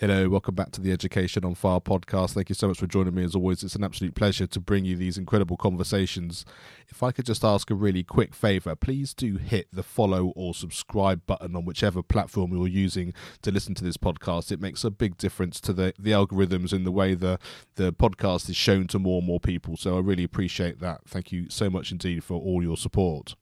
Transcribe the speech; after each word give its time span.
Hello, 0.00 0.30
welcome 0.30 0.54
back 0.54 0.70
to 0.70 0.80
the 0.80 0.92
Education 0.92 1.44
on 1.44 1.54
Fire 1.54 1.78
podcast. 1.78 2.32
Thank 2.32 2.48
you 2.48 2.54
so 2.54 2.68
much 2.68 2.78
for 2.78 2.86
joining 2.86 3.14
me. 3.14 3.22
As 3.22 3.34
always, 3.34 3.62
it's 3.62 3.74
an 3.74 3.84
absolute 3.84 4.14
pleasure 4.14 4.46
to 4.46 4.58
bring 4.58 4.86
you 4.86 4.96
these 4.96 5.18
incredible 5.18 5.58
conversations. 5.58 6.46
If 6.88 7.02
I 7.02 7.12
could 7.12 7.26
just 7.26 7.44
ask 7.44 7.70
a 7.70 7.74
really 7.74 8.02
quick 8.02 8.34
favor, 8.34 8.74
please 8.74 9.12
do 9.12 9.36
hit 9.36 9.68
the 9.70 9.82
follow 9.82 10.28
or 10.34 10.54
subscribe 10.54 11.26
button 11.26 11.54
on 11.54 11.66
whichever 11.66 12.02
platform 12.02 12.52
you're 12.52 12.66
using 12.66 13.12
to 13.42 13.50
listen 13.50 13.74
to 13.74 13.84
this 13.84 13.98
podcast. 13.98 14.50
It 14.50 14.58
makes 14.58 14.84
a 14.84 14.90
big 14.90 15.18
difference 15.18 15.60
to 15.60 15.74
the, 15.74 15.92
the 15.98 16.12
algorithms 16.12 16.72
and 16.72 16.86
the 16.86 16.92
way 16.92 17.12
the, 17.12 17.38
the 17.74 17.92
podcast 17.92 18.48
is 18.48 18.56
shown 18.56 18.86
to 18.86 18.98
more 18.98 19.18
and 19.18 19.26
more 19.26 19.38
people. 19.38 19.76
So 19.76 19.98
I 19.98 20.00
really 20.00 20.24
appreciate 20.24 20.80
that. 20.80 21.02
Thank 21.06 21.30
you 21.30 21.50
so 21.50 21.68
much 21.68 21.92
indeed 21.92 22.24
for 22.24 22.40
all 22.40 22.62
your 22.62 22.78
support. 22.78 23.34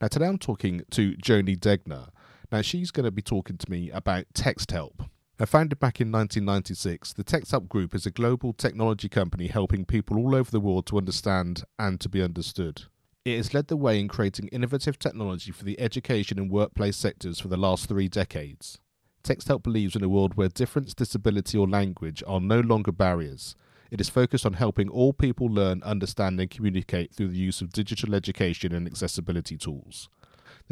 Now, 0.00 0.08
today 0.08 0.26
I'm 0.26 0.38
talking 0.38 0.82
to 0.90 1.12
Joni 1.18 1.56
Degner. 1.56 2.08
Now, 2.50 2.62
she's 2.62 2.90
going 2.90 3.04
to 3.04 3.12
be 3.12 3.22
talking 3.22 3.58
to 3.58 3.70
me 3.70 3.92
about 3.92 4.24
text 4.34 4.72
help. 4.72 5.04
Founded 5.38 5.80
back 5.80 6.00
in 6.00 6.12
1996, 6.12 7.14
the 7.14 7.24
TextHelp 7.24 7.68
Group 7.68 7.96
is 7.96 8.06
a 8.06 8.12
global 8.12 8.52
technology 8.52 9.08
company 9.08 9.48
helping 9.48 9.84
people 9.84 10.16
all 10.16 10.36
over 10.36 10.50
the 10.50 10.60
world 10.60 10.86
to 10.86 10.98
understand 10.98 11.64
and 11.80 12.00
to 12.00 12.08
be 12.08 12.22
understood. 12.22 12.82
It 13.24 13.38
has 13.38 13.52
led 13.52 13.66
the 13.66 13.76
way 13.76 13.98
in 13.98 14.06
creating 14.06 14.48
innovative 14.48 15.00
technology 15.00 15.50
for 15.50 15.64
the 15.64 15.80
education 15.80 16.38
and 16.38 16.48
workplace 16.48 16.96
sectors 16.96 17.40
for 17.40 17.48
the 17.48 17.56
last 17.56 17.88
three 17.88 18.08
decades. 18.08 18.78
TextHelp 19.24 19.64
believes 19.64 19.96
in 19.96 20.04
a 20.04 20.08
world 20.08 20.34
where 20.34 20.48
difference, 20.48 20.94
disability, 20.94 21.58
or 21.58 21.68
language 21.68 22.22
are 22.26 22.40
no 22.40 22.60
longer 22.60 22.92
barriers. 22.92 23.56
It 23.90 24.00
is 24.00 24.08
focused 24.08 24.46
on 24.46 24.54
helping 24.54 24.88
all 24.88 25.12
people 25.12 25.48
learn, 25.48 25.82
understand, 25.82 26.40
and 26.40 26.50
communicate 26.50 27.12
through 27.12 27.28
the 27.28 27.36
use 27.36 27.60
of 27.60 27.72
digital 27.72 28.14
education 28.14 28.72
and 28.72 28.86
accessibility 28.86 29.56
tools. 29.56 30.08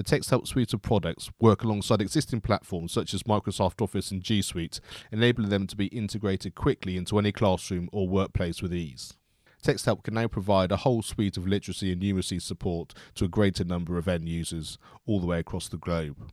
The 0.01 0.19
TextHelp 0.19 0.47
suite 0.47 0.73
of 0.73 0.81
products 0.81 1.31
work 1.41 1.63
alongside 1.63 2.01
existing 2.01 2.41
platforms 2.41 2.91
such 2.91 3.13
as 3.13 3.25
Microsoft 3.25 3.83
Office 3.83 4.11
and 4.11 4.23
G 4.23 4.41
Suite, 4.41 4.81
enabling 5.13 5.51
them 5.51 5.67
to 5.67 5.77
be 5.77 5.89
integrated 5.89 6.55
quickly 6.55 6.97
into 6.97 7.19
any 7.19 7.33
classroom 7.33 7.91
or 7.93 8.09
workplace 8.09 8.63
with 8.63 8.73
ease. 8.73 9.19
TextHelp 9.63 10.03
can 10.03 10.15
now 10.15 10.27
provide 10.27 10.73
a 10.73 10.79
whole 10.79 11.03
suite 11.03 11.37
of 11.37 11.47
literacy 11.47 11.93
and 11.93 12.01
numeracy 12.01 12.41
support 12.41 12.95
to 13.17 13.27
a 13.27 13.29
greater 13.29 13.63
number 13.63 13.99
of 13.99 14.09
end 14.09 14.27
users 14.27 14.79
all 15.05 15.21
the 15.21 15.27
way 15.27 15.39
across 15.39 15.69
the 15.69 15.77
globe. 15.77 16.33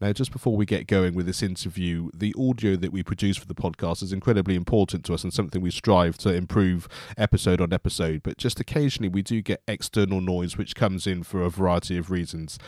Now, 0.00 0.12
just 0.12 0.32
before 0.32 0.56
we 0.56 0.66
get 0.66 0.88
going 0.88 1.14
with 1.14 1.26
this 1.26 1.42
interview, 1.42 2.10
the 2.12 2.34
audio 2.36 2.74
that 2.76 2.92
we 2.92 3.02
produce 3.02 3.36
for 3.36 3.46
the 3.46 3.54
podcast 3.54 4.02
is 4.02 4.12
incredibly 4.12 4.56
important 4.56 5.04
to 5.04 5.14
us 5.14 5.22
and 5.22 5.32
something 5.32 5.62
we 5.62 5.70
strive 5.70 6.18
to 6.18 6.34
improve 6.34 6.88
episode 7.16 7.60
on 7.60 7.72
episode. 7.72 8.22
But 8.22 8.36
just 8.36 8.58
occasionally, 8.58 9.08
we 9.08 9.22
do 9.22 9.40
get 9.40 9.62
external 9.68 10.20
noise 10.20 10.58
which 10.58 10.74
comes 10.74 11.06
in 11.06 11.22
for 11.22 11.42
a 11.42 11.48
variety 11.48 11.96
of 11.96 12.10
reasons. 12.10 12.58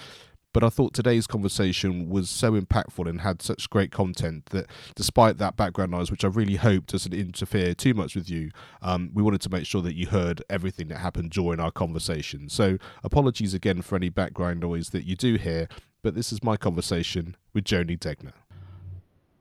But 0.56 0.64
I 0.64 0.70
thought 0.70 0.94
today's 0.94 1.26
conversation 1.26 2.08
was 2.08 2.30
so 2.30 2.58
impactful 2.58 3.06
and 3.06 3.20
had 3.20 3.42
such 3.42 3.68
great 3.68 3.90
content 3.90 4.46
that 4.52 4.70
despite 4.94 5.36
that 5.36 5.54
background 5.54 5.90
noise, 5.90 6.10
which 6.10 6.24
I 6.24 6.28
really 6.28 6.56
hope 6.56 6.86
doesn't 6.86 7.12
interfere 7.12 7.74
too 7.74 7.92
much 7.92 8.14
with 8.14 8.30
you, 8.30 8.50
um, 8.80 9.10
we 9.12 9.22
wanted 9.22 9.42
to 9.42 9.50
make 9.50 9.66
sure 9.66 9.82
that 9.82 9.96
you 9.96 10.06
heard 10.06 10.42
everything 10.48 10.88
that 10.88 11.00
happened 11.00 11.32
during 11.32 11.60
our 11.60 11.70
conversation. 11.70 12.48
So 12.48 12.78
apologies 13.04 13.52
again 13.52 13.82
for 13.82 13.96
any 13.96 14.08
background 14.08 14.60
noise 14.60 14.88
that 14.90 15.04
you 15.04 15.14
do 15.14 15.34
hear, 15.34 15.68
but 16.02 16.14
this 16.14 16.32
is 16.32 16.42
my 16.42 16.56
conversation 16.56 17.36
with 17.52 17.64
Joni 17.64 17.98
Degner. 17.98 18.32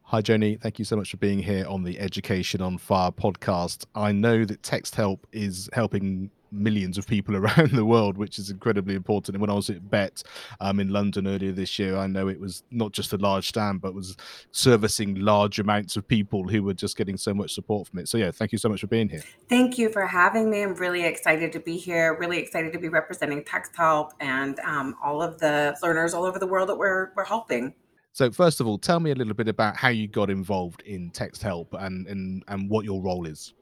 Hi, 0.10 0.22
Joni. 0.22 0.62
Thank 0.62 0.78
you 0.78 0.86
so 0.86 0.96
much 0.96 1.12
for 1.12 1.18
being 1.18 1.40
here 1.40 1.66
on 1.68 1.84
the 1.84 2.00
Education 2.00 2.62
on 2.62 2.78
Fire 2.78 3.12
podcast. 3.12 3.86
I 3.96 4.12
know 4.12 4.46
that 4.46 4.62
Text 4.62 4.96
Help 4.96 5.26
is 5.32 5.68
helping 5.74 6.30
millions 6.56 6.98
of 6.98 7.08
people 7.08 7.36
around 7.46 7.72
the 7.72 7.86
world, 7.86 8.18
which 8.18 8.40
is 8.40 8.50
incredibly 8.50 8.96
important. 8.96 9.36
And 9.36 9.42
when 9.42 9.50
I 9.50 9.54
was 9.54 9.70
at 9.70 9.90
BETT 9.90 10.24
um, 10.60 10.80
in 10.80 10.90
London 10.90 11.28
earlier 11.28 11.52
this 11.52 11.78
year, 11.78 11.98
I 11.98 12.08
know 12.08 12.28
it 12.28 12.40
was 12.40 12.64
not 12.72 12.92
just 12.92 13.14
a 13.14 13.18
large 13.18 13.50
stand, 13.50 13.82
but 13.82 13.94
was 13.94 14.16
servicing 14.52 15.16
large 15.16 15.60
amounts 15.60 15.96
of 15.98 16.08
people 16.08 16.48
who 16.48 16.64
were 16.64 16.74
just 16.74 16.98
getting 16.98 17.18
so 17.18 17.34
much 17.34 17.54
support 17.54 17.88
from 17.88 18.00
it. 18.00 18.08
So, 18.08 18.18
yeah, 18.18 18.32
thank 18.32 18.52
you 18.52 18.58
so 18.58 18.70
much 18.70 18.82
for 18.82 18.88
being 18.88 19.10
here. 19.10 19.24
Thank 19.50 19.78
you 19.78 19.90
for 19.90 20.06
having 20.06 20.50
me. 20.50 20.64
I'm 20.64 20.76
really 20.76 21.06
excited 21.06 21.52
to 21.54 21.60
be 21.60 21.78
here, 21.78 22.18
really 22.20 22.40
excited 22.40 22.74
to 22.74 22.80
be 22.80 22.90
representing 22.90 23.44
Text 23.44 23.76
Help 23.76 24.14
and 24.20 24.60
um, 24.62 24.96
all 25.04 25.22
of 25.22 25.40
the 25.40 25.78
learners 25.82 26.14
all 26.14 26.26
over 26.26 26.40
the 26.40 26.48
world 26.48 26.70
that 26.70 26.78
we're, 26.78 27.12
we're 27.16 27.26
helping. 27.26 27.74
So, 28.16 28.32
first 28.32 28.62
of 28.62 28.68
all, 28.68 28.78
tell 28.78 29.02
me 29.02 29.12
a 29.12 29.16
little 29.16 29.34
bit 29.34 29.50
about 29.50 29.76
how 29.76 29.90
you 29.90 30.08
got 30.08 30.30
involved 30.30 30.82
in 30.84 31.10
Text 31.10 31.44
Help 31.44 31.74
and, 31.74 32.08
and, 32.08 32.44
and 32.48 32.70
what 32.70 32.86
your 32.86 33.02
role 33.02 33.28
is. 33.28 33.54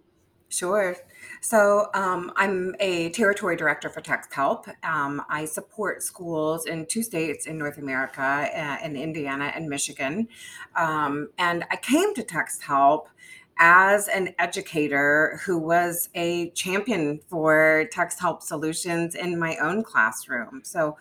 Sure. 0.53 0.95
So 1.41 1.87
um, 1.95 2.31
I'm 2.35 2.75
a 2.79 3.09
territory 3.09 3.55
director 3.55 3.89
for 3.89 4.01
Text 4.01 4.31
Help. 4.31 4.67
Um, 4.83 5.23
I 5.27 5.45
support 5.45 6.03
schools 6.03 6.67
in 6.67 6.85
two 6.85 7.01
states 7.01 7.47
in 7.47 7.57
North 7.57 7.79
America, 7.79 8.21
uh, 8.21 8.77
in 8.85 8.95
Indiana 8.95 9.51
and 9.55 9.67
Michigan. 9.67 10.27
Um, 10.75 11.29
and 11.39 11.65
I 11.71 11.77
came 11.77 12.13
to 12.13 12.21
Text 12.21 12.61
Help 12.61 13.09
as 13.57 14.07
an 14.07 14.35
educator 14.37 15.39
who 15.43 15.57
was 15.57 16.09
a 16.13 16.51
champion 16.51 17.19
for 17.27 17.85
Text 17.91 18.19
Help 18.19 18.43
solutions 18.43 19.15
in 19.15 19.39
my 19.39 19.57
own 19.57 19.83
classroom. 19.83 20.61
So 20.63 20.97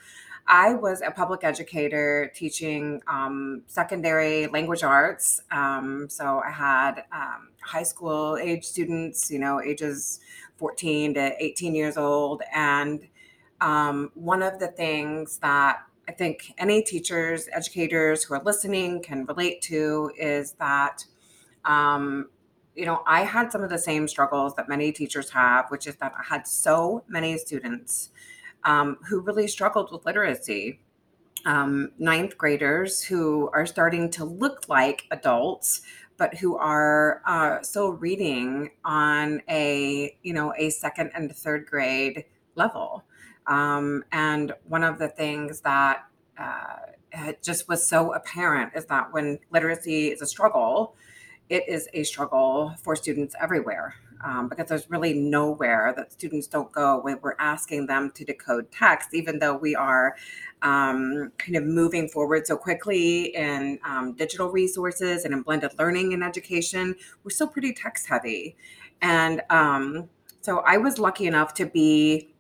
I 0.47 0.75
was 0.75 1.03
a 1.03 1.11
public 1.11 1.45
educator 1.45 2.31
teaching 2.35 3.01
um, 3.07 3.63
secondary 3.67 4.47
language 4.49 4.83
arts. 4.83 5.41
Um, 5.51 6.09
so 6.09 6.43
I 6.47 6.51
had 6.51 7.05
um, 7.13 7.49
high 7.61 7.83
school 7.83 8.37
age 8.37 8.65
students, 8.65 9.31
you 9.31 9.39
know, 9.39 9.61
ages 9.61 10.21
14 10.57 11.15
to 11.15 11.43
18 11.43 11.75
years 11.75 11.97
old. 11.97 12.43
And 12.55 13.07
um, 13.61 14.11
one 14.15 14.43
of 14.43 14.59
the 14.59 14.69
things 14.69 15.39
that 15.39 15.81
I 16.09 16.13
think 16.13 16.53
any 16.59 16.83
teachers, 16.83 17.49
educators 17.53 18.25
who 18.25 18.35
are 18.35 18.43
listening 18.45 19.03
can 19.03 19.25
relate 19.25 19.63
to 19.63 20.11
is 20.19 20.53
that 20.53 21.05
um, 21.65 22.29
you 22.75 22.87
know, 22.87 23.03
I 23.07 23.23
had 23.23 23.53
some 23.53 23.63
of 23.63 23.71
the 23.71 23.79
same 23.79 24.09
struggles 24.09 24.55
that 24.55 24.69
many 24.69 24.93
teachers 24.93 25.31
have, 25.31 25.71
which 25.71 25.87
is 25.87 25.97
that 25.97 26.15
I 26.19 26.23
had 26.25 26.47
so 26.47 27.05
many 27.07 27.37
students 27.37 28.11
um, 28.65 28.99
who 29.09 29.21
really 29.21 29.49
struggled 29.49 29.91
with 29.93 30.07
literacy. 30.07 30.81
Um, 31.45 31.91
ninth 31.99 32.39
graders 32.39 33.03
who 33.03 33.51
are 33.53 33.67
starting 33.67 34.11
to 34.13 34.25
look 34.25 34.69
like 34.69 35.07
adults, 35.11 35.83
but 36.17 36.37
who 36.37 36.57
are 36.57 37.21
uh, 37.27 37.63
still 37.63 37.95
reading 37.95 38.71
on 38.85 39.43
a 39.49 40.17
you 40.23 40.33
know 40.33 40.55
a 40.57 40.71
second 40.71 41.11
and 41.15 41.35
third 41.35 41.67
grade 41.67 42.25
level. 42.55 43.05
Um, 43.49 44.05
and 44.13 44.53
one 44.69 44.85
of 44.85 44.99
the 45.01 45.09
things 45.09 45.63
that 45.63 46.05
uh, 46.39 47.33
just 47.43 47.69
was 47.69 47.87
so 47.87 48.13
apparent 48.13 48.73
is 48.77 48.87
that 48.87 49.13
when 49.13 49.41
literacy 49.51 50.09
is 50.09 50.23
a 50.23 50.27
struggle, 50.27 50.95
it 51.49 51.65
is 51.69 51.89
a 51.93 52.05
struggle 52.05 52.75
for 52.83 52.95
students 52.95 53.35
everywhere 53.41 53.97
um, 54.25 54.49
because 54.49 54.69
there's 54.69 54.91
really 54.91 55.15
nowhere 55.15 55.93
that 55.97 56.13
students 56.13 56.47
don't 56.47 56.71
go 56.73 57.01
when 57.01 57.19
we're 57.23 57.37
asking 57.39 57.87
them 57.87 58.11
to 58.13 58.25
decode 58.25 58.71
text, 58.71 59.15
even 59.15 59.39
though 59.39 59.57
we 59.57 59.75
are 59.75 60.17
um, 60.63 61.33
kind 61.39 61.57
of 61.57 61.65
moving 61.65 62.09
forward 62.09 62.47
so 62.47 62.57
quickly 62.57 63.35
in 63.35 63.79
um, 63.85 64.15
digital 64.15 64.51
resources 64.51 65.25
and 65.25 65.35
in 65.35 65.43
blended 65.43 65.73
learning 65.79 66.13
and 66.13 66.23
education. 66.23 66.95
We're 67.25 67.31
still 67.31 67.49
pretty 67.49 67.73
text 67.73 68.07
heavy. 68.07 68.57
And 69.01 69.43
um, 69.51 70.09
so 70.41 70.59
I 70.61 70.77
was 70.77 70.99
lucky 70.99 71.27
enough 71.27 71.55
to 71.55 71.67
be 71.67 72.32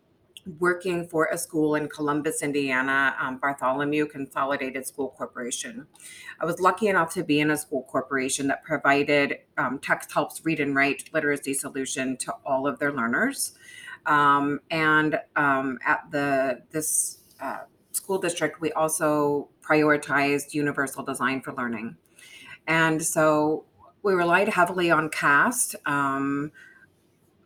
working 0.58 1.06
for 1.06 1.28
a 1.32 1.38
school 1.38 1.76
in 1.76 1.88
Columbus, 1.88 2.42
Indiana, 2.42 3.14
um, 3.20 3.38
Bartholomew 3.38 4.06
Consolidated 4.06 4.86
School 4.86 5.14
Corporation. 5.16 5.86
I 6.40 6.44
was 6.44 6.58
lucky 6.58 6.88
enough 6.88 7.14
to 7.14 7.22
be 7.22 7.40
in 7.40 7.50
a 7.50 7.56
school 7.56 7.84
corporation 7.84 8.48
that 8.48 8.64
provided 8.64 9.38
um, 9.56 9.78
Text 9.78 10.10
Help's 10.12 10.44
read 10.44 10.58
and 10.60 10.74
write 10.74 11.10
literacy 11.12 11.54
solution 11.54 12.16
to 12.18 12.34
all 12.44 12.66
of 12.66 12.78
their 12.78 12.92
learners. 12.92 13.52
Um, 14.06 14.60
and 14.70 15.20
um, 15.36 15.78
at 15.86 16.10
the 16.10 16.62
this 16.72 17.18
uh, 17.40 17.60
school 17.92 18.18
district, 18.18 18.60
we 18.60 18.72
also 18.72 19.48
prioritized 19.62 20.54
universal 20.54 21.04
design 21.04 21.40
for 21.40 21.54
learning. 21.54 21.96
And 22.66 23.02
so 23.02 23.64
we 24.02 24.14
relied 24.14 24.48
heavily 24.48 24.90
on 24.90 25.08
CAST, 25.08 25.76
um, 25.86 26.50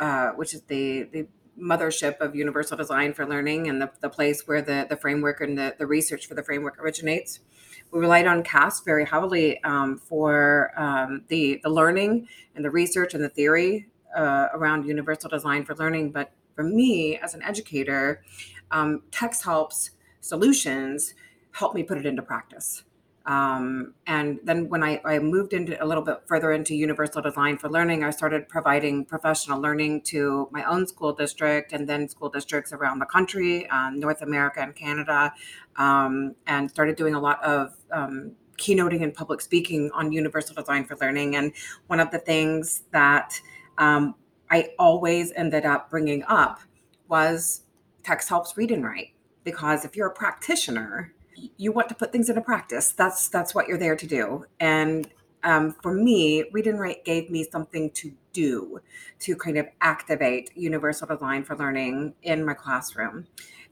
uh, 0.01 0.31
which 0.31 0.55
is 0.55 0.63
the, 0.63 1.05
the 1.05 1.27
mothership 1.61 2.19
of 2.19 2.35
universal 2.35 2.77
design 2.77 3.15
for 3.15 3.27
learning 3.27 3.69
and 3.69 3.81
the, 3.81 3.91
the 4.01 4.09
place 4.09 4.47
where 4.47 4.63
the, 4.63 4.87
the 4.89 4.97
framework 4.97 5.41
and 5.41 5.57
the, 5.57 5.75
the 5.79 5.87
research 5.87 6.27
for 6.27 6.35
the 6.35 6.43
framework 6.43 6.79
originates. 6.79 7.41
We 7.91 8.01
relied 8.01 8.27
on 8.27 8.43
CAST 8.43 8.85
very 8.85 9.05
heavily 9.05 9.63
um, 9.63 9.97
for 9.97 10.73
um, 10.77 11.23
the, 11.29 11.61
the 11.63 11.71
learning 11.71 12.29
and 12.55 12.65
the 12.65 12.71
research 12.71 13.15
and 13.15 13.23
the 13.23 13.29
theory 13.29 13.87
uh, 14.17 14.49
around 14.53 14.87
universal 14.87 15.31
design 15.31 15.65
for 15.65 15.75
learning. 15.77 16.13
But 16.13 16.33
for 16.55 16.63
me, 16.63 17.17
as 17.19 17.35
an 17.35 17.43
educator, 17.43 18.23
um, 18.71 19.03
TextHelp's 19.11 19.93
solutions 20.21 21.15
help 21.53 21.75
me 21.75 21.83
put 21.83 21.99
it 21.99 22.07
into 22.07 22.23
practice. 22.23 22.83
Um, 23.27 23.95
and 24.07 24.39
then 24.45 24.69
when 24.69 24.85
I, 24.85 25.01
I, 25.05 25.19
moved 25.19 25.53
into 25.53 25.83
a 25.83 25.85
little 25.85 26.05
bit 26.05 26.23
further 26.27 26.53
into 26.53 26.77
universal 26.77 27.21
design 27.21 27.59
for 27.59 27.69
learning, 27.69 28.05
I 28.05 28.11
started 28.11 28.49
providing 28.49 29.05
professional 29.05 29.61
learning 29.61 30.03
to 30.03 30.49
my 30.53 30.63
own 30.63 30.87
school 30.87 31.13
district 31.13 31.73
and 31.73 31.89
then 31.89 32.09
school 32.09 32.29
districts 32.29 32.73
around 32.73 33.01
the 33.01 33.07
country, 33.07 33.69
um, 33.71 33.99
North 33.99 34.23
America 34.23 34.61
and 34.61 34.77
Canada, 34.77 35.33
um, 35.75 36.37
and 36.47 36.71
started 36.71 36.95
doing 36.95 37.17
a 37.17 37.21
lot 37.21 37.43
of 37.43 37.75
um, 37.91 38.37
keynoting 38.59 39.03
and 39.03 39.13
public 39.13 39.41
speaking 39.41 39.91
on 39.93 40.13
universal 40.13 40.55
design 40.55 40.85
for 40.85 40.97
learning. 40.97 41.35
And 41.35 41.53
one 41.89 41.99
of 41.99 42.13
the 42.13 42.19
things 42.19 42.85
that 42.93 43.41
um, 43.77 44.15
I 44.51 44.69
always 44.79 45.33
ended 45.33 45.67
up 45.67 45.91
bringing 45.91 46.23
up 46.29 46.61
was 47.09 47.63
text 48.05 48.29
helps 48.29 48.57
read 48.57 48.71
and 48.71 48.85
write. 48.85 49.15
Because 49.43 49.85
if 49.85 49.97
you're 49.97 50.09
a 50.09 50.15
practitioner, 50.15 51.13
you 51.57 51.73
want 51.73 51.89
to 51.89 51.95
put 51.95 52.13
things 52.13 52.29
into 52.29 52.41
practice. 52.41 52.93
That's 52.93 53.29
that's 53.29 53.55
what 53.55 53.69
you're 53.69 53.79
there 53.79 53.97
to 53.97 54.07
do. 54.07 54.47
And 54.61 55.09
um, 55.45 55.77
for 55.83 55.93
me, 55.93 56.45
read 56.53 56.67
and 56.67 56.81
write 56.81 57.05
gave 57.05 57.31
me 57.31 57.45
something 57.45 57.91
to 57.91 58.13
do 58.33 58.81
to 59.21 59.37
kind 59.37 59.57
of 59.57 59.67
activate 59.81 60.51
universal 60.57 61.07
design 61.07 61.45
for 61.45 61.57
learning 61.57 62.15
in 62.23 62.45
my 62.45 62.55
classroom. 62.55 63.27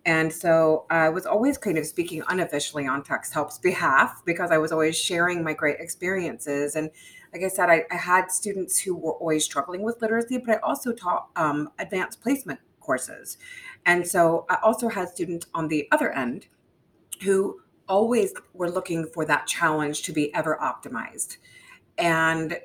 And 0.06 0.32
so 0.32 0.84
I 0.90 1.08
was 1.08 1.24
always 1.24 1.56
kind 1.56 1.78
of 1.78 1.86
speaking 1.86 2.22
unofficially 2.28 2.86
on 2.86 3.02
TextHelp's 3.02 3.58
behalf 3.58 4.22
because 4.24 4.50
I 4.50 4.58
was 4.58 4.70
always 4.70 4.96
sharing 4.96 5.42
my 5.42 5.54
great 5.54 5.80
experiences. 5.80 6.76
And 6.76 6.90
like 7.32 7.42
I 7.42 7.48
said, 7.48 7.70
I, 7.70 7.84
I 7.90 7.96
had 7.96 8.30
students 8.30 8.78
who 8.78 8.94
were 8.94 9.12
always 9.14 9.44
struggling 9.44 9.82
with 9.82 10.00
literacy, 10.02 10.38
but 10.38 10.56
I 10.56 10.58
also 10.60 10.92
taught 10.92 11.30
um, 11.36 11.70
advanced 11.78 12.20
placement 12.20 12.60
courses. 12.80 13.38
And 13.86 14.06
so 14.06 14.44
I 14.50 14.58
also 14.62 14.88
had 14.88 15.08
students 15.08 15.46
on 15.54 15.68
the 15.68 15.88
other 15.90 16.12
end 16.12 16.46
who 17.22 17.60
always 17.88 18.32
were 18.52 18.70
looking 18.70 19.06
for 19.06 19.24
that 19.24 19.46
challenge 19.46 20.02
to 20.02 20.12
be 20.12 20.32
ever 20.34 20.58
optimized. 20.62 21.36
And 21.98 22.58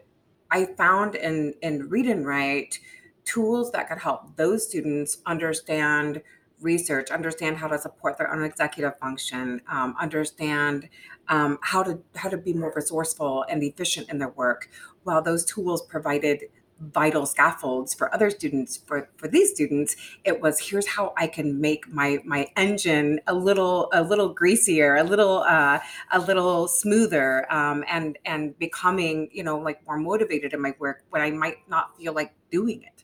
I 0.51 0.65
found 0.65 1.15
in, 1.15 1.53
in 1.61 1.89
Read 1.89 2.07
and 2.07 2.25
Write 2.25 2.79
tools 3.25 3.71
that 3.71 3.87
could 3.87 3.99
help 3.99 4.35
those 4.37 4.67
students 4.67 5.19
understand 5.25 6.21
research, 6.61 7.09
understand 7.11 7.57
how 7.57 7.67
to 7.67 7.77
support 7.77 8.17
their 8.17 8.33
own 8.33 8.43
executive 8.43 8.97
function, 8.99 9.61
um, 9.71 9.95
understand 9.99 10.89
um, 11.27 11.57
how 11.61 11.83
to 11.83 11.99
how 12.15 12.29
to 12.29 12.37
be 12.37 12.53
more 12.53 12.73
resourceful 12.75 13.45
and 13.49 13.63
efficient 13.63 14.09
in 14.09 14.17
their 14.17 14.29
work. 14.29 14.69
While 15.03 15.21
those 15.21 15.45
tools 15.45 15.81
provided 15.83 16.45
vital 16.79 17.25
scaffolds 17.25 17.93
for 17.93 18.13
other 18.13 18.29
students 18.29 18.77
for 18.77 19.09
for 19.17 19.27
these 19.27 19.51
students 19.51 19.95
it 20.23 20.41
was 20.41 20.59
here's 20.59 20.87
how 20.87 21.13
i 21.17 21.27
can 21.27 21.59
make 21.59 21.87
my 21.91 22.19
my 22.23 22.47
engine 22.55 23.19
a 23.27 23.33
little 23.33 23.89
a 23.93 24.01
little 24.01 24.29
greasier 24.29 24.95
a 24.95 25.03
little 25.03 25.39
uh, 25.39 25.79
a 26.11 26.19
little 26.19 26.67
smoother 26.67 27.51
um, 27.53 27.83
and 27.89 28.17
and 28.25 28.57
becoming 28.59 29.29
you 29.31 29.43
know 29.43 29.57
like 29.57 29.85
more 29.85 29.97
motivated 29.97 30.53
in 30.53 30.61
my 30.61 30.73
work 30.79 31.03
when 31.09 31.21
i 31.21 31.29
might 31.29 31.57
not 31.67 31.95
feel 31.97 32.13
like 32.13 32.33
doing 32.49 32.81
it. 32.83 33.03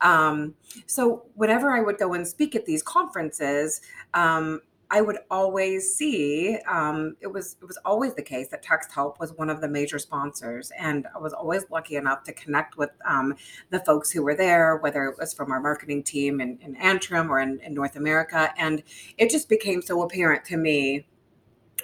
Um, 0.00 0.54
so 0.86 1.24
whenever 1.34 1.70
i 1.70 1.80
would 1.80 1.98
go 1.98 2.12
and 2.12 2.28
speak 2.28 2.54
at 2.54 2.66
these 2.66 2.82
conferences 2.82 3.80
um, 4.14 4.60
I 4.90 5.00
would 5.00 5.18
always 5.30 5.94
see 5.94 6.58
um, 6.68 7.16
it 7.20 7.26
was 7.26 7.56
it 7.60 7.64
was 7.64 7.78
always 7.84 8.14
the 8.14 8.22
case 8.22 8.48
that 8.48 8.64
TextHelp 8.64 9.18
was 9.18 9.32
one 9.32 9.50
of 9.50 9.60
the 9.60 9.68
major 9.68 9.98
sponsors, 9.98 10.70
and 10.78 11.06
I 11.14 11.18
was 11.18 11.32
always 11.32 11.64
lucky 11.70 11.96
enough 11.96 12.22
to 12.24 12.32
connect 12.32 12.76
with 12.76 12.90
um, 13.04 13.34
the 13.70 13.80
folks 13.80 14.10
who 14.10 14.22
were 14.22 14.36
there, 14.36 14.76
whether 14.76 15.04
it 15.06 15.18
was 15.18 15.34
from 15.34 15.50
our 15.50 15.60
marketing 15.60 16.04
team 16.04 16.40
in, 16.40 16.58
in 16.62 16.76
Antrim 16.76 17.32
or 17.32 17.40
in, 17.40 17.58
in 17.60 17.74
North 17.74 17.96
America, 17.96 18.52
and 18.56 18.82
it 19.18 19.30
just 19.30 19.48
became 19.48 19.82
so 19.82 20.02
apparent 20.02 20.44
to 20.46 20.56
me 20.56 21.06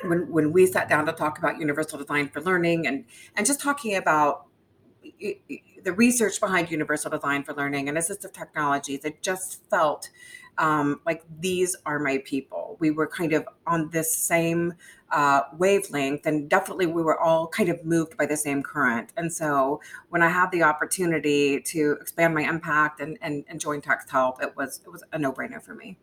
when 0.04 0.30
when 0.30 0.52
we 0.52 0.66
sat 0.66 0.88
down 0.88 1.04
to 1.06 1.12
talk 1.12 1.38
about 1.38 1.58
universal 1.58 1.98
design 1.98 2.28
for 2.28 2.40
learning 2.40 2.86
and 2.86 3.04
and 3.36 3.46
just 3.46 3.60
talking 3.60 3.96
about 3.96 4.46
the 5.84 5.92
research 5.94 6.40
behind 6.40 6.70
universal 6.70 7.10
design 7.10 7.42
for 7.42 7.54
learning 7.54 7.88
and 7.88 7.98
assistive 7.98 8.32
technologies 8.32 9.04
it 9.04 9.22
just 9.22 9.68
felt 9.68 10.10
um, 10.58 11.00
like 11.06 11.22
these 11.40 11.76
are 11.86 11.98
my 11.98 12.18
people. 12.18 12.76
We 12.78 12.90
were 12.90 13.06
kind 13.06 13.32
of 13.32 13.46
on 13.66 13.90
this 13.90 14.14
same 14.14 14.74
uh, 15.10 15.42
wavelength, 15.58 16.26
and 16.26 16.48
definitely 16.48 16.86
we 16.86 17.02
were 17.02 17.18
all 17.18 17.46
kind 17.46 17.68
of 17.68 17.84
moved 17.84 18.16
by 18.16 18.26
the 18.26 18.36
same 18.36 18.62
current. 18.62 19.12
And 19.16 19.32
so 19.32 19.80
when 20.10 20.22
I 20.22 20.28
had 20.28 20.50
the 20.50 20.62
opportunity 20.62 21.60
to 21.60 21.96
expand 22.00 22.34
my 22.34 22.42
impact 22.42 23.00
and, 23.00 23.18
and, 23.22 23.44
and 23.48 23.60
join 23.60 23.80
TextHelp, 23.80 24.42
it 24.42 24.56
was 24.56 24.80
it 24.84 24.90
was 24.90 25.02
a 25.12 25.18
no 25.18 25.32
brainer 25.32 25.62
for 25.62 25.74
me. 25.74 25.98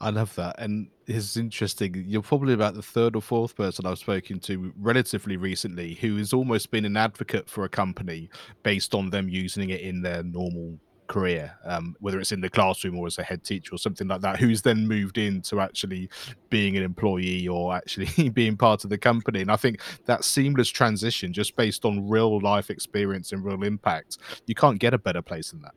I 0.00 0.10
love 0.10 0.34
that. 0.34 0.56
And 0.58 0.88
it's 1.06 1.36
interesting. 1.36 2.04
You're 2.06 2.22
probably 2.22 2.52
about 2.52 2.74
the 2.74 2.82
third 2.82 3.16
or 3.16 3.22
fourth 3.22 3.56
person 3.56 3.86
I've 3.86 3.98
spoken 3.98 4.40
to 4.40 4.72
relatively 4.78 5.36
recently 5.36 5.94
who 5.94 6.16
has 6.18 6.32
almost 6.32 6.70
been 6.70 6.84
an 6.84 6.96
advocate 6.96 7.48
for 7.48 7.64
a 7.64 7.68
company 7.68 8.28
based 8.62 8.94
on 8.94 9.10
them 9.10 9.28
using 9.28 9.70
it 9.70 9.80
in 9.80 10.02
their 10.02 10.22
normal 10.22 10.78
career, 11.06 11.56
um, 11.64 11.96
whether 12.00 12.18
it's 12.20 12.32
in 12.32 12.40
the 12.40 12.50
classroom 12.50 12.98
or 12.98 13.06
as 13.06 13.18
a 13.18 13.22
head 13.22 13.44
teacher 13.44 13.74
or 13.74 13.78
something 13.78 14.08
like 14.08 14.20
that, 14.20 14.38
who's 14.38 14.62
then 14.62 14.86
moved 14.86 15.18
into 15.18 15.60
actually 15.60 16.08
being 16.50 16.76
an 16.76 16.82
employee 16.82 17.48
or 17.48 17.74
actually 17.74 18.28
being 18.34 18.56
part 18.56 18.84
of 18.84 18.90
the 18.90 18.98
company. 18.98 19.40
And 19.40 19.50
I 19.50 19.56
think 19.56 19.80
that 20.06 20.24
seamless 20.24 20.68
transition, 20.68 21.32
just 21.32 21.56
based 21.56 21.84
on 21.84 22.08
real 22.08 22.40
life 22.40 22.70
experience 22.70 23.32
and 23.32 23.44
real 23.44 23.62
impact, 23.62 24.18
you 24.46 24.54
can't 24.54 24.78
get 24.78 24.94
a 24.94 24.98
better 24.98 25.22
place 25.22 25.50
than 25.50 25.62
that. 25.62 25.74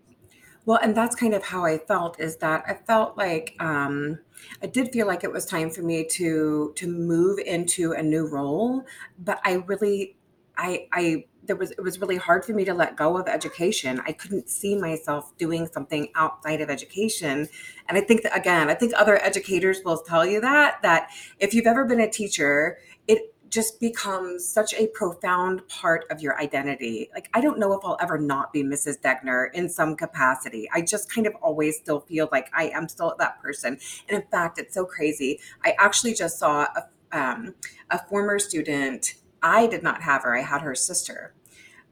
Well, 0.65 0.79
and 0.83 0.95
that's 0.95 1.15
kind 1.15 1.33
of 1.33 1.43
how 1.43 1.65
I 1.65 1.79
felt 1.79 2.19
is 2.19 2.37
that 2.37 2.63
I 2.67 2.75
felt 2.75 3.17
like 3.17 3.55
um, 3.59 4.19
I 4.61 4.67
did 4.67 4.91
feel 4.91 5.07
like 5.07 5.23
it 5.23 5.31
was 5.31 5.45
time 5.45 5.69
for 5.71 5.81
me 5.81 6.05
to 6.11 6.73
to 6.75 6.87
move 6.87 7.39
into 7.39 7.93
a 7.93 8.03
new 8.03 8.27
role, 8.27 8.85
but 9.17 9.39
I 9.43 9.63
really 9.65 10.15
I 10.57 10.87
I 10.91 11.25
there 11.49 11.55
was 11.55 11.71
it 11.71 11.81
was 11.81 11.99
really 11.99 12.15
hard 12.15 12.45
for 12.45 12.53
me 12.53 12.63
to 12.63 12.73
let 12.75 12.95
go 12.95 13.17
of 13.17 13.27
education. 13.27 13.99
I 14.05 14.11
couldn't 14.11 14.49
see 14.49 14.75
myself 14.75 15.35
doing 15.37 15.67
something 15.67 16.09
outside 16.15 16.61
of 16.61 16.69
education. 16.69 17.49
And 17.87 17.97
I 17.97 18.01
think 18.01 18.21
that 18.21 18.37
again, 18.37 18.69
I 18.69 18.75
think 18.75 18.93
other 18.95 19.21
educators 19.21 19.81
will 19.83 19.97
tell 19.97 20.25
you 20.25 20.39
that 20.41 20.81
that 20.83 21.09
if 21.39 21.55
you've 21.55 21.65
ever 21.65 21.85
been 21.85 21.99
a 21.99 22.09
teacher, 22.09 22.77
it 23.07 23.33
just 23.49 23.79
becomes 23.79 24.47
such 24.47 24.75
a 24.75 24.85
profound 24.93 25.67
part 25.67 26.05
of 26.11 26.21
your 26.21 26.39
identity. 26.39 27.09
Like, 27.15 27.29
I 27.33 27.41
don't 27.41 27.57
know 27.57 27.73
if 27.73 27.83
I'll 27.83 27.97
ever 27.99 28.19
not 28.19 28.53
be 28.53 28.63
Mrs. 28.63 29.01
Degner 29.01 29.47
in 29.55 29.67
some 29.67 29.95
capacity. 29.95 30.69
I 30.71 30.81
just 30.81 31.11
kind 31.11 31.25
of 31.25 31.33
always 31.41 31.77
still 31.77 32.01
feel 32.01 32.29
like 32.31 32.51
I 32.53 32.69
am 32.69 32.87
still 32.87 33.15
that 33.17 33.41
person. 33.41 33.79
And 34.07 34.21
in 34.21 34.27
fact, 34.29 34.59
it's 34.59 34.75
so 34.75 34.85
crazy. 34.85 35.39
I 35.65 35.73
actually 35.79 36.13
just 36.13 36.37
saw 36.37 36.67
a, 36.75 36.83
um, 37.11 37.55
a 37.89 37.97
former 38.07 38.37
student 38.37 39.15
I 39.41 39.67
did 39.67 39.83
not 39.83 40.01
have 40.01 40.23
her. 40.23 40.35
I 40.35 40.41
had 40.41 40.61
her 40.61 40.75
sister. 40.75 41.33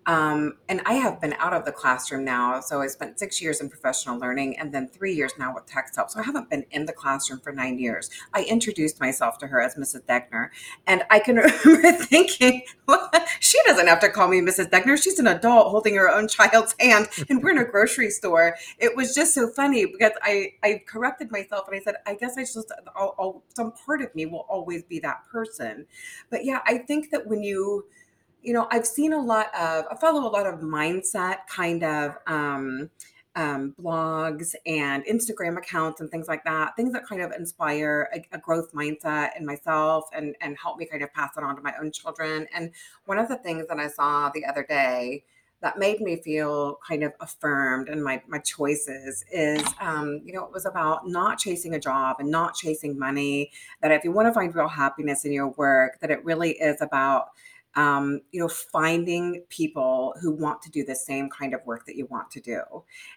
Um, 0.08 0.54
and 0.70 0.82
I 0.86 0.94
have 0.94 1.20
been 1.20 1.34
out 1.34 1.54
of 1.54 1.66
the 1.66 1.74
classroom 1.74 2.24
now. 2.24 2.62
So 2.62 2.82
I 2.82 2.88
spent 2.88 3.20
six 3.20 3.42
years 3.42 3.60
in 3.60 3.70
professional 3.70 4.18
learning 4.18 4.58
and 4.58 4.74
then 4.74 4.88
three 4.88 5.14
years 5.14 5.34
now 5.38 5.54
with 5.54 5.66
tech 5.66 5.92
TextHelp. 5.94 6.10
So 6.10 6.22
I 6.22 6.24
haven't 6.24 6.50
been 6.50 6.66
in 6.72 6.86
the 6.86 6.94
classroom 6.94 7.42
for 7.42 7.52
nine 7.52 7.78
years. 7.78 8.10
I 8.34 8.44
introduced 8.44 9.02
myself 9.02 9.38
to 9.40 9.48
her 9.48 9.62
as 9.62 9.76
Mrs. 9.76 10.04
Degner. 10.06 10.48
And 10.88 11.04
I 11.10 11.20
can 11.20 11.36
remember 11.66 11.92
thinking, 12.06 12.62
well, 12.88 13.12
she 13.42 13.60
doesn't 13.66 13.88
have 13.88 14.00
to 14.00 14.10
call 14.10 14.30
me 14.30 14.40
Mrs. 14.40 14.70
Degner. 14.70 15.02
She's 15.02 15.20
an 15.20 15.28
adult 15.28 15.72
holding 15.72 15.96
her 15.96 16.10
own 16.10 16.30
child's 16.30 16.74
hand 16.80 17.10
and 17.30 17.44
we're 17.44 17.52
in 17.52 17.58
a 17.58 17.66
grocery 17.66 18.10
store. 18.10 18.56
It 18.80 18.96
was 18.96 19.14
just 19.14 19.34
so 19.34 19.50
funny 19.50 19.86
because 19.86 20.14
I, 20.24 20.54
I 20.64 20.84
corrected 20.88 21.32
myself 21.32 21.68
and 21.68 21.76
I 21.76 21.84
said, 21.84 21.96
I 22.06 22.16
guess 22.16 22.38
I 22.38 22.44
just, 22.44 22.72
I'll, 22.96 23.14
I'll, 23.20 23.44
some 23.54 23.74
part 23.74 24.02
of 24.02 24.16
me 24.16 24.26
will 24.26 24.46
always 24.48 24.84
be 24.84 25.00
that 25.02 25.26
person. 25.30 25.86
But 26.30 26.46
yeah, 26.46 26.62
I 26.66 26.78
think 26.78 27.12
that 27.12 27.28
when 27.28 27.44
you, 27.44 27.86
you 28.48 28.54
know, 28.54 28.66
I've 28.72 28.88
seen 28.88 29.12
a 29.12 29.22
lot 29.22 29.48
of, 29.54 29.84
I 29.92 29.96
follow 30.00 30.26
a 30.26 30.32
lot 30.32 30.48
of 30.48 30.62
mindset 30.62 31.40
kind 31.50 31.84
of 31.84 32.16
um, 32.28 32.90
um, 33.36 33.76
blogs 33.78 34.56
and 34.66 35.06
Instagram 35.06 35.58
accounts 35.58 36.00
and 36.00 36.10
things 36.10 36.30
like 36.30 36.46
that, 36.46 36.74
things 36.78 36.94
that 36.94 37.06
kind 37.06 37.22
of 37.22 37.34
inspire 37.34 38.10
a, 38.16 38.24
a, 38.32 38.40
growth 38.40 38.72
mindset 38.72 39.38
in 39.38 39.46
myself 39.46 40.06
and, 40.16 40.34
and 40.40 40.56
help 40.58 40.78
me 40.78 40.86
kind 40.86 41.04
of 41.04 41.14
pass 41.14 41.32
it 41.36 41.44
on 41.44 41.58
to 41.58 41.62
my 41.62 41.74
own 41.80 41.92
children. 41.92 42.48
And 42.56 42.72
one 43.04 43.20
of 43.20 43.28
the 43.28 43.36
things 43.36 43.68
that 43.68 43.80
I 43.80 43.90
saw 43.90 44.32
the 44.34 44.46
other 44.46 44.64
day 44.64 45.26
that 45.62 45.78
made 45.78 46.00
me 46.00 46.16
feel 46.16 46.80
kind 46.88 47.04
of 47.04 47.12
affirmed 47.20 47.90
in 47.90 48.02
my 48.02 48.22
my 48.28 48.38
choices 48.40 49.26
is 49.32 49.64
um, 49.82 50.22
you 50.24 50.32
know 50.32 50.46
it 50.46 50.54
was 50.54 50.68
about 50.68 51.08
not 51.08 51.40
chasing 51.40 51.74
a 51.74 51.80
job 51.80 52.18
and 52.20 52.30
not 52.30 52.54
chasing 52.54 52.98
money 52.98 53.52
that 53.82 53.92
if 53.92 54.04
you 54.04 54.12
want 54.12 54.28
to 54.28 54.34
find 54.34 54.54
real 54.54 54.68
happiness 54.68 55.26
in 55.26 55.32
your 55.32 55.50
work 55.50 56.00
that 56.00 56.12
it 56.12 56.24
really 56.24 56.52
is 56.52 56.80
about 56.80 57.30
um, 57.78 58.20
you 58.32 58.40
know 58.40 58.50
finding 58.50 59.44
people 59.50 60.14
who 60.22 60.32
want 60.32 60.62
to 60.64 60.70
do 60.70 60.84
the 60.84 60.96
same 60.96 61.30
kind 61.30 61.54
of 61.54 61.66
work 61.66 61.86
that 61.86 61.96
you 61.96 62.06
want 62.08 62.30
to 62.32 62.42
do 62.42 62.62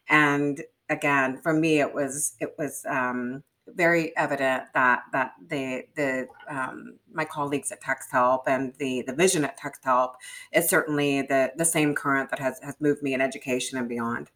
and 0.08 0.62
again 0.88 1.40
for 1.42 1.52
me 1.52 1.80
it 1.80 1.92
was 1.92 2.34
it 2.40 2.54
was 2.58 2.84
um, 2.88 3.42
very 3.74 4.16
evident 4.16 4.64
that 4.74 5.02
that 5.12 5.32
the 5.48 5.84
the 5.96 6.28
um, 6.48 6.98
my 7.12 7.24
colleagues 7.24 7.72
at 7.72 7.82
TextHelp 7.82 8.42
and 8.46 8.74
the 8.78 9.02
the 9.06 9.14
vision 9.14 9.44
at 9.44 9.58
TextHelp 9.58 10.14
is 10.52 10.68
certainly 10.68 11.22
the 11.22 11.52
the 11.56 11.64
same 11.64 11.94
current 11.94 12.30
that 12.30 12.38
has 12.38 12.60
has 12.62 12.76
moved 12.80 13.02
me 13.02 13.14
in 13.14 13.20
education 13.20 13.78
and 13.78 13.88
beyond. 13.88 14.30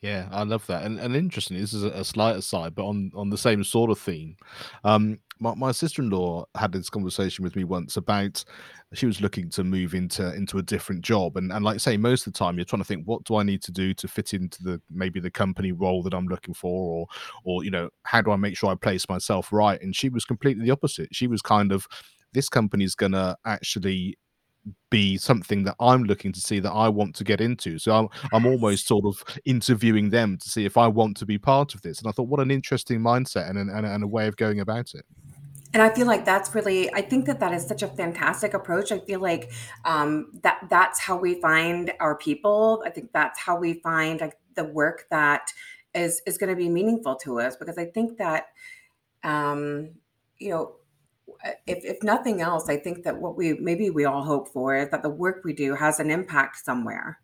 Yeah, 0.00 0.28
I 0.30 0.44
love 0.44 0.64
that. 0.68 0.84
And 0.84 1.00
and 1.00 1.16
interesting, 1.16 1.58
this 1.58 1.72
is 1.72 1.82
a, 1.82 2.04
slight 2.04 2.36
aside, 2.36 2.74
but 2.74 2.84
on 2.86 3.10
on 3.16 3.30
the 3.30 3.38
same 3.38 3.64
sort 3.64 3.90
of 3.90 3.98
theme. 3.98 4.36
Um, 4.84 5.18
my, 5.40 5.54
my 5.54 5.72
sister-in-law 5.72 6.46
had 6.56 6.72
this 6.72 6.90
conversation 6.90 7.44
with 7.44 7.54
me 7.56 7.64
once 7.64 7.96
about 7.96 8.44
she 8.92 9.06
was 9.06 9.20
looking 9.20 9.50
to 9.50 9.62
move 9.64 9.94
into 9.94 10.34
into 10.34 10.58
a 10.58 10.62
different 10.62 11.02
job 11.02 11.36
and, 11.36 11.52
and 11.52 11.64
like 11.64 11.78
say 11.80 11.96
most 11.96 12.26
of 12.26 12.32
the 12.32 12.38
time 12.38 12.56
you're 12.56 12.64
trying 12.64 12.82
to 12.82 12.86
think 12.86 13.06
what 13.06 13.22
do 13.24 13.36
i 13.36 13.42
need 13.42 13.62
to 13.62 13.70
do 13.70 13.94
to 13.94 14.08
fit 14.08 14.34
into 14.34 14.62
the 14.64 14.80
maybe 14.90 15.20
the 15.20 15.30
company 15.30 15.70
role 15.70 16.02
that 16.02 16.14
i'm 16.14 16.26
looking 16.26 16.54
for 16.54 16.70
or 17.00 17.06
or 17.44 17.64
you 17.64 17.70
know 17.70 17.88
how 18.04 18.20
do 18.20 18.30
i 18.32 18.36
make 18.36 18.56
sure 18.56 18.70
i 18.70 18.74
place 18.74 19.08
myself 19.08 19.52
right 19.52 19.80
and 19.82 19.94
she 19.94 20.08
was 20.08 20.24
completely 20.24 20.64
the 20.64 20.70
opposite 20.72 21.08
she 21.14 21.26
was 21.28 21.42
kind 21.42 21.70
of 21.70 21.86
this 22.32 22.48
company's 22.48 22.94
gonna 22.94 23.36
actually 23.46 24.16
be 24.90 25.18
something 25.18 25.64
that 25.64 25.76
I'm 25.80 26.04
looking 26.04 26.32
to 26.32 26.40
see 26.40 26.60
that 26.60 26.72
I 26.72 26.88
want 26.88 27.14
to 27.16 27.24
get 27.24 27.40
into. 27.40 27.78
So 27.78 27.92
I'm 27.92 28.08
I'm 28.32 28.46
almost 28.46 28.86
sort 28.86 29.04
of 29.04 29.22
interviewing 29.44 30.10
them 30.10 30.38
to 30.38 30.48
see 30.48 30.64
if 30.64 30.76
I 30.76 30.86
want 30.86 31.16
to 31.18 31.26
be 31.26 31.38
part 31.38 31.74
of 31.74 31.82
this. 31.82 31.98
And 31.98 32.08
I 32.08 32.12
thought, 32.12 32.28
what 32.28 32.40
an 32.40 32.50
interesting 32.50 33.00
mindset 33.00 33.50
and 33.50 33.58
and, 33.58 33.86
and 33.86 34.04
a 34.04 34.06
way 34.06 34.26
of 34.26 34.36
going 34.36 34.60
about 34.60 34.94
it. 34.94 35.04
And 35.74 35.82
I 35.82 35.90
feel 35.90 36.06
like 36.06 36.24
that's 36.24 36.54
really, 36.54 36.92
I 36.94 37.02
think 37.02 37.26
that 37.26 37.40
that 37.40 37.52
is 37.52 37.66
such 37.66 37.82
a 37.82 37.88
fantastic 37.88 38.54
approach. 38.54 38.90
I 38.90 39.00
feel 39.00 39.20
like 39.20 39.50
um, 39.84 40.32
that 40.42 40.66
that's 40.70 40.98
how 40.98 41.18
we 41.18 41.40
find 41.42 41.92
our 42.00 42.16
people. 42.16 42.82
I 42.86 42.90
think 42.90 43.12
that's 43.12 43.38
how 43.38 43.58
we 43.58 43.74
find 43.74 44.20
like 44.20 44.38
the 44.54 44.64
work 44.64 45.04
that 45.10 45.52
is 45.94 46.22
is 46.26 46.38
going 46.38 46.50
to 46.50 46.56
be 46.56 46.70
meaningful 46.70 47.16
to 47.16 47.40
us. 47.40 47.56
Because 47.56 47.76
I 47.76 47.84
think 47.84 48.16
that, 48.16 48.46
um, 49.24 49.90
you 50.38 50.50
know, 50.50 50.76
if, 51.66 51.84
if 51.84 52.02
nothing 52.02 52.40
else, 52.40 52.68
I 52.68 52.76
think 52.76 53.04
that 53.04 53.18
what 53.18 53.36
we 53.36 53.54
maybe 53.54 53.90
we 53.90 54.04
all 54.04 54.22
hope 54.22 54.48
for 54.48 54.76
is 54.76 54.90
that 54.90 55.02
the 55.02 55.10
work 55.10 55.42
we 55.44 55.52
do 55.52 55.74
has 55.74 56.00
an 56.00 56.10
impact 56.10 56.64
somewhere, 56.64 57.20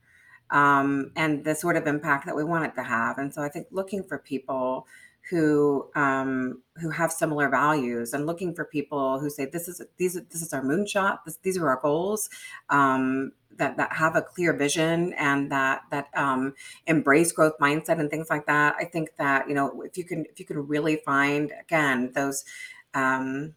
um, 0.50 1.10
and 1.16 1.44
the 1.44 1.54
sort 1.54 1.76
of 1.76 1.86
impact 1.86 2.26
that 2.26 2.36
we 2.36 2.44
want 2.44 2.64
it 2.64 2.74
to 2.76 2.82
have. 2.82 3.18
And 3.18 3.32
so 3.32 3.42
I 3.42 3.48
think 3.48 3.68
looking 3.70 4.04
for 4.04 4.18
people 4.18 4.86
who 5.30 5.90
um, 5.94 6.62
who 6.76 6.90
have 6.90 7.10
similar 7.10 7.48
values 7.48 8.12
and 8.12 8.26
looking 8.26 8.54
for 8.54 8.64
people 8.64 9.18
who 9.18 9.30
say 9.30 9.46
this 9.46 9.68
is 9.68 9.80
these 9.96 10.14
this 10.14 10.42
is 10.42 10.52
our 10.52 10.62
moonshot 10.62 11.18
this, 11.24 11.38
these 11.42 11.56
are 11.56 11.68
our 11.68 11.80
goals 11.80 12.28
um, 12.68 13.32
that 13.56 13.76
that 13.78 13.92
have 13.94 14.16
a 14.16 14.22
clear 14.22 14.52
vision 14.52 15.14
and 15.14 15.50
that 15.50 15.82
that 15.90 16.08
um, 16.14 16.54
embrace 16.86 17.32
growth 17.32 17.54
mindset 17.58 17.98
and 17.98 18.10
things 18.10 18.28
like 18.28 18.44
that 18.46 18.74
i 18.78 18.84
think 18.84 19.16
that 19.16 19.48
you 19.48 19.54
know 19.54 19.82
if 19.82 19.96
you 19.96 20.04
can 20.04 20.26
if 20.26 20.38
you 20.38 20.44
can 20.44 20.66
really 20.66 20.96
find 20.96 21.52
again 21.58 22.12
those 22.14 22.44
um, 22.92 23.54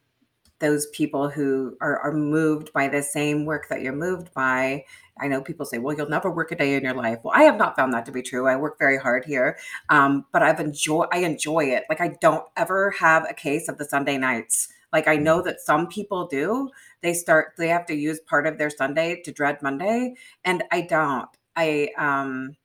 those 0.59 0.87
people 0.87 1.29
who 1.29 1.77
are, 1.81 1.99
are 1.99 2.13
moved 2.13 2.73
by 2.73 2.87
the 2.87 3.03
same 3.03 3.45
work 3.45 3.67
that 3.69 3.81
you're 3.81 3.93
moved 3.93 4.33
by. 4.33 4.85
I 5.19 5.27
know 5.27 5.41
people 5.41 5.65
say, 5.65 5.77
well, 5.77 5.95
you'll 5.95 6.09
never 6.09 6.29
work 6.29 6.51
a 6.51 6.55
day 6.55 6.75
in 6.75 6.83
your 6.83 6.93
life. 6.93 7.19
Well, 7.23 7.33
I 7.35 7.43
have 7.43 7.57
not 7.57 7.75
found 7.75 7.93
that 7.93 8.05
to 8.05 8.11
be 8.11 8.21
true. 8.21 8.47
I 8.47 8.55
work 8.55 8.77
very 8.77 8.97
hard 8.97 9.25
here. 9.25 9.57
Um, 9.89 10.25
but 10.31 10.43
I've 10.43 10.59
enjoy 10.59 11.05
I 11.11 11.19
enjoy 11.19 11.65
it. 11.65 11.85
Like 11.89 12.01
I 12.01 12.17
don't 12.21 12.45
ever 12.55 12.91
have 12.91 13.25
a 13.29 13.33
case 13.33 13.67
of 13.67 13.77
the 13.77 13.85
Sunday 13.85 14.17
nights. 14.17 14.69
Like 14.93 15.07
I 15.07 15.15
know 15.15 15.41
that 15.41 15.59
some 15.59 15.87
people 15.87 16.27
do. 16.27 16.69
They 17.01 17.13
start 17.13 17.53
they 17.57 17.69
have 17.69 17.85
to 17.87 17.95
use 17.95 18.19
part 18.19 18.47
of 18.47 18.57
their 18.57 18.69
Sunday 18.69 19.21
to 19.23 19.31
dread 19.31 19.61
Monday. 19.61 20.15
And 20.45 20.63
I 20.71 20.81
don't. 20.81 21.29
I 21.55 21.89
um 21.97 22.55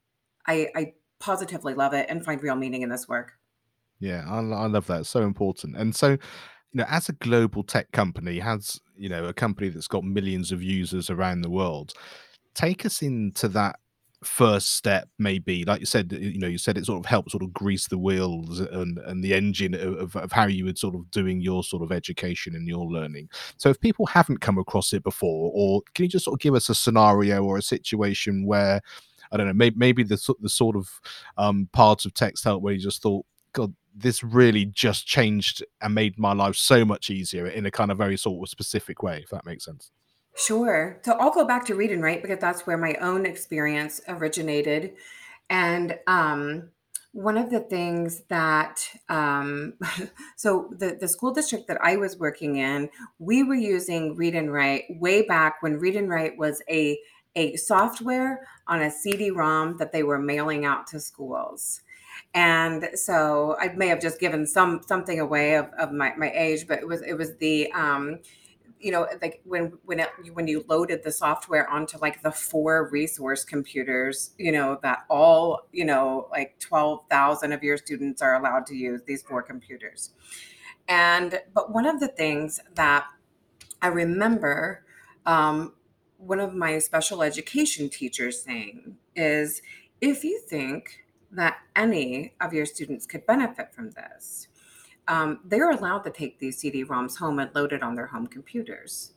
I 0.46 0.68
I 0.74 0.92
positively 1.18 1.74
love 1.74 1.94
it 1.94 2.06
and 2.08 2.24
find 2.24 2.42
real 2.42 2.56
meaning 2.56 2.82
in 2.82 2.88
this 2.88 3.08
work. 3.08 3.38
Yeah, 4.02 4.24
I, 4.28 4.38
I 4.38 4.66
love 4.66 4.88
that. 4.88 5.06
So 5.06 5.22
important. 5.22 5.76
And 5.76 5.94
so 5.94 6.18
you 6.72 6.78
know, 6.78 6.86
as 6.88 7.08
a 7.08 7.12
global 7.14 7.62
tech 7.62 7.90
company, 7.92 8.38
has 8.38 8.80
you 8.96 9.08
know 9.08 9.24
a 9.24 9.32
company 9.32 9.68
that's 9.68 9.88
got 9.88 10.04
millions 10.04 10.52
of 10.52 10.62
users 10.62 11.10
around 11.10 11.42
the 11.42 11.50
world, 11.50 11.92
take 12.54 12.86
us 12.86 13.02
into 13.02 13.48
that 13.48 13.78
first 14.24 14.76
step 14.76 15.08
maybe. 15.18 15.64
Like 15.64 15.80
you 15.80 15.86
said 15.86 16.12
you 16.12 16.38
know 16.38 16.46
you 16.46 16.58
said 16.58 16.78
it 16.78 16.86
sort 16.86 17.00
of 17.00 17.06
helped 17.06 17.32
sort 17.32 17.42
of 17.42 17.52
grease 17.52 17.88
the 17.88 17.98
wheels 17.98 18.60
and 18.60 18.98
and 18.98 19.22
the 19.22 19.34
engine 19.34 19.74
of, 19.74 20.14
of 20.14 20.32
how 20.32 20.46
you 20.46 20.64
were 20.64 20.76
sort 20.76 20.94
of 20.94 21.10
doing 21.10 21.40
your 21.40 21.64
sort 21.64 21.82
of 21.82 21.92
education 21.92 22.54
and 22.54 22.68
your 22.68 22.86
learning. 22.86 23.28
So 23.56 23.68
if 23.68 23.80
people 23.80 24.06
haven't 24.06 24.40
come 24.40 24.58
across 24.58 24.92
it 24.92 25.02
before 25.02 25.50
or 25.54 25.82
can 25.94 26.04
you 26.04 26.08
just 26.08 26.24
sort 26.24 26.34
of 26.34 26.40
give 26.40 26.54
us 26.54 26.68
a 26.68 26.74
scenario 26.74 27.42
or 27.42 27.58
a 27.58 27.62
situation 27.62 28.46
where 28.46 28.80
I 29.32 29.38
don't 29.38 29.46
know, 29.46 29.54
maybe, 29.54 29.76
maybe 29.76 30.02
the 30.02 30.34
the 30.40 30.48
sort 30.48 30.76
of 30.76 31.00
um, 31.38 31.68
parts 31.72 32.04
of 32.04 32.14
TextHelp 32.14 32.60
where 32.60 32.74
you 32.74 32.80
just 32.80 33.02
thought, 33.02 33.24
God, 33.54 33.74
this 33.94 34.22
really 34.22 34.64
just 34.64 35.06
changed 35.06 35.64
and 35.80 35.94
made 35.94 36.18
my 36.18 36.32
life 36.32 36.56
so 36.56 36.84
much 36.84 37.10
easier 37.10 37.46
in 37.46 37.66
a 37.66 37.70
kind 37.70 37.90
of 37.90 37.98
very 37.98 38.16
sort 38.16 38.42
of 38.42 38.48
specific 38.48 39.02
way, 39.02 39.20
if 39.22 39.30
that 39.30 39.44
makes 39.44 39.64
sense. 39.64 39.90
Sure. 40.34 40.98
So 41.04 41.12
I'll 41.12 41.32
go 41.32 41.46
back 41.46 41.64
to 41.66 41.74
read 41.74 41.92
and 41.92 42.02
write 42.02 42.22
because 42.22 42.38
that's 42.38 42.66
where 42.66 42.78
my 42.78 42.94
own 42.94 43.26
experience 43.26 44.00
originated. 44.08 44.94
And 45.50 45.98
um, 46.06 46.70
one 47.12 47.36
of 47.36 47.50
the 47.50 47.60
things 47.60 48.22
that, 48.28 48.88
um, 49.10 49.74
so 50.36 50.72
the, 50.78 50.96
the 50.98 51.08
school 51.08 51.32
district 51.32 51.68
that 51.68 51.78
I 51.82 51.96
was 51.96 52.18
working 52.18 52.56
in, 52.56 52.88
we 53.18 53.42
were 53.42 53.54
using 53.54 54.16
Read 54.16 54.34
and 54.34 54.52
Write 54.52 54.84
way 54.88 55.22
back 55.22 55.62
when 55.62 55.78
Read 55.78 55.96
and 55.96 56.08
Write 56.08 56.38
was 56.38 56.62
a, 56.70 56.98
a 57.36 57.56
software 57.56 58.46
on 58.66 58.80
a 58.80 58.90
CD 58.90 59.30
ROM 59.30 59.76
that 59.76 59.92
they 59.92 60.02
were 60.02 60.18
mailing 60.18 60.64
out 60.64 60.86
to 60.88 61.00
schools 61.00 61.82
and 62.34 62.88
so 62.94 63.56
I 63.60 63.68
may 63.68 63.88
have 63.88 64.00
just 64.00 64.18
given 64.18 64.46
some 64.46 64.80
something 64.86 65.20
away 65.20 65.56
of, 65.56 65.66
of 65.78 65.92
my, 65.92 66.14
my 66.16 66.30
age, 66.30 66.66
but 66.66 66.78
it 66.78 66.88
was 66.88 67.02
it 67.02 67.14
was 67.14 67.36
the 67.36 67.70
um, 67.72 68.20
you 68.80 68.90
know 68.90 69.06
like 69.20 69.40
when 69.44 69.78
when 69.84 70.00
it, 70.00 70.08
when 70.32 70.46
you 70.46 70.64
loaded 70.68 71.02
the 71.04 71.12
software 71.12 71.68
onto 71.68 71.98
like 71.98 72.22
the 72.22 72.32
four 72.32 72.88
resource 72.90 73.44
computers, 73.44 74.30
you 74.38 74.52
know 74.52 74.78
that 74.82 75.00
all 75.10 75.68
you 75.72 75.84
know 75.84 76.28
like 76.30 76.58
twelve 76.58 77.00
thousand 77.10 77.52
of 77.52 77.62
your 77.62 77.76
students 77.76 78.22
are 78.22 78.34
allowed 78.34 78.66
to 78.66 78.74
use 78.74 79.02
these 79.06 79.22
four 79.22 79.42
computers, 79.42 80.10
and 80.88 81.40
but 81.54 81.72
one 81.72 81.86
of 81.86 82.00
the 82.00 82.08
things 82.08 82.60
that 82.74 83.06
I 83.80 83.88
remember. 83.88 84.84
Um, 85.24 85.74
one 86.16 86.38
of 86.38 86.54
my 86.54 86.78
special 86.78 87.22
education 87.22 87.88
teachers 87.88 88.42
saying 88.42 88.96
is 89.16 89.60
if 90.00 90.22
you 90.24 90.40
think 90.40 91.01
that 91.32 91.58
any 91.74 92.34
of 92.40 92.52
your 92.52 92.66
students 92.66 93.06
could 93.06 93.26
benefit 93.26 93.74
from 93.74 93.90
this. 93.90 94.48
Um, 95.08 95.40
they're 95.44 95.70
allowed 95.70 96.00
to 96.00 96.10
take 96.10 96.38
these 96.38 96.58
CD-ROMs 96.58 97.18
home 97.18 97.38
and 97.38 97.50
load 97.54 97.72
it 97.72 97.82
on 97.82 97.94
their 97.94 98.06
home 98.06 98.26
computers. 98.26 99.14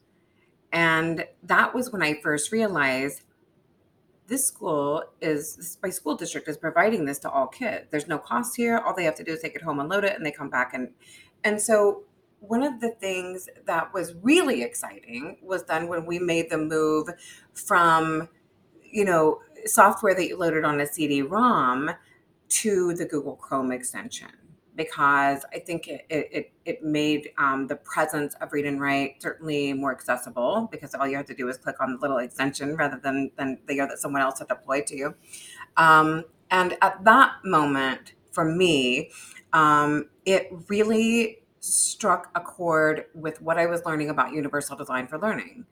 And 0.71 1.25
that 1.43 1.73
was 1.73 1.91
when 1.91 2.01
I 2.01 2.19
first 2.21 2.51
realized 2.51 3.21
this 4.27 4.45
school 4.45 5.03
is 5.21 5.77
my 5.83 5.89
school 5.89 6.15
district 6.15 6.47
is 6.47 6.57
providing 6.57 7.05
this 7.05 7.19
to 7.19 7.29
all 7.29 7.47
kids. 7.47 7.85
There's 7.91 8.07
no 8.07 8.17
cost 8.17 8.55
here. 8.55 8.79
All 8.79 8.95
they 8.95 9.03
have 9.03 9.15
to 9.15 9.23
do 9.23 9.33
is 9.33 9.41
take 9.41 9.55
it 9.55 9.61
home 9.61 9.79
and 9.79 9.87
load 9.87 10.03
it, 10.03 10.15
and 10.15 10.25
they 10.25 10.31
come 10.31 10.49
back 10.49 10.73
and 10.73 10.89
and 11.43 11.61
so 11.61 12.03
one 12.39 12.63
of 12.63 12.79
the 12.79 12.89
things 12.89 13.47
that 13.65 13.93
was 13.93 14.13
really 14.21 14.63
exciting 14.63 15.37
was 15.41 15.63
then 15.63 15.87
when 15.87 16.05
we 16.05 16.19
made 16.19 16.49
the 16.49 16.57
move 16.57 17.07
from 17.53 18.27
you 18.83 19.05
know 19.05 19.39
software 19.65 20.13
that 20.15 20.27
you 20.27 20.37
loaded 20.37 20.63
on 20.63 20.79
a 20.79 20.85
CD-ROM 20.85 21.91
to 22.47 22.93
the 22.93 23.05
Google 23.05 23.35
Chrome 23.35 23.71
extension 23.71 24.29
because 24.75 25.45
I 25.53 25.59
think 25.59 25.87
it 25.87 26.05
it, 26.09 26.51
it 26.65 26.83
made 26.83 27.29
um, 27.37 27.67
the 27.67 27.77
presence 27.77 28.35
of 28.41 28.51
read 28.51 28.65
and 28.65 28.79
write 28.79 29.21
certainly 29.21 29.73
more 29.73 29.91
accessible 29.91 30.67
because 30.71 30.93
all 30.93 31.07
you 31.07 31.17
have 31.17 31.25
to 31.27 31.33
do 31.33 31.47
is 31.47 31.57
click 31.57 31.77
on 31.79 31.93
the 31.93 31.99
little 31.99 32.17
extension 32.17 32.75
rather 32.75 32.99
than 33.01 33.31
than 33.37 33.59
the 33.67 33.75
year 33.75 33.87
that 33.87 33.99
someone 33.99 34.21
else 34.21 34.39
had 34.39 34.47
deployed 34.47 34.85
to 34.87 34.95
you. 34.95 35.15
Um, 35.77 36.25
and 36.51 36.77
at 36.81 37.03
that 37.05 37.33
moment, 37.43 38.13
for 38.31 38.45
me, 38.45 39.11
um, 39.53 40.09
it 40.25 40.49
really 40.67 41.39
struck 41.59 42.29
a 42.35 42.41
chord 42.41 43.05
with 43.15 43.41
what 43.41 43.57
I 43.57 43.65
was 43.65 43.83
learning 43.85 44.09
about 44.09 44.33
universal 44.33 44.75
design 44.75 45.07
for 45.07 45.17
learning 45.17 45.65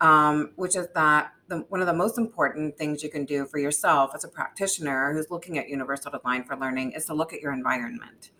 um, 0.00 0.52
which 0.56 0.76
is 0.76 0.88
that 0.94 1.32
the, 1.48 1.58
one 1.68 1.80
of 1.80 1.86
the 1.86 1.94
most 1.94 2.18
important 2.18 2.76
things 2.76 3.02
you 3.02 3.10
can 3.10 3.24
do 3.24 3.46
for 3.46 3.58
yourself 3.58 4.12
as 4.14 4.24
a 4.24 4.28
practitioner 4.28 5.12
who's 5.12 5.30
looking 5.30 5.58
at 5.58 5.68
universal 5.68 6.10
design 6.10 6.44
for 6.44 6.56
learning 6.56 6.92
is 6.92 7.06
to 7.06 7.14
look 7.14 7.32
at 7.32 7.40
your 7.40 7.52
environment, 7.52 8.30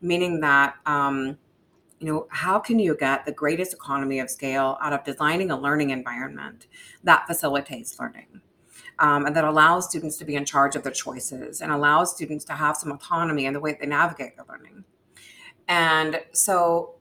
meaning 0.00 0.40
that. 0.40 0.76
Um, 0.86 1.38
you 1.98 2.12
know, 2.12 2.26
how 2.30 2.58
can 2.58 2.80
you 2.80 2.96
get 2.96 3.26
the 3.26 3.30
greatest 3.30 3.72
economy 3.72 4.18
of 4.18 4.28
scale 4.28 4.76
out 4.82 4.92
of 4.92 5.04
designing 5.04 5.52
a 5.52 5.56
learning 5.56 5.90
environment 5.90 6.66
that 7.04 7.28
facilitates 7.28 7.96
learning? 8.00 8.40
um, 8.98 9.26
and 9.26 9.34
that 9.36 9.44
allows 9.44 9.88
students 9.88 10.16
to 10.18 10.24
be 10.24 10.36
in 10.36 10.44
charge 10.44 10.76
of 10.76 10.82
their 10.82 10.92
choices 10.92 11.60
and 11.60 11.72
allows 11.72 12.14
students 12.14 12.44
to 12.46 12.52
have 12.52 12.76
some 12.76 12.92
autonomy 12.92 13.46
in 13.46 13.52
the 13.52 13.60
way 13.60 13.76
they 13.78 13.86
navigate 13.86 14.36
their 14.36 14.46
learning. 14.48 14.84
And 15.68 16.20
so 16.32 16.94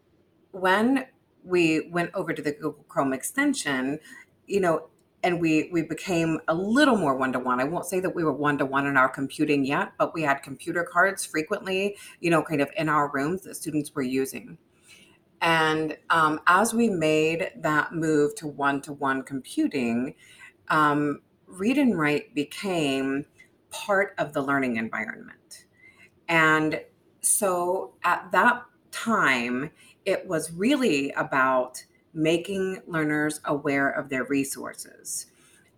when 0.51 1.05
we 1.43 1.89
went 1.89 2.11
over 2.13 2.33
to 2.33 2.41
the 2.41 2.51
Google 2.51 2.85
Chrome 2.87 3.13
extension, 3.13 3.99
you 4.47 4.59
know, 4.59 4.87
and 5.23 5.39
we 5.39 5.69
we 5.71 5.83
became 5.83 6.39
a 6.47 6.53
little 6.53 6.97
more 6.97 7.15
one 7.15 7.31
to 7.33 7.39
one. 7.39 7.59
I 7.59 7.63
won't 7.63 7.85
say 7.85 7.99
that 7.99 8.15
we 8.15 8.23
were 8.23 8.33
one 8.33 8.57
to 8.57 8.65
one 8.65 8.87
in 8.87 8.97
our 8.97 9.09
computing 9.09 9.65
yet, 9.65 9.93
but 9.97 10.13
we 10.13 10.23
had 10.23 10.41
computer 10.41 10.83
cards 10.83 11.25
frequently, 11.25 11.95
you 12.19 12.31
know, 12.31 12.41
kind 12.41 12.61
of 12.61 12.69
in 12.75 12.89
our 12.89 13.11
rooms 13.13 13.41
that 13.43 13.55
students 13.55 13.93
were 13.93 14.01
using. 14.01 14.57
And 15.41 15.97
um, 16.09 16.39
as 16.47 16.73
we 16.73 16.89
made 16.89 17.51
that 17.57 17.93
move 17.93 18.35
to 18.35 18.47
one 18.47 18.81
to 18.83 18.93
one 18.93 19.23
computing, 19.23 20.15
um, 20.69 21.21
read 21.47 21.77
and 21.77 21.97
write 21.97 22.33
became 22.35 23.25
part 23.71 24.13
of 24.17 24.33
the 24.33 24.41
learning 24.41 24.77
environment. 24.77 25.65
And 26.27 26.81
so 27.21 27.93
at 28.03 28.31
that 28.31 28.63
time, 28.91 29.71
it 30.05 30.27
was 30.27 30.51
really 30.51 31.11
about 31.11 31.83
making 32.13 32.81
learners 32.87 33.39
aware 33.45 33.89
of 33.89 34.09
their 34.09 34.25
resources 34.25 35.27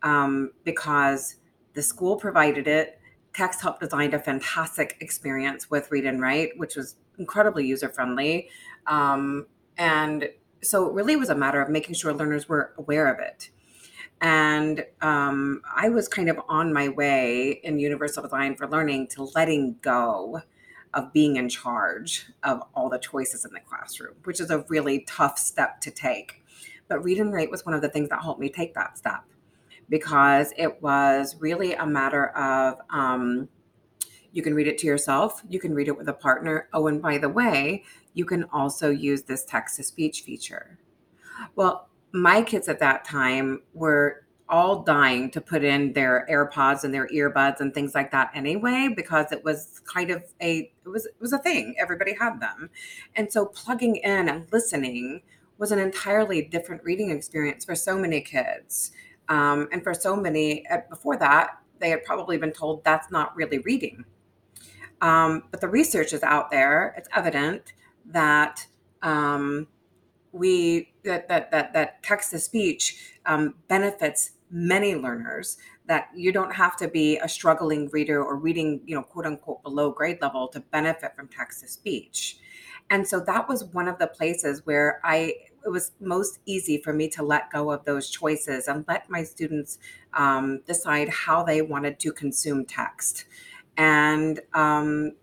um, 0.02 0.52
because 0.64 1.36
the 1.74 1.82
school 1.82 2.16
provided 2.16 2.68
it. 2.68 3.00
Text 3.34 3.62
Help 3.62 3.80
designed 3.80 4.14
a 4.14 4.20
fantastic 4.20 4.98
experience 5.00 5.70
with 5.70 5.92
Read 5.92 6.06
and 6.06 6.22
Write, 6.22 6.52
which 6.58 6.76
was 6.76 6.96
incredibly 7.18 7.66
user 7.66 7.90
friendly. 7.90 8.50
Um, 8.88 9.48
and 9.78 10.30
so 10.62 10.88
it 10.88 10.94
really 10.94 11.16
was 11.16 11.30
a 11.30 11.36
matter 11.36 11.62
of 11.62 11.70
making 11.70 11.96
sure 11.96 12.14
learners 12.14 12.48
were 12.48 12.74
aware 12.78 13.12
of 13.12 13.20
it. 13.20 13.50
And 14.22 14.86
um, 15.02 15.62
I 15.76 15.90
was 15.90 16.08
kind 16.08 16.30
of 16.30 16.40
on 16.48 16.72
my 16.72 16.90
way 16.90 17.60
in 17.64 17.80
Universal 17.80 18.24
Design 18.24 18.56
for 18.56 18.68
Learning 18.68 19.08
to 19.10 19.30
letting 19.36 19.78
go 19.82 20.42
of 20.94 21.12
being 21.14 21.38
in 21.38 21.50
charge 21.50 22.28
of 22.44 22.62
all 22.74 22.90
the 22.90 23.00
choices 23.00 23.46
in 23.46 23.54
the 23.54 23.60
classroom, 23.60 24.16
which 24.24 24.40
is 24.40 24.50
a 24.50 24.66
really 24.70 25.00
tough 25.08 25.38
step 25.38 25.82
to 25.82 25.92
take. 25.92 26.44
But 26.88 27.04
read 27.04 27.20
and 27.20 27.34
write 27.34 27.50
was 27.50 27.66
one 27.66 27.74
of 27.74 27.82
the 27.82 27.90
things 27.90 28.10
that 28.10 28.22
helped 28.22 28.40
me 28.40 28.50
take 28.50 28.74
that 28.76 28.98
step 28.98 29.24
because 29.90 30.54
it 30.58 30.82
was 30.82 31.36
really 31.40 31.74
a 31.74 31.86
matter 31.86 32.28
of 32.30 32.78
um, 32.90 33.50
you 34.32 34.42
can 34.42 34.54
read 34.54 34.68
it 34.68 34.78
to 34.80 34.88
yourself, 34.88 35.44
you 35.48 35.60
can 35.60 35.74
read 35.74 35.88
it 35.88 35.98
with 35.98 36.10
a 36.10 36.14
partner. 36.14 36.68
Oh, 36.74 36.88
and 36.88 37.02
by 37.02 37.18
the 37.18 37.30
way, 37.30 37.84
you 38.14 38.26
can 38.26 38.46
also 38.52 38.90
use 38.90 39.24
this 39.24 39.46
text 39.46 39.78
to 39.78 39.84
speech 39.84 40.22
feature. 40.22 40.80
Well, 41.56 41.90
my 42.12 42.42
kids 42.42 42.68
at 42.68 42.80
that 42.80 43.06
time 43.06 43.62
were 43.74 44.26
all 44.54 44.84
dying 44.84 45.32
to 45.32 45.42
put 45.42 45.64
in 45.64 45.94
their 45.94 46.28
AirPods 46.30 46.84
and 46.84 46.94
their 46.94 47.08
earbuds 47.08 47.60
and 47.60 47.74
things 47.74 47.96
like 47.96 48.12
that 48.12 48.30
anyway 48.36 48.88
because 48.96 49.32
it 49.32 49.44
was 49.44 49.82
kind 49.92 50.12
of 50.12 50.24
a 50.42 50.72
it 50.86 50.90
was 50.90 51.08
it 51.08 51.16
was 51.20 51.34
a 51.34 51.40
thing 51.40 51.74
everybody 51.80 52.14
had 52.14 52.40
them. 52.40 52.70
And 53.16 53.34
so 53.34 53.48
plugging 53.48 53.96
in 53.96 54.30
and 54.30 54.46
listening 54.52 55.24
was 55.58 55.72
an 55.72 55.80
entirely 55.80 56.44
different 56.44 56.84
reading 56.84 57.10
experience 57.10 57.66
for 57.66 57.74
so 57.74 57.98
many 57.98 58.22
kids. 58.22 58.92
Um, 59.28 59.70
and 59.72 59.82
for 59.84 59.96
so 59.96 60.16
many 60.16 60.68
uh, 60.68 60.82
before 60.88 61.18
that, 61.18 61.58
they 61.80 61.90
had 61.90 62.04
probably 62.04 62.38
been 62.38 62.52
told 62.52 62.84
that's 62.84 63.10
not 63.10 63.36
really 63.36 63.58
reading. 63.58 64.06
Um, 65.02 65.46
but 65.50 65.62
the 65.62 65.68
research 65.68 66.14
is 66.14 66.22
out 66.22 66.52
there. 66.52 66.94
It's 66.96 67.10
evident 67.16 67.74
that 68.06 68.68
um, 69.02 69.68
we 70.32 70.94
that 71.06 71.28
that 71.28 71.50
that, 71.50 71.74
that 71.74 72.04
text 72.04 72.30
to 72.32 72.40
speech 72.40 73.16
um, 73.26 73.56
benefits 73.68 74.32
many 74.54 74.96
learners. 74.96 75.58
That 75.86 76.08
you 76.16 76.32
don't 76.32 76.54
have 76.54 76.78
to 76.78 76.88
be 76.88 77.18
a 77.18 77.28
struggling 77.28 77.90
reader 77.90 78.24
or 78.24 78.38
reading, 78.38 78.80
you 78.86 78.96
know, 78.96 79.04
quote 79.04 79.26
unquote 79.26 79.62
below 79.64 79.92
grade 79.92 80.22
level 80.22 80.48
to 80.50 80.62
benefit 80.62 81.14
from 81.14 81.28
text 81.28 81.60
to 81.62 81.68
speech. 81.68 82.38
And 82.90 83.06
so 83.06 83.20
that 83.22 83.50
was 83.50 83.66
one 83.66 83.88
of 83.88 83.98
the 84.00 84.08
places 84.08 84.66
where 84.66 85.02
I 85.04 85.34
it 85.66 85.70
was 85.70 85.92
most 86.00 86.40
easy 86.46 86.78
for 86.78 86.94
me 86.94 87.08
to 87.10 87.24
let 87.24 87.50
go 87.50 87.72
of 87.72 87.86
those 87.86 88.10
choices 88.10 88.68
and 88.68 88.86
let 88.88 89.10
my 89.10 89.24
students 89.24 89.80
um, 90.14 90.62
decide 90.68 91.10
how 91.10 91.44
they 91.44 91.62
wanted 91.62 92.00
to 92.02 92.12
consume 92.12 92.66
text. 92.66 93.26
And 93.78 94.42
um, 94.54 95.14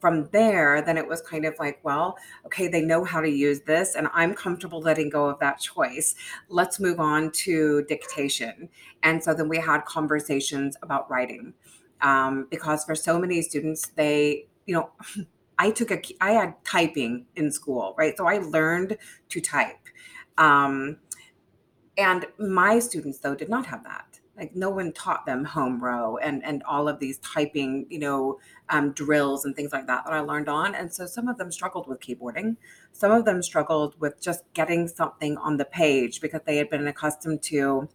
from 0.00 0.28
there, 0.32 0.82
then 0.82 0.96
it 0.96 1.06
was 1.06 1.20
kind 1.20 1.44
of 1.44 1.54
like, 1.58 1.78
well, 1.84 2.16
okay, 2.46 2.68
they 2.68 2.80
know 2.80 3.04
how 3.04 3.20
to 3.20 3.28
use 3.28 3.60
this, 3.60 3.94
and 3.94 4.08
I'm 4.14 4.34
comfortable 4.34 4.80
letting 4.80 5.10
go 5.10 5.26
of 5.26 5.38
that 5.40 5.60
choice. 5.60 6.14
Let's 6.48 6.80
move 6.80 6.98
on 6.98 7.30
to 7.32 7.84
dictation. 7.88 8.68
And 9.02 9.22
so 9.22 9.34
then 9.34 9.48
we 9.48 9.58
had 9.58 9.84
conversations 9.84 10.76
about 10.82 11.10
writing. 11.10 11.54
Um, 12.02 12.46
because 12.50 12.84
for 12.84 12.94
so 12.94 13.18
many 13.18 13.42
students, 13.42 13.88
they, 13.94 14.46
you 14.66 14.74
know, 14.74 14.90
I 15.58 15.70
took 15.70 15.90
a, 15.90 16.00
I 16.22 16.32
had 16.32 16.54
typing 16.64 17.26
in 17.36 17.50
school, 17.50 17.94
right? 17.98 18.16
So 18.16 18.26
I 18.26 18.38
learned 18.38 18.96
to 19.28 19.40
type. 19.42 19.76
Um, 20.38 20.96
and 21.98 22.24
my 22.38 22.78
students, 22.78 23.18
though, 23.18 23.34
did 23.34 23.50
not 23.50 23.66
have 23.66 23.84
that 23.84 24.09
like 24.40 24.56
no 24.56 24.70
one 24.70 24.92
taught 24.92 25.24
them 25.26 25.44
home 25.44 25.82
row 25.82 26.16
and 26.16 26.42
and 26.44 26.62
all 26.64 26.88
of 26.88 26.98
these 26.98 27.18
typing 27.18 27.86
you 27.90 27.98
know 27.98 28.38
um, 28.70 28.92
drills 28.92 29.44
and 29.44 29.54
things 29.54 29.72
like 29.72 29.86
that 29.86 30.04
that 30.04 30.12
i 30.12 30.20
learned 30.20 30.48
on 30.48 30.74
and 30.74 30.92
so 30.92 31.06
some 31.06 31.28
of 31.28 31.38
them 31.38 31.52
struggled 31.52 31.86
with 31.86 32.00
keyboarding 32.00 32.56
some 32.92 33.12
of 33.12 33.24
them 33.24 33.42
struggled 33.42 33.94
with 34.00 34.20
just 34.20 34.42
getting 34.54 34.88
something 34.88 35.36
on 35.36 35.58
the 35.58 35.64
page 35.64 36.20
because 36.20 36.40
they 36.46 36.56
had 36.56 36.70
been 36.70 36.88
accustomed 36.88 37.42
to 37.42 37.88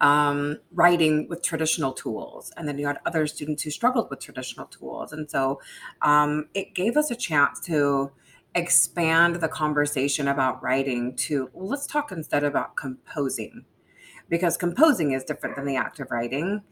um, 0.00 0.58
writing 0.72 1.26
with 1.28 1.42
traditional 1.42 1.92
tools. 1.92 2.52
And 2.56 2.68
then 2.68 2.78
you 2.78 2.86
had 2.86 2.98
other 3.04 3.26
students 3.26 3.64
who 3.64 3.70
struggled 3.70 4.10
with 4.10 4.20
traditional 4.20 4.66
tools. 4.66 5.12
And 5.12 5.28
so 5.28 5.60
um, 6.02 6.48
it 6.54 6.74
gave 6.74 6.96
us 6.96 7.10
a 7.10 7.16
chance 7.16 7.58
to 7.62 8.12
expand 8.54 9.36
the 9.36 9.48
conversation 9.48 10.28
about 10.28 10.62
writing 10.62 11.14
to 11.14 11.50
well, 11.52 11.68
let's 11.68 11.86
talk 11.86 12.10
instead 12.10 12.44
about 12.44 12.76
composing 12.76 13.64
because 14.28 14.56
composing 14.56 15.12
is 15.12 15.24
different 15.24 15.56
than 15.56 15.66
the 15.66 15.76
act 15.76 16.00
of 16.00 16.10
writing. 16.10 16.62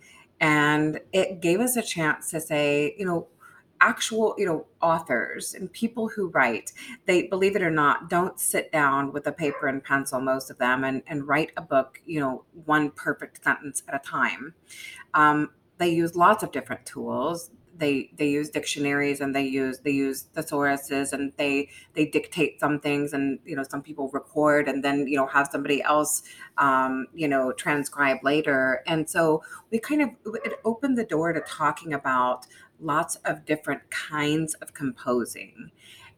And 0.41 1.01
it 1.13 1.41
gave 1.41 1.61
us 1.61 1.77
a 1.77 1.83
chance 1.83 2.31
to 2.31 2.41
say, 2.41 2.95
you 2.99 3.07
know, 3.07 3.29
actual 3.81 4.35
you 4.39 4.47
know 4.47 4.67
authors 4.81 5.55
and 5.55 5.71
people 5.73 6.09
who 6.09 6.29
write 6.29 6.73
they 7.07 7.25
believe 7.25 7.57
it 7.57 7.63
or 7.63 7.71
not 7.71 8.09
don't 8.09 8.41
sit 8.41 8.73
down 8.73 9.13
with 9.13 9.27
a 9.27 9.33
paper 9.33 9.67
and 9.67 9.85
pencil 9.85 10.21
most 10.21 10.51
of 10.51 10.59
them 10.59 10.85
and, 10.85 11.03
and 11.07 11.29
write 11.29 11.51
a 11.57 11.63
book 11.63 12.01
you 12.07 12.21
know 12.21 12.45
one 12.65 12.91
perfect 12.93 13.43
sentence 13.43 13.83
at 13.89 13.95
a 13.95 13.99
time 13.99 14.55
um, 15.15 15.51
they 15.79 15.89
use 15.89 16.17
lots 16.17 16.43
of 16.43 16.51
different 16.53 16.85
tools 16.87 17.51
they 17.79 18.11
they 18.17 18.29
use 18.29 18.51
dictionaries 18.51 19.21
and 19.21 19.35
they 19.35 19.45
use 19.45 19.79
they 19.81 19.91
use 19.91 20.27
thesauruses 20.35 21.13
and 21.13 21.33
they 21.37 21.69
they 21.95 22.07
dictate 22.07 22.61
some 22.61 22.81
things 22.81 23.13
and 23.13 23.39
you 23.45 23.57
know 23.57 23.63
some 23.63 23.83
people 23.83 24.11
record 24.13 24.69
and 24.69 24.83
then 24.85 25.07
you 25.07 25.17
know 25.17 25.27
have 25.27 25.49
somebody 25.51 25.83
else 25.83 26.23
um, 26.59 27.07
you 27.15 27.29
know 27.29 27.53
transcribe 27.53 28.19
later. 28.23 28.83
And 28.87 29.09
so 29.09 29.43
we 29.71 29.79
kind 29.79 30.03
of 30.03 30.11
it 30.45 30.55
opened 30.65 30.99
the 30.99 31.05
door 31.05 31.33
to 31.33 31.41
talking 31.41 31.93
about 31.93 32.47
lots 32.81 33.17
of 33.25 33.45
different 33.45 33.89
kinds 33.91 34.55
of 34.55 34.75
composing. 34.75 35.71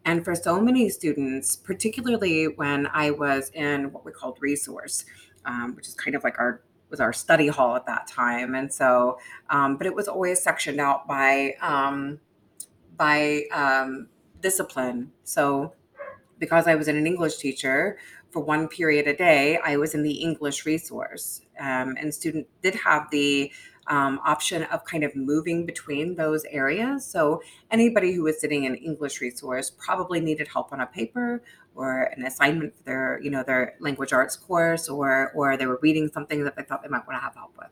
And 0.04 0.24
for 0.24 0.34
so 0.34 0.60
many 0.60 0.88
students 0.88 1.56
particularly 1.56 2.46
when 2.46 2.86
i 2.94 3.10
was 3.10 3.50
in 3.52 3.92
what 3.92 4.06
we 4.06 4.12
called 4.12 4.38
resource 4.40 5.04
um, 5.44 5.74
which 5.74 5.88
is 5.88 5.94
kind 5.94 6.14
of 6.14 6.24
like 6.24 6.38
our 6.38 6.62
was 6.90 7.00
our 7.00 7.12
study 7.12 7.48
hall 7.48 7.76
at 7.76 7.86
that 7.86 8.06
time, 8.06 8.54
and 8.54 8.72
so, 8.72 9.18
um, 9.50 9.76
but 9.76 9.86
it 9.86 9.94
was 9.94 10.08
always 10.08 10.42
sectioned 10.42 10.80
out 10.80 11.06
by 11.06 11.54
um, 11.60 12.20
by 12.96 13.44
um, 13.52 14.08
discipline. 14.40 15.12
So, 15.24 15.72
because 16.38 16.66
I 16.66 16.74
was 16.74 16.88
an 16.88 17.06
English 17.06 17.36
teacher 17.36 17.98
for 18.30 18.40
one 18.40 18.68
period 18.68 19.06
a 19.06 19.16
day, 19.16 19.58
I 19.64 19.76
was 19.76 19.94
in 19.94 20.02
the 20.02 20.12
English 20.12 20.66
resource, 20.66 21.40
um, 21.58 21.96
and 21.98 22.12
student 22.12 22.46
did 22.62 22.74
have 22.74 23.10
the 23.10 23.50
um, 23.88 24.20
option 24.24 24.64
of 24.64 24.84
kind 24.84 25.02
of 25.02 25.16
moving 25.16 25.66
between 25.66 26.14
those 26.14 26.44
areas. 26.50 27.06
So 27.06 27.42
anybody 27.70 28.12
who 28.12 28.22
was 28.22 28.40
sitting 28.40 28.64
in 28.64 28.74
English 28.76 29.20
resource 29.20 29.70
probably 29.70 30.20
needed 30.20 30.48
help 30.48 30.72
on 30.72 30.80
a 30.80 30.86
paper 30.86 31.42
or 31.78 32.02
an 32.16 32.24
assignment 32.26 32.76
for 32.76 32.82
their, 32.82 33.20
you 33.22 33.30
know, 33.30 33.44
their 33.44 33.74
language 33.80 34.12
arts 34.12 34.36
course, 34.36 34.88
or 34.88 35.30
or 35.34 35.56
they 35.56 35.66
were 35.66 35.78
reading 35.80 36.08
something 36.12 36.44
that 36.44 36.56
they 36.56 36.64
thought 36.64 36.82
they 36.82 36.88
might 36.88 37.06
want 37.06 37.18
to 37.18 37.22
have 37.22 37.34
help 37.34 37.54
with. 37.56 37.70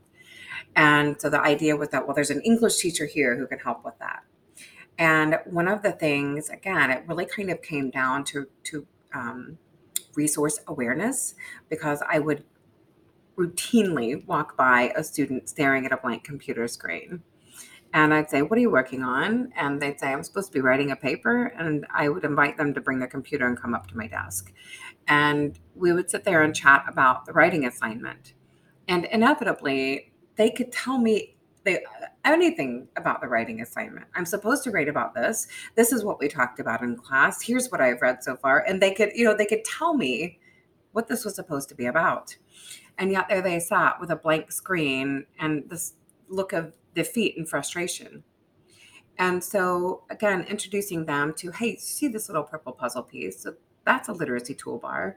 And 0.76 1.20
so 1.20 1.28
the 1.28 1.40
idea 1.40 1.76
was 1.76 1.88
that 1.90 2.06
well, 2.06 2.14
there's 2.14 2.30
an 2.30 2.40
English 2.42 2.76
teacher 2.78 3.06
here 3.06 3.36
who 3.36 3.46
can 3.46 3.58
help 3.58 3.84
with 3.84 3.98
that. 3.98 4.22
And 4.98 5.40
one 5.44 5.68
of 5.68 5.82
the 5.82 5.92
things, 5.92 6.48
again, 6.48 6.90
it 6.90 7.04
really 7.06 7.26
kind 7.26 7.50
of 7.50 7.60
came 7.62 7.90
down 7.90 8.24
to 8.26 8.46
to 8.64 8.86
um, 9.12 9.58
resource 10.14 10.60
awareness 10.68 11.34
because 11.68 12.02
I 12.08 12.20
would 12.20 12.44
routinely 13.36 14.24
walk 14.26 14.56
by 14.56 14.92
a 14.96 15.04
student 15.04 15.48
staring 15.48 15.84
at 15.84 15.92
a 15.92 15.96
blank 15.96 16.24
computer 16.24 16.68
screen. 16.68 17.22
And 17.96 18.12
I'd 18.12 18.28
say, 18.28 18.42
What 18.42 18.58
are 18.58 18.60
you 18.60 18.70
working 18.70 19.02
on? 19.02 19.54
And 19.56 19.80
they'd 19.80 19.98
say, 19.98 20.12
I'm 20.12 20.22
supposed 20.22 20.48
to 20.48 20.52
be 20.52 20.60
writing 20.60 20.90
a 20.90 20.96
paper. 20.96 21.46
And 21.58 21.86
I 21.94 22.10
would 22.10 22.24
invite 22.24 22.58
them 22.58 22.74
to 22.74 22.80
bring 22.82 22.98
their 22.98 23.08
computer 23.08 23.46
and 23.46 23.58
come 23.58 23.74
up 23.74 23.86
to 23.86 23.96
my 23.96 24.06
desk. 24.06 24.52
And 25.08 25.58
we 25.74 25.94
would 25.94 26.10
sit 26.10 26.22
there 26.22 26.42
and 26.42 26.54
chat 26.54 26.84
about 26.86 27.24
the 27.24 27.32
writing 27.32 27.64
assignment. 27.64 28.34
And 28.86 29.06
inevitably, 29.06 30.12
they 30.36 30.50
could 30.50 30.72
tell 30.72 30.98
me 30.98 31.36
they, 31.64 31.76
uh, 31.78 32.08
anything 32.26 32.86
about 32.98 33.22
the 33.22 33.28
writing 33.28 33.62
assignment. 33.62 34.04
I'm 34.14 34.26
supposed 34.26 34.62
to 34.64 34.70
write 34.70 34.88
about 34.88 35.14
this. 35.14 35.48
This 35.74 35.90
is 35.90 36.04
what 36.04 36.20
we 36.20 36.28
talked 36.28 36.60
about 36.60 36.82
in 36.82 36.96
class. 36.96 37.40
Here's 37.40 37.70
what 37.70 37.80
I've 37.80 38.02
read 38.02 38.22
so 38.22 38.36
far. 38.36 38.58
And 38.68 38.82
they 38.82 38.92
could, 38.92 39.12
you 39.14 39.24
know, 39.24 39.34
they 39.34 39.46
could 39.46 39.64
tell 39.64 39.94
me 39.94 40.38
what 40.92 41.08
this 41.08 41.24
was 41.24 41.34
supposed 41.34 41.70
to 41.70 41.74
be 41.74 41.86
about. 41.86 42.36
And 42.98 43.10
yet 43.10 43.30
there 43.30 43.40
they 43.40 43.58
sat 43.58 43.98
with 44.02 44.10
a 44.10 44.16
blank 44.16 44.52
screen 44.52 45.24
and 45.38 45.64
this 45.70 45.94
look 46.28 46.52
of 46.52 46.74
defeat 46.94 47.36
and 47.36 47.48
frustration. 47.48 48.24
And 49.18 49.42
so, 49.42 50.04
again, 50.10 50.42
introducing 50.48 51.06
them 51.06 51.32
to, 51.38 51.50
hey, 51.50 51.76
see 51.76 52.08
this 52.08 52.28
little 52.28 52.42
purple 52.42 52.72
puzzle 52.72 53.02
piece? 53.02 53.42
So 53.42 53.54
that's 53.84 54.08
a 54.08 54.12
literacy 54.12 54.54
toolbar. 54.54 55.14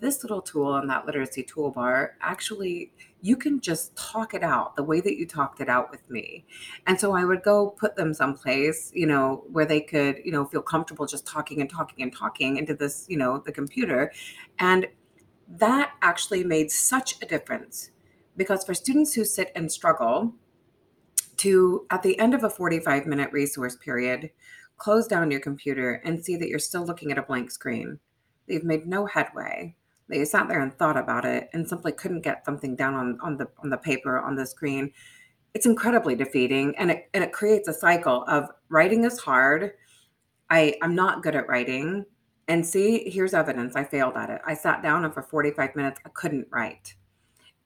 This 0.00 0.22
little 0.22 0.42
tool 0.42 0.66
on 0.66 0.86
that 0.88 1.06
literacy 1.06 1.44
toolbar, 1.44 2.10
actually, 2.20 2.92
you 3.20 3.36
can 3.36 3.60
just 3.60 3.96
talk 3.96 4.32
it 4.32 4.44
out 4.44 4.76
the 4.76 4.82
way 4.82 5.00
that 5.00 5.16
you 5.16 5.26
talked 5.26 5.60
it 5.60 5.68
out 5.68 5.90
with 5.90 6.08
me. 6.08 6.46
And 6.86 6.98
so 6.98 7.12
I 7.12 7.24
would 7.24 7.42
go 7.42 7.70
put 7.70 7.96
them 7.96 8.14
someplace, 8.14 8.92
you 8.94 9.06
know, 9.06 9.44
where 9.50 9.66
they 9.66 9.80
could, 9.80 10.20
you 10.24 10.30
know, 10.30 10.44
feel 10.44 10.62
comfortable 10.62 11.06
just 11.06 11.26
talking 11.26 11.60
and 11.60 11.68
talking 11.68 12.02
and 12.02 12.14
talking 12.14 12.58
into 12.58 12.74
this, 12.74 13.06
you 13.08 13.16
know, 13.16 13.38
the 13.38 13.52
computer. 13.52 14.12
And 14.60 14.86
that 15.48 15.94
actually 16.02 16.44
made 16.44 16.70
such 16.70 17.20
a 17.22 17.26
difference 17.26 17.90
because 18.38 18.64
for 18.64 18.72
students 18.72 19.12
who 19.12 19.24
sit 19.24 19.52
and 19.54 19.70
struggle, 19.70 20.32
to 21.38 21.86
at 21.90 22.02
the 22.02 22.18
end 22.18 22.34
of 22.34 22.44
a 22.44 22.50
45 22.50 23.06
minute 23.06 23.30
resource 23.32 23.76
period, 23.76 24.30
close 24.76 25.06
down 25.06 25.30
your 25.30 25.40
computer 25.40 26.00
and 26.04 26.24
see 26.24 26.36
that 26.36 26.48
you're 26.48 26.58
still 26.58 26.84
looking 26.84 27.10
at 27.10 27.18
a 27.18 27.22
blank 27.22 27.50
screen. 27.50 27.98
That 28.46 28.54
you've 28.54 28.64
made 28.64 28.86
no 28.86 29.06
headway. 29.06 29.74
That 30.08 30.18
you 30.18 30.24
sat 30.24 30.48
there 30.48 30.60
and 30.60 30.72
thought 30.72 30.96
about 30.96 31.24
it 31.24 31.50
and 31.52 31.68
simply 31.68 31.92
couldn't 31.92 32.22
get 32.22 32.44
something 32.44 32.76
down 32.76 32.94
on, 32.94 33.18
on 33.22 33.36
the 33.36 33.48
on 33.62 33.70
the 33.70 33.76
paper 33.76 34.18
on 34.18 34.36
the 34.36 34.46
screen. 34.46 34.92
It's 35.54 35.66
incredibly 35.66 36.14
defeating 36.14 36.74
and 36.78 36.90
it 36.90 37.08
and 37.14 37.24
it 37.24 37.32
creates 37.32 37.68
a 37.68 37.74
cycle 37.74 38.24
of 38.28 38.48
writing 38.68 39.04
is 39.04 39.18
hard. 39.18 39.72
I, 40.50 40.76
I'm 40.82 40.94
not 40.94 41.22
good 41.22 41.36
at 41.36 41.48
writing. 41.48 42.06
And 42.48 42.64
see, 42.64 43.10
here's 43.10 43.34
evidence. 43.34 43.76
I 43.76 43.84
failed 43.84 44.16
at 44.16 44.30
it. 44.30 44.40
I 44.46 44.54
sat 44.54 44.82
down 44.82 45.04
and 45.04 45.12
for 45.12 45.22
45 45.22 45.76
minutes 45.76 46.00
I 46.06 46.08
couldn't 46.14 46.48
write. 46.50 46.94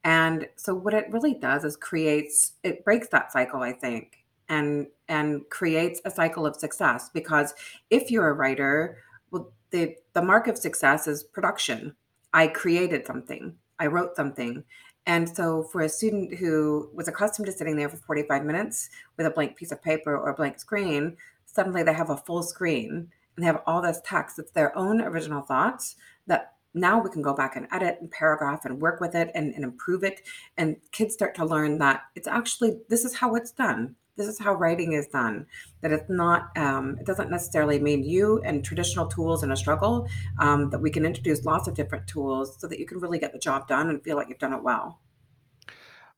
And 0.05 0.49
so 0.57 0.75
what 0.75 0.95
it 0.95 1.07
really 1.11 1.35
does 1.35 1.65
is 1.65 1.77
creates 1.77 2.53
it 2.63 2.85
breaks 2.85 3.09
that 3.09 3.33
cycle, 3.33 3.63
I 3.63 3.73
think, 3.73 4.25
and 4.49 4.87
and 5.09 5.49
creates 5.49 6.01
a 6.05 6.11
cycle 6.11 6.47
of 6.47 6.57
success 6.57 7.11
because 7.13 7.55
if 7.91 8.11
you're 8.11 8.29
a 8.29 8.35
writer, 8.35 8.99
well 9.31 9.53
the 9.71 9.97
the 10.13 10.23
mark 10.23 10.49
of 10.49 10.59
success 10.59 11.07
is 11.07 11.23
production. 11.23 11.95
I 12.33 12.49
created 12.49 13.07
something. 13.07 13.55
I 13.79 13.87
wrote 13.87 14.17
something. 14.17 14.65
And 15.07 15.29
so 15.29 15.65
for 15.65 15.81
a 15.83 15.89
student 15.89 16.35
who 16.35 16.89
was 16.95 17.09
accustomed 17.09 17.47
to 17.47 17.53
sitting 17.53 17.77
there 17.77 17.89
for 17.89 17.97
45 17.97 18.45
minutes 18.45 18.89
with 19.17 19.27
a 19.27 19.31
blank 19.31 19.57
piece 19.57 19.73
of 19.73 19.83
paper 19.83 20.17
or 20.17 20.31
a 20.31 20.35
blank 20.35 20.61
screen, 20.61 21.17
suddenly 21.45 21.83
they 21.83 21.93
have 21.93 22.11
a 22.11 22.17
full 22.17 22.43
screen 22.43 23.09
and 23.37 23.43
they 23.43 23.47
have 23.47 23.63
all 23.67 23.83
this 23.83 24.01
text. 24.05 24.39
It's 24.39 24.53
their 24.53 24.77
own 24.77 25.01
original 25.01 25.43
thoughts 25.43 25.97
that 26.27 26.55
now 26.75 27.01
we 27.01 27.11
can 27.11 27.23
go 27.23 27.35
back 27.35 27.57
and 27.57 27.67
edit 27.73 27.99
and 28.01 28.11
paragraph 28.11 28.65
and 28.65 28.81
work 28.81 29.01
with 29.01 29.15
it 29.15 29.31
and, 29.35 29.55
and 29.55 29.65
improve 29.65 30.05
it. 30.05 30.23
And 30.57 30.77
kids 30.91 31.15
start 31.15 31.35
to 31.37 31.45
learn 31.45 31.79
that 31.79 32.03
it's 32.15 32.29
actually, 32.29 32.79
this 32.89 33.05
is 33.05 33.15
how 33.17 33.35
it's 33.35 33.53
done. 33.53 33.97
This 34.17 34.27
is 34.27 34.39
how 34.39 34.55
writing 34.55 34.93
is 34.93 35.07
done. 35.07 35.47
That 35.81 35.93
it's 35.93 36.11
not, 36.11 36.57
um, 36.57 36.97
it 37.01 37.07
doesn't 37.07 37.31
necessarily 37.31 37.79
mean 37.79 38.05
you 38.05 38.43
and 38.43 38.65
traditional 38.65 39.07
tools 39.07 39.43
in 39.43 39.53
a 39.53 39.57
struggle, 39.57 40.07
um, 40.39 40.71
that 40.71 40.81
we 40.81 40.91
can 40.91 41.07
introduce 41.07 41.45
lots 41.45 41.67
of 41.67 41.75
different 41.75 42.07
tools 42.07 42.57
so 42.59 42.67
that 42.69 42.79
you 42.79 42.87
can 42.87 43.01
really 43.01 43.19
get 43.19 43.33
the 43.33 43.39
job 43.39 43.69
done 43.69 43.89
and 43.89 44.03
feel 44.03 44.17
like 44.17 44.29
you've 44.29 44.39
done 44.39 44.53
it 44.53 44.63
well. 44.63 45.01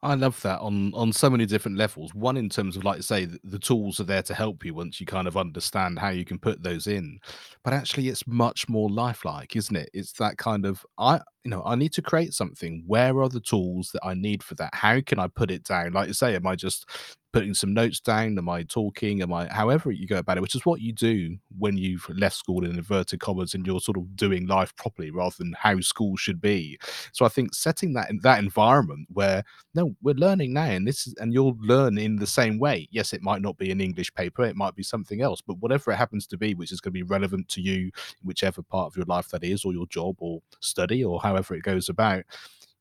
I 0.04 0.14
love 0.14 0.40
that 0.42 0.60
on 0.60 0.92
on 0.94 1.12
so 1.14 1.30
many 1.30 1.46
different 1.46 1.78
levels. 1.78 2.14
One 2.14 2.36
in 2.36 2.50
terms 2.50 2.76
of 2.76 2.84
like 2.84 3.02
say 3.02 3.24
the, 3.24 3.40
the 3.42 3.58
tools 3.58 4.00
are 4.00 4.04
there 4.04 4.22
to 4.24 4.34
help 4.34 4.62
you 4.62 4.74
once 4.74 5.00
you 5.00 5.06
kind 5.06 5.26
of 5.26 5.36
understand 5.38 5.98
how 5.98 6.10
you 6.10 6.26
can 6.26 6.38
put 6.38 6.62
those 6.62 6.86
in. 6.86 7.18
But 7.64 7.72
actually 7.72 8.08
it's 8.08 8.26
much 8.26 8.68
more 8.68 8.90
lifelike, 8.90 9.56
isn't 9.56 9.74
it? 9.74 9.88
It's 9.94 10.12
that 10.14 10.36
kind 10.36 10.66
of 10.66 10.84
I 10.98 11.20
you 11.42 11.50
know, 11.50 11.62
I 11.64 11.74
need 11.74 11.92
to 11.94 12.02
create 12.02 12.34
something. 12.34 12.84
Where 12.86 13.18
are 13.22 13.30
the 13.30 13.40
tools 13.40 13.90
that 13.92 14.04
I 14.04 14.12
need 14.12 14.42
for 14.42 14.54
that? 14.56 14.74
How 14.74 15.00
can 15.00 15.18
I 15.18 15.26
put 15.28 15.50
it 15.50 15.64
down? 15.64 15.92
Like 15.94 16.08
you 16.08 16.14
say, 16.14 16.34
am 16.36 16.46
I 16.46 16.54
just 16.54 16.86
putting 17.34 17.52
some 17.52 17.74
notes 17.74 17.98
down? 17.98 18.38
Am 18.38 18.48
I 18.48 18.62
talking? 18.62 19.20
Am 19.20 19.32
I 19.32 19.52
however 19.52 19.90
you 19.90 20.06
go 20.06 20.18
about 20.18 20.36
it, 20.36 20.40
which 20.40 20.54
is 20.54 20.64
what 20.64 20.80
you 20.80 20.92
do 20.92 21.36
when 21.58 21.76
you've 21.76 22.08
left 22.08 22.36
school 22.36 22.64
in 22.64 22.76
inverted 22.76 23.18
commas 23.18 23.54
and 23.54 23.66
you're 23.66 23.80
sort 23.80 23.98
of 23.98 24.14
doing 24.14 24.46
life 24.46 24.74
properly 24.76 25.10
rather 25.10 25.34
than 25.38 25.52
how 25.58 25.80
school 25.80 26.16
should 26.16 26.40
be. 26.40 26.78
So 27.12 27.24
I 27.24 27.28
think 27.28 27.52
setting 27.52 27.92
that 27.94 28.08
in 28.08 28.20
that 28.22 28.38
environment 28.38 29.08
where 29.12 29.42
no, 29.74 29.96
we're 30.00 30.14
learning 30.14 30.52
now 30.52 30.66
and 30.66 30.86
this 30.86 31.08
is 31.08 31.14
and 31.14 31.32
you'll 31.32 31.56
learn 31.60 31.98
in 31.98 32.16
the 32.16 32.26
same 32.26 32.60
way. 32.60 32.88
Yes, 32.92 33.12
it 33.12 33.20
might 33.22 33.42
not 33.42 33.58
be 33.58 33.72
an 33.72 33.80
English 33.80 34.14
paper, 34.14 34.44
it 34.44 34.56
might 34.56 34.76
be 34.76 34.84
something 34.84 35.20
else, 35.20 35.40
but 35.40 35.58
whatever 35.58 35.90
it 35.90 35.96
happens 35.96 36.28
to 36.28 36.38
be, 36.38 36.54
which 36.54 36.70
is 36.70 36.80
going 36.80 36.92
to 36.92 36.98
be 36.98 37.02
relevant 37.02 37.48
to 37.48 37.60
you, 37.60 37.90
whichever 38.22 38.62
part 38.62 38.86
of 38.86 38.96
your 38.96 39.06
life 39.06 39.28
that 39.30 39.42
is, 39.42 39.64
or 39.64 39.72
your 39.72 39.86
job 39.88 40.14
or 40.20 40.40
study 40.60 41.02
or 41.02 41.20
however 41.20 41.54
it 41.56 41.62
goes 41.64 41.88
about 41.88 42.22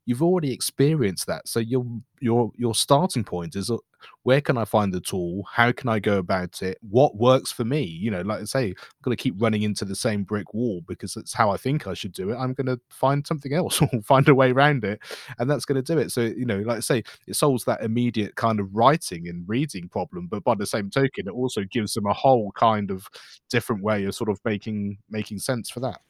you've 0.05 0.23
already 0.23 0.51
experienced 0.51 1.27
that. 1.27 1.47
So 1.47 1.59
your 1.59 1.85
your 2.19 2.51
your 2.55 2.75
starting 2.75 3.23
point 3.23 3.55
is 3.55 3.69
uh, 3.69 3.77
where 4.23 4.41
can 4.41 4.57
i 4.57 4.65
find 4.65 4.93
the 4.93 4.99
tool? 4.99 5.43
How 5.51 5.71
can 5.71 5.89
i 5.89 5.99
go 5.99 6.17
about 6.17 6.61
it? 6.61 6.77
What 6.81 7.15
works 7.17 7.51
for 7.51 7.65
me? 7.65 7.81
You 7.83 8.11
know 8.11 8.21
like 8.21 8.41
i 8.41 8.43
say 8.45 8.67
i'm 8.67 8.75
going 9.01 9.15
to 9.15 9.21
keep 9.21 9.35
running 9.37 9.63
into 9.63 9.85
the 9.85 9.95
same 9.95 10.23
brick 10.23 10.53
wall 10.53 10.81
because 10.87 11.13
that's 11.13 11.33
how 11.33 11.51
i 11.51 11.57
think 11.57 11.87
i 11.87 11.93
should 11.93 12.13
do 12.13 12.31
it. 12.31 12.35
I'm 12.35 12.53
going 12.53 12.67
to 12.67 12.79
find 12.89 13.25
something 13.25 13.53
else 13.53 13.81
or 13.81 13.89
find 14.03 14.27
a 14.29 14.35
way 14.35 14.51
around 14.51 14.83
it 14.83 14.99
and 15.39 15.49
that's 15.49 15.65
going 15.65 15.81
to 15.81 15.93
do 15.93 15.99
it. 15.99 16.11
So 16.11 16.21
you 16.21 16.45
know 16.45 16.59
like 16.59 16.77
i 16.77 16.81
say 16.81 17.03
it 17.27 17.35
solves 17.35 17.65
that 17.65 17.81
immediate 17.83 18.35
kind 18.35 18.59
of 18.59 18.73
writing 18.75 19.27
and 19.27 19.47
reading 19.47 19.89
problem 19.89 20.27
but 20.27 20.43
by 20.43 20.55
the 20.55 20.65
same 20.65 20.89
token 20.89 21.27
it 21.27 21.31
also 21.31 21.63
gives 21.65 21.93
them 21.93 22.05
a 22.05 22.13
whole 22.13 22.51
kind 22.53 22.91
of 22.91 23.07
different 23.49 23.83
way 23.83 24.05
of 24.05 24.15
sort 24.15 24.29
of 24.29 24.39
making 24.45 24.97
making 25.09 25.39
sense 25.39 25.69
for 25.69 25.79
that 25.81 26.01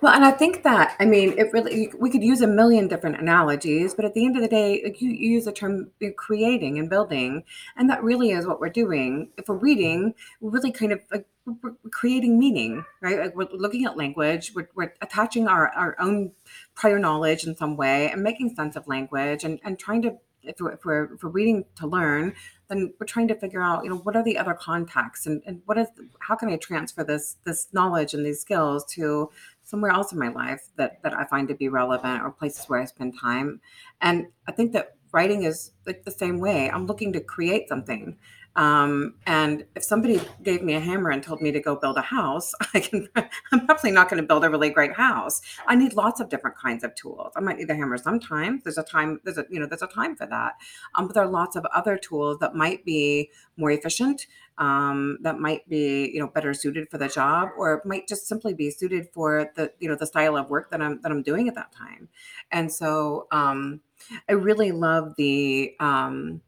well, 0.00 0.14
and 0.14 0.24
I 0.24 0.30
think 0.30 0.62
that, 0.62 0.96
I 0.98 1.04
mean, 1.04 1.34
it 1.38 1.52
really, 1.52 1.92
we 1.98 2.10
could 2.10 2.22
use 2.22 2.40
a 2.40 2.46
million 2.46 2.88
different 2.88 3.20
analogies, 3.20 3.94
but 3.94 4.04
at 4.04 4.14
the 4.14 4.24
end 4.24 4.36
of 4.36 4.42
the 4.42 4.48
day, 4.48 4.80
like 4.84 5.00
you, 5.00 5.10
you 5.10 5.30
use 5.30 5.44
the 5.44 5.52
term 5.52 5.90
uh, 6.02 6.08
creating 6.16 6.78
and 6.78 6.88
building, 6.88 7.44
and 7.76 7.88
that 7.90 8.02
really 8.02 8.30
is 8.30 8.46
what 8.46 8.60
we're 8.60 8.68
doing. 8.70 9.30
If 9.36 9.48
we're 9.48 9.56
reading, 9.56 10.14
we're 10.40 10.50
really 10.50 10.72
kind 10.72 10.92
of 10.92 11.00
like 11.12 11.26
we're 11.62 11.74
creating 11.90 12.38
meaning, 12.38 12.84
right? 13.00 13.18
Like 13.18 13.36
we're 13.36 13.48
looking 13.52 13.84
at 13.84 13.96
language, 13.96 14.52
we're, 14.54 14.68
we're 14.74 14.94
attaching 15.00 15.48
our, 15.48 15.68
our 15.68 15.96
own 15.98 16.32
prior 16.74 16.98
knowledge 16.98 17.44
in 17.44 17.56
some 17.56 17.76
way 17.76 18.10
and 18.10 18.22
making 18.22 18.54
sense 18.54 18.76
of 18.76 18.86
language 18.86 19.44
and, 19.44 19.60
and 19.64 19.78
trying 19.78 20.02
to 20.02 20.18
if 20.42 20.60
we're, 20.60 20.72
if 20.72 20.84
we're, 20.84 21.14
if 21.14 21.22
we're 21.22 21.30
reading 21.30 21.64
to 21.76 21.86
learn, 21.86 22.34
then 22.68 22.92
we're 22.98 23.06
trying 23.06 23.28
to 23.28 23.34
figure 23.34 23.62
out, 23.62 23.84
you 23.84 23.90
know, 23.90 23.96
what 23.96 24.16
are 24.16 24.22
the 24.22 24.38
other 24.38 24.54
contexts 24.54 25.26
and, 25.26 25.42
and 25.46 25.62
what 25.66 25.78
is, 25.78 25.88
how 26.20 26.34
can 26.34 26.48
I 26.48 26.56
transfer 26.56 27.04
this, 27.04 27.36
this 27.44 27.68
knowledge 27.72 28.14
and 28.14 28.24
these 28.24 28.40
skills 28.40 28.84
to 28.94 29.30
somewhere 29.70 29.92
else 29.92 30.12
in 30.12 30.18
my 30.18 30.28
life 30.28 30.68
that 30.76 31.02
that 31.02 31.14
I 31.14 31.24
find 31.24 31.48
to 31.48 31.54
be 31.54 31.68
relevant 31.68 32.22
or 32.22 32.30
places 32.30 32.68
where 32.68 32.80
I 32.80 32.84
spend 32.84 33.18
time. 33.18 33.60
And 34.00 34.26
I 34.48 34.52
think 34.52 34.72
that 34.72 34.96
writing 35.12 35.44
is 35.44 35.72
like 35.86 36.04
the 36.04 36.10
same 36.10 36.40
way. 36.40 36.70
I'm 36.70 36.86
looking 36.86 37.12
to 37.12 37.20
create 37.20 37.68
something. 37.68 38.16
Um, 38.56 39.14
and 39.26 39.64
if 39.76 39.84
somebody 39.84 40.20
gave 40.42 40.62
me 40.62 40.74
a 40.74 40.80
hammer 40.80 41.10
and 41.10 41.22
told 41.22 41.40
me 41.40 41.52
to 41.52 41.60
go 41.60 41.76
build 41.76 41.96
a 41.96 42.02
house, 42.02 42.52
I 42.74 42.80
can. 42.80 43.08
I'm 43.52 43.66
probably 43.66 43.92
not 43.92 44.08
going 44.08 44.20
to 44.20 44.26
build 44.26 44.44
a 44.44 44.50
really 44.50 44.70
great 44.70 44.92
house. 44.92 45.40
I 45.66 45.76
need 45.76 45.94
lots 45.94 46.20
of 46.20 46.28
different 46.28 46.56
kinds 46.56 46.84
of 46.84 46.94
tools. 46.94 47.32
I 47.36 47.40
might 47.40 47.58
need 47.58 47.70
a 47.70 47.74
hammer 47.74 47.96
sometimes. 47.96 48.64
There's 48.64 48.78
a 48.78 48.82
time. 48.82 49.20
There's 49.24 49.38
a 49.38 49.44
you 49.50 49.60
know 49.60 49.66
there's 49.66 49.82
a 49.82 49.86
time 49.86 50.16
for 50.16 50.26
that. 50.26 50.54
Um, 50.94 51.06
but 51.06 51.14
there 51.14 51.24
are 51.24 51.30
lots 51.30 51.56
of 51.56 51.64
other 51.66 51.96
tools 51.96 52.38
that 52.40 52.54
might 52.54 52.84
be 52.84 53.30
more 53.56 53.70
efficient 53.70 54.26
um, 54.60 55.16
that 55.22 55.38
might 55.38 55.68
be 55.68 56.10
you 56.12 56.20
know 56.20 56.28
better 56.28 56.52
suited 56.52 56.88
for 56.90 56.98
the 56.98 57.08
job 57.08 57.48
or 57.56 57.74
it 57.74 57.86
might 57.86 58.06
just 58.06 58.28
simply 58.28 58.52
be 58.54 58.70
suited 58.70 59.08
for 59.12 59.50
the 59.56 59.72
you 59.80 59.88
know 59.88 59.96
the 59.96 60.06
style 60.06 60.36
of 60.36 60.50
work 60.50 60.70
that 60.70 60.82
I'm 60.82 61.00
that 61.00 61.10
I'm 61.10 61.22
doing 61.22 61.48
at 61.48 61.54
that 61.54 61.72
time 61.72 62.08
and 62.52 62.70
so 62.70 63.26
um, 63.32 63.80
I 64.28 64.32
really 64.32 64.70
love 64.72 65.14
the 65.16 65.74
um, 65.80 66.42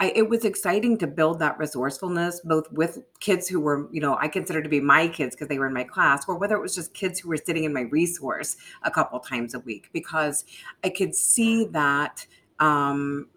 I, 0.00 0.12
it 0.14 0.28
was 0.28 0.44
exciting 0.44 0.96
to 0.98 1.08
build 1.08 1.40
that 1.40 1.58
resourcefulness 1.58 2.40
both 2.44 2.70
with 2.70 3.00
kids 3.20 3.48
who 3.48 3.60
were 3.60 3.88
you 3.92 4.00
know 4.00 4.16
I 4.20 4.28
consider 4.28 4.62
to 4.62 4.68
be 4.68 4.80
my 4.80 5.08
kids 5.08 5.34
because 5.34 5.48
they 5.48 5.58
were 5.58 5.66
in 5.66 5.74
my 5.74 5.84
class 5.84 6.28
or 6.28 6.36
whether 6.36 6.54
it 6.56 6.62
was 6.62 6.74
just 6.74 6.94
kids 6.94 7.20
who 7.20 7.28
were 7.28 7.36
sitting 7.36 7.64
in 7.64 7.72
my 7.72 7.82
resource 7.82 8.56
a 8.82 8.90
couple 8.90 9.18
times 9.20 9.54
a 9.54 9.60
week 9.60 9.90
because 9.92 10.44
I 10.84 10.90
could 10.90 11.14
see 11.14 11.64
that 11.66 12.26
um, 12.60 13.28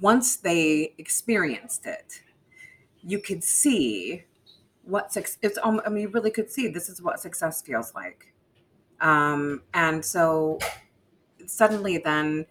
once 0.00 0.36
they 0.36 0.94
experienced 0.98 1.86
it 1.86 2.22
you 3.06 3.20
could 3.20 3.44
see 3.44 4.24
what 4.82 5.12
success 5.12 5.38
it's 5.42 5.58
I 5.62 5.88
mean 5.88 6.02
you 6.02 6.08
really 6.08 6.30
could 6.30 6.50
see 6.50 6.68
this 6.68 6.88
is 6.88 7.02
what 7.02 7.20
success 7.20 7.62
feels 7.62 7.94
like. 7.94 8.32
Um, 9.00 9.62
and 9.74 10.04
so 10.04 10.58
suddenly 11.46 11.98
then 11.98 12.46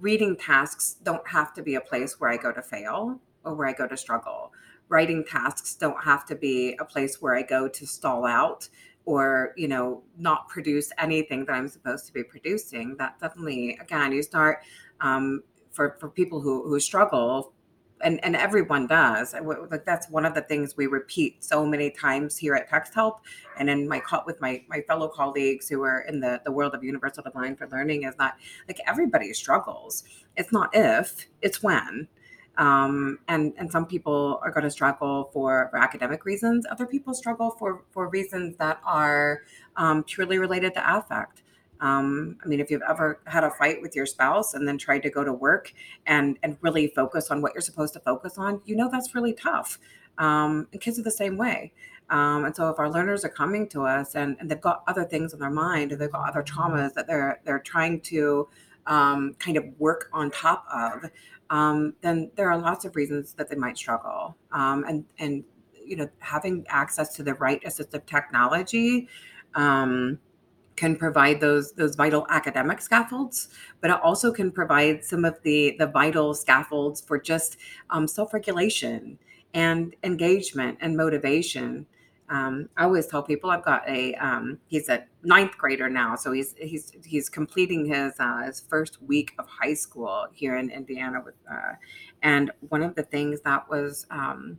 reading 0.00 0.36
tasks 0.36 0.96
don't 1.02 1.26
have 1.28 1.52
to 1.54 1.62
be 1.62 1.74
a 1.74 1.80
place 1.80 2.18
where 2.18 2.30
I 2.30 2.36
go 2.36 2.52
to 2.52 2.62
fail 2.62 3.20
or 3.44 3.54
where 3.54 3.68
I 3.68 3.72
go 3.72 3.86
to 3.86 3.96
struggle. 3.96 4.52
Writing 4.88 5.24
tasks 5.24 5.76
don't 5.76 6.02
have 6.02 6.26
to 6.26 6.34
be 6.34 6.76
a 6.80 6.84
place 6.84 7.22
where 7.22 7.36
I 7.36 7.42
go 7.42 7.68
to 7.68 7.86
stall 7.86 8.24
out 8.24 8.68
or, 9.04 9.52
you 9.56 9.68
know, 9.68 10.02
not 10.18 10.48
produce 10.48 10.90
anything 10.98 11.44
that 11.44 11.52
I'm 11.52 11.68
supposed 11.68 12.06
to 12.06 12.12
be 12.12 12.24
producing. 12.24 12.96
That 12.96 13.20
suddenly, 13.20 13.78
again, 13.80 14.12
you 14.12 14.22
start 14.22 14.62
um, 15.00 15.42
for 15.70 15.96
for 16.00 16.08
people 16.08 16.40
who 16.40 16.68
who 16.68 16.80
struggle 16.80 17.52
and 18.02 18.22
and 18.24 18.36
everyone 18.36 18.86
does. 18.86 19.34
Like 19.34 19.84
that's 19.84 20.08
one 20.08 20.24
of 20.24 20.34
the 20.34 20.42
things 20.42 20.76
we 20.76 20.86
repeat 20.86 21.42
so 21.42 21.64
many 21.66 21.90
times 21.90 22.36
here 22.36 22.54
at 22.54 22.68
text 22.68 22.94
help. 22.94 23.20
And 23.58 23.68
in 23.68 23.88
my 23.88 24.02
with 24.26 24.40
my 24.40 24.62
my 24.68 24.80
fellow 24.82 25.08
colleagues 25.08 25.68
who 25.68 25.82
are 25.82 26.00
in 26.02 26.20
the 26.20 26.40
the 26.44 26.52
world 26.52 26.74
of 26.74 26.82
universal 26.82 27.22
design 27.22 27.56
for 27.56 27.68
learning 27.68 28.04
is 28.04 28.14
that 28.16 28.38
like 28.68 28.78
everybody 28.86 29.32
struggles. 29.32 30.04
It's 30.36 30.52
not 30.52 30.70
if 30.74 31.26
it's 31.42 31.62
when. 31.62 32.08
Um, 32.58 33.18
and 33.28 33.54
and 33.56 33.70
some 33.70 33.86
people 33.86 34.38
are 34.42 34.50
going 34.50 34.64
to 34.64 34.70
struggle 34.70 35.30
for, 35.32 35.68
for 35.70 35.78
academic 35.78 36.24
reasons. 36.24 36.66
Other 36.70 36.86
people 36.86 37.14
struggle 37.14 37.50
for 37.52 37.82
for 37.90 38.08
reasons 38.08 38.56
that 38.58 38.80
are 38.84 39.42
um, 39.76 40.04
purely 40.04 40.38
related 40.38 40.74
to 40.74 40.96
affect 40.98 41.42
um, 41.80 42.36
I 42.44 42.48
mean, 42.48 42.60
if 42.60 42.70
you've 42.70 42.82
ever 42.88 43.20
had 43.26 43.44
a 43.44 43.50
fight 43.50 43.80
with 43.80 43.96
your 43.96 44.06
spouse 44.06 44.54
and 44.54 44.68
then 44.68 44.78
tried 44.78 45.02
to 45.02 45.10
go 45.10 45.24
to 45.24 45.32
work 45.32 45.72
and 46.06 46.38
and 46.42 46.56
really 46.60 46.88
focus 46.88 47.30
on 47.30 47.42
what 47.42 47.54
you're 47.54 47.62
supposed 47.62 47.94
to 47.94 48.00
focus 48.00 48.38
on, 48.38 48.60
you 48.64 48.76
know 48.76 48.88
that's 48.90 49.14
really 49.14 49.32
tough. 49.32 49.78
Um, 50.18 50.68
and 50.72 50.80
kids 50.80 50.98
are 50.98 51.02
the 51.02 51.10
same 51.10 51.38
way. 51.38 51.72
Um, 52.10 52.44
and 52.44 52.54
so 52.54 52.68
if 52.68 52.78
our 52.78 52.90
learners 52.90 53.24
are 53.24 53.30
coming 53.30 53.68
to 53.68 53.82
us 53.82 54.14
and, 54.14 54.36
and 54.40 54.50
they've 54.50 54.60
got 54.60 54.82
other 54.88 55.04
things 55.04 55.32
on 55.32 55.40
their 55.40 55.50
mind 55.50 55.92
or 55.92 55.96
they've 55.96 56.10
got 56.10 56.28
other 56.28 56.42
traumas 56.42 56.92
that 56.94 57.06
they're 57.06 57.40
they're 57.44 57.60
trying 57.60 58.00
to 58.02 58.48
um, 58.86 59.34
kind 59.38 59.56
of 59.56 59.64
work 59.78 60.10
on 60.12 60.30
top 60.30 60.64
of, 60.72 61.10
um, 61.50 61.94
then 62.00 62.30
there 62.34 62.50
are 62.50 62.58
lots 62.58 62.84
of 62.84 62.96
reasons 62.96 63.34
that 63.34 63.48
they 63.48 63.56
might 63.56 63.78
struggle. 63.78 64.36
Um, 64.52 64.84
and 64.86 65.04
and 65.18 65.44
you 65.82 65.96
know 65.96 66.08
having 66.18 66.66
access 66.68 67.14
to 67.16 67.22
the 67.22 67.34
right 67.34 67.62
assistive 67.64 68.04
technology 68.06 69.08
um, 69.54 70.18
can 70.80 70.96
provide 70.96 71.40
those 71.40 71.72
those 71.72 71.94
vital 71.94 72.26
academic 72.30 72.80
scaffolds, 72.80 73.48
but 73.82 73.90
it 73.90 74.00
also 74.02 74.32
can 74.32 74.50
provide 74.50 75.04
some 75.04 75.26
of 75.26 75.34
the 75.42 75.76
the 75.78 75.86
vital 75.86 76.32
scaffolds 76.32 77.02
for 77.02 77.20
just 77.20 77.58
um, 77.90 78.08
self 78.08 78.32
regulation 78.32 79.18
and 79.52 79.94
engagement 80.04 80.78
and 80.80 80.96
motivation. 80.96 81.86
Um, 82.30 82.70
I 82.78 82.84
always 82.84 83.06
tell 83.08 83.22
people 83.22 83.50
I've 83.50 83.64
got 83.64 83.86
a 83.86 84.14
um, 84.14 84.58
he's 84.68 84.88
a 84.88 85.04
ninth 85.22 85.58
grader 85.58 85.90
now, 85.90 86.16
so 86.16 86.32
he's 86.32 86.54
he's 86.56 86.92
he's 87.04 87.28
completing 87.28 87.84
his 87.84 88.14
uh, 88.18 88.44
his 88.46 88.60
first 88.60 89.02
week 89.02 89.34
of 89.38 89.46
high 89.46 89.74
school 89.74 90.28
here 90.32 90.56
in 90.56 90.70
Indiana 90.70 91.20
with, 91.22 91.34
uh, 91.50 91.74
and 92.22 92.50
one 92.70 92.82
of 92.82 92.94
the 92.94 93.02
things 93.02 93.42
that 93.42 93.68
was 93.68 94.06
um, 94.10 94.58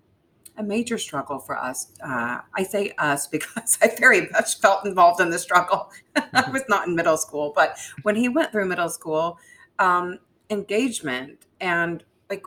a 0.58 0.64
major 0.64 0.98
struggle 0.98 1.40
for 1.40 1.58
us. 1.58 1.92
Uh, 2.04 2.40
I 2.56 2.64
say 2.64 2.94
us 2.98 3.28
because 3.36 3.78
I 3.82 3.96
very 4.00 4.30
much 4.30 4.60
felt 4.60 4.86
involved 4.86 5.22
in 5.22 5.30
the 5.30 5.40
struggle. 5.40 5.92
I 6.16 6.50
was 6.52 6.64
not 6.70 6.88
in 6.88 6.96
middle 6.96 7.18
school, 7.18 7.54
but 7.56 7.78
when 8.04 8.16
he 8.16 8.30
went 8.30 8.52
through 8.52 8.66
middle 8.66 8.90
school, 8.90 9.38
um, 9.80 10.20
engagement 10.50 11.46
and 11.60 12.04
like 12.30 12.44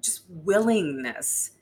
just 0.00 0.22
willingness 0.28 1.52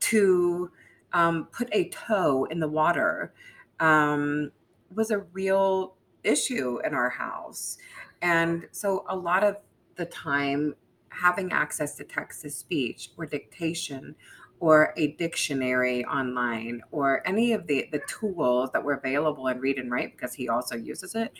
to 0.00 0.70
um, 1.12 1.48
put 1.52 1.68
a 1.72 1.88
toe 1.88 2.44
in 2.50 2.60
the 2.60 2.68
water 2.68 3.32
um, 3.80 4.50
was 4.94 5.10
a 5.10 5.18
real 5.18 5.94
issue 6.24 6.80
in 6.84 6.94
our 6.94 7.10
house. 7.10 7.78
And 8.20 8.66
so 8.72 9.04
a 9.08 9.16
lot 9.16 9.44
of 9.44 9.56
the 9.96 10.06
time, 10.06 10.74
having 11.10 11.50
access 11.50 11.96
to 11.96 12.04
text 12.04 12.42
to 12.42 12.50
speech 12.50 13.10
or 13.16 13.26
dictation 13.26 14.14
or 14.60 14.92
a 14.96 15.08
dictionary 15.12 16.04
online 16.04 16.80
or 16.90 17.26
any 17.26 17.52
of 17.52 17.66
the 17.66 17.88
the 17.92 18.00
tools 18.08 18.70
that 18.72 18.82
were 18.82 18.94
available 18.94 19.46
in 19.48 19.58
read 19.60 19.78
and 19.78 19.90
write 19.90 20.16
because 20.16 20.34
he 20.34 20.48
also 20.48 20.76
uses 20.76 21.14
it. 21.14 21.32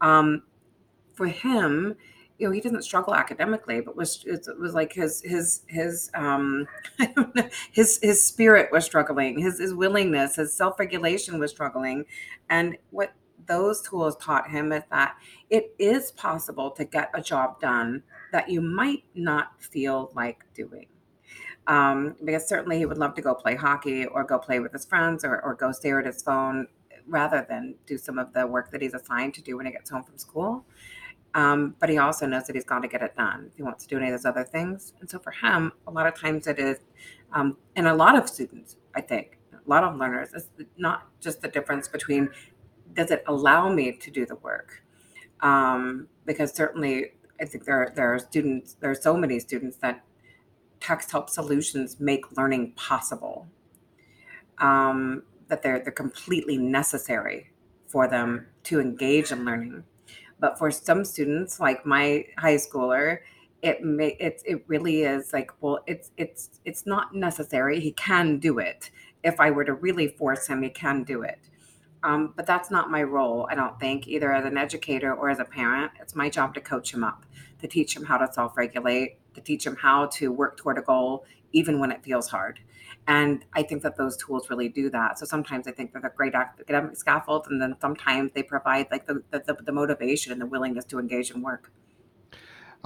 Um, 0.00 0.42
for 1.14 1.26
him 1.26 1.94
you 2.38 2.46
know 2.46 2.52
he 2.52 2.60
doesn't 2.60 2.82
struggle 2.82 3.14
academically 3.14 3.80
but 3.80 3.96
was 3.96 4.22
it 4.26 4.46
was 4.60 4.74
like 4.74 4.92
his 4.92 5.22
his 5.22 5.62
his 5.68 6.10
um 6.14 6.68
his 7.72 7.98
his 8.02 8.22
spirit 8.22 8.70
was 8.70 8.84
struggling 8.84 9.38
his 9.38 9.58
his 9.58 9.72
willingness 9.72 10.36
his 10.36 10.52
self-regulation 10.54 11.38
was 11.38 11.50
struggling. 11.50 12.04
And 12.48 12.76
what 12.90 13.12
those 13.46 13.82
tools 13.82 14.16
taught 14.16 14.50
him 14.50 14.72
is 14.72 14.82
that 14.90 15.16
it 15.50 15.74
is 15.78 16.12
possible 16.12 16.70
to 16.72 16.84
get 16.84 17.10
a 17.14 17.20
job 17.20 17.60
done 17.60 18.02
that 18.32 18.48
you 18.48 18.60
might 18.60 19.04
not 19.14 19.62
feel 19.62 20.10
like 20.14 20.44
doing 20.54 20.86
um, 21.66 22.16
because 22.24 22.48
certainly 22.48 22.78
he 22.78 22.86
would 22.86 22.98
love 22.98 23.14
to 23.14 23.22
go 23.22 23.34
play 23.34 23.54
hockey 23.54 24.06
or 24.06 24.24
go 24.24 24.38
play 24.38 24.60
with 24.60 24.72
his 24.72 24.84
friends 24.84 25.24
or, 25.24 25.40
or 25.42 25.54
go 25.54 25.72
stare 25.72 26.00
at 26.00 26.06
his 26.06 26.22
phone 26.22 26.66
rather 27.06 27.46
than 27.48 27.74
do 27.86 27.96
some 27.96 28.18
of 28.18 28.32
the 28.32 28.46
work 28.46 28.70
that 28.70 28.82
he's 28.82 28.94
assigned 28.94 29.34
to 29.34 29.42
do 29.42 29.56
when 29.56 29.66
he 29.66 29.72
gets 29.72 29.90
home 29.90 30.02
from 30.02 30.18
school. 30.18 30.64
Um, 31.34 31.74
but 31.78 31.88
he 31.88 31.98
also 31.98 32.26
knows 32.26 32.46
that 32.46 32.56
he's 32.56 32.64
got 32.64 32.80
to 32.80 32.88
get 32.88 33.02
it 33.02 33.14
done 33.14 33.48
if 33.50 33.56
he 33.56 33.62
wants 33.62 33.84
to 33.84 33.88
do 33.88 33.98
any 33.98 34.06
of 34.06 34.12
those 34.12 34.24
other 34.24 34.44
things. 34.44 34.94
And 35.00 35.10
so 35.10 35.18
for 35.18 35.32
him, 35.32 35.72
a 35.86 35.90
lot 35.90 36.06
of 36.06 36.18
times 36.18 36.46
it 36.46 36.58
is, 36.58 36.78
um, 37.32 37.58
and 37.76 37.86
a 37.86 37.94
lot 37.94 38.16
of 38.16 38.28
students, 38.28 38.76
I 38.94 39.02
think, 39.02 39.38
a 39.52 39.68
lot 39.68 39.84
of 39.84 39.96
learners, 39.96 40.30
it's 40.34 40.48
not 40.78 41.08
just 41.20 41.42
the 41.42 41.48
difference 41.48 41.88
between 41.88 42.30
does 42.94 43.10
it 43.10 43.22
allow 43.26 43.68
me 43.68 43.92
to 43.92 44.10
do 44.10 44.24
the 44.24 44.36
work? 44.36 44.82
Um, 45.40 46.08
because 46.24 46.54
certainly 46.54 47.12
I 47.38 47.44
think 47.44 47.64
there, 47.66 47.92
there 47.94 48.14
are 48.14 48.18
students, 48.18 48.76
there 48.80 48.90
are 48.90 48.94
so 48.94 49.14
many 49.14 49.38
students 49.38 49.76
that 49.78 50.02
text 50.80 51.10
help 51.10 51.30
solutions 51.30 51.98
make 52.00 52.36
learning 52.36 52.72
possible. 52.72 53.46
Um, 54.58 55.22
that 55.48 55.62
they're 55.62 55.80
they're 55.80 55.92
completely 55.92 56.56
necessary 56.56 57.50
for 57.86 58.08
them 58.08 58.46
to 58.64 58.80
engage 58.80 59.30
in 59.30 59.44
learning. 59.44 59.84
But 60.38 60.58
for 60.58 60.70
some 60.70 61.04
students, 61.04 61.60
like 61.60 61.86
my 61.86 62.24
high 62.38 62.56
schooler, 62.56 63.18
it 63.62 63.82
may 63.82 64.16
it's 64.20 64.42
it 64.44 64.64
really 64.66 65.02
is 65.02 65.32
like 65.32 65.50
well 65.60 65.80
it's 65.86 66.10
it's 66.16 66.60
it's 66.64 66.86
not 66.86 67.14
necessary. 67.14 67.80
He 67.80 67.92
can 67.92 68.38
do 68.38 68.58
it. 68.58 68.90
If 69.24 69.40
I 69.40 69.50
were 69.50 69.64
to 69.64 69.74
really 69.74 70.08
force 70.08 70.46
him, 70.46 70.62
he 70.62 70.70
can 70.70 71.02
do 71.04 71.22
it. 71.22 71.38
Um, 72.02 72.34
but 72.36 72.46
that's 72.46 72.70
not 72.70 72.90
my 72.90 73.02
role, 73.02 73.48
I 73.50 73.56
don't 73.56 73.80
think, 73.80 74.06
either 74.06 74.32
as 74.32 74.44
an 74.44 74.56
educator 74.56 75.12
or 75.12 75.28
as 75.28 75.40
a 75.40 75.44
parent. 75.44 75.90
It's 76.00 76.14
my 76.14 76.30
job 76.30 76.54
to 76.54 76.60
coach 76.60 76.94
him 76.94 77.02
up, 77.02 77.26
to 77.60 77.66
teach 77.66 77.96
him 77.96 78.04
how 78.04 78.18
to 78.18 78.32
self 78.32 78.56
regulate, 78.56 79.18
to 79.36 79.40
teach 79.40 79.64
them 79.64 79.76
how 79.76 80.06
to 80.06 80.32
work 80.32 80.56
toward 80.56 80.78
a 80.78 80.82
goal 80.82 81.24
even 81.52 81.78
when 81.78 81.92
it 81.92 82.02
feels 82.02 82.28
hard. 82.28 82.58
And 83.08 83.44
i 83.54 83.62
think 83.62 83.82
that 83.82 83.96
those 83.96 84.16
tools 84.16 84.50
really 84.50 84.68
do 84.68 84.90
that. 84.90 85.18
So 85.18 85.24
sometimes 85.26 85.68
i 85.68 85.72
think 85.72 85.92
they're 85.92 86.10
a 86.14 86.16
great 86.20 86.34
academic 86.34 86.96
scaffold 86.96 87.46
and 87.48 87.62
then 87.62 87.76
sometimes 87.80 88.32
they 88.34 88.42
provide 88.42 88.88
like 88.90 89.06
the, 89.06 89.22
the, 89.30 89.56
the 89.68 89.72
motivation 89.72 90.32
and 90.32 90.40
the 90.40 90.46
willingness 90.46 90.84
to 90.86 90.98
engage 90.98 91.30
in 91.30 91.40
work. 91.42 91.70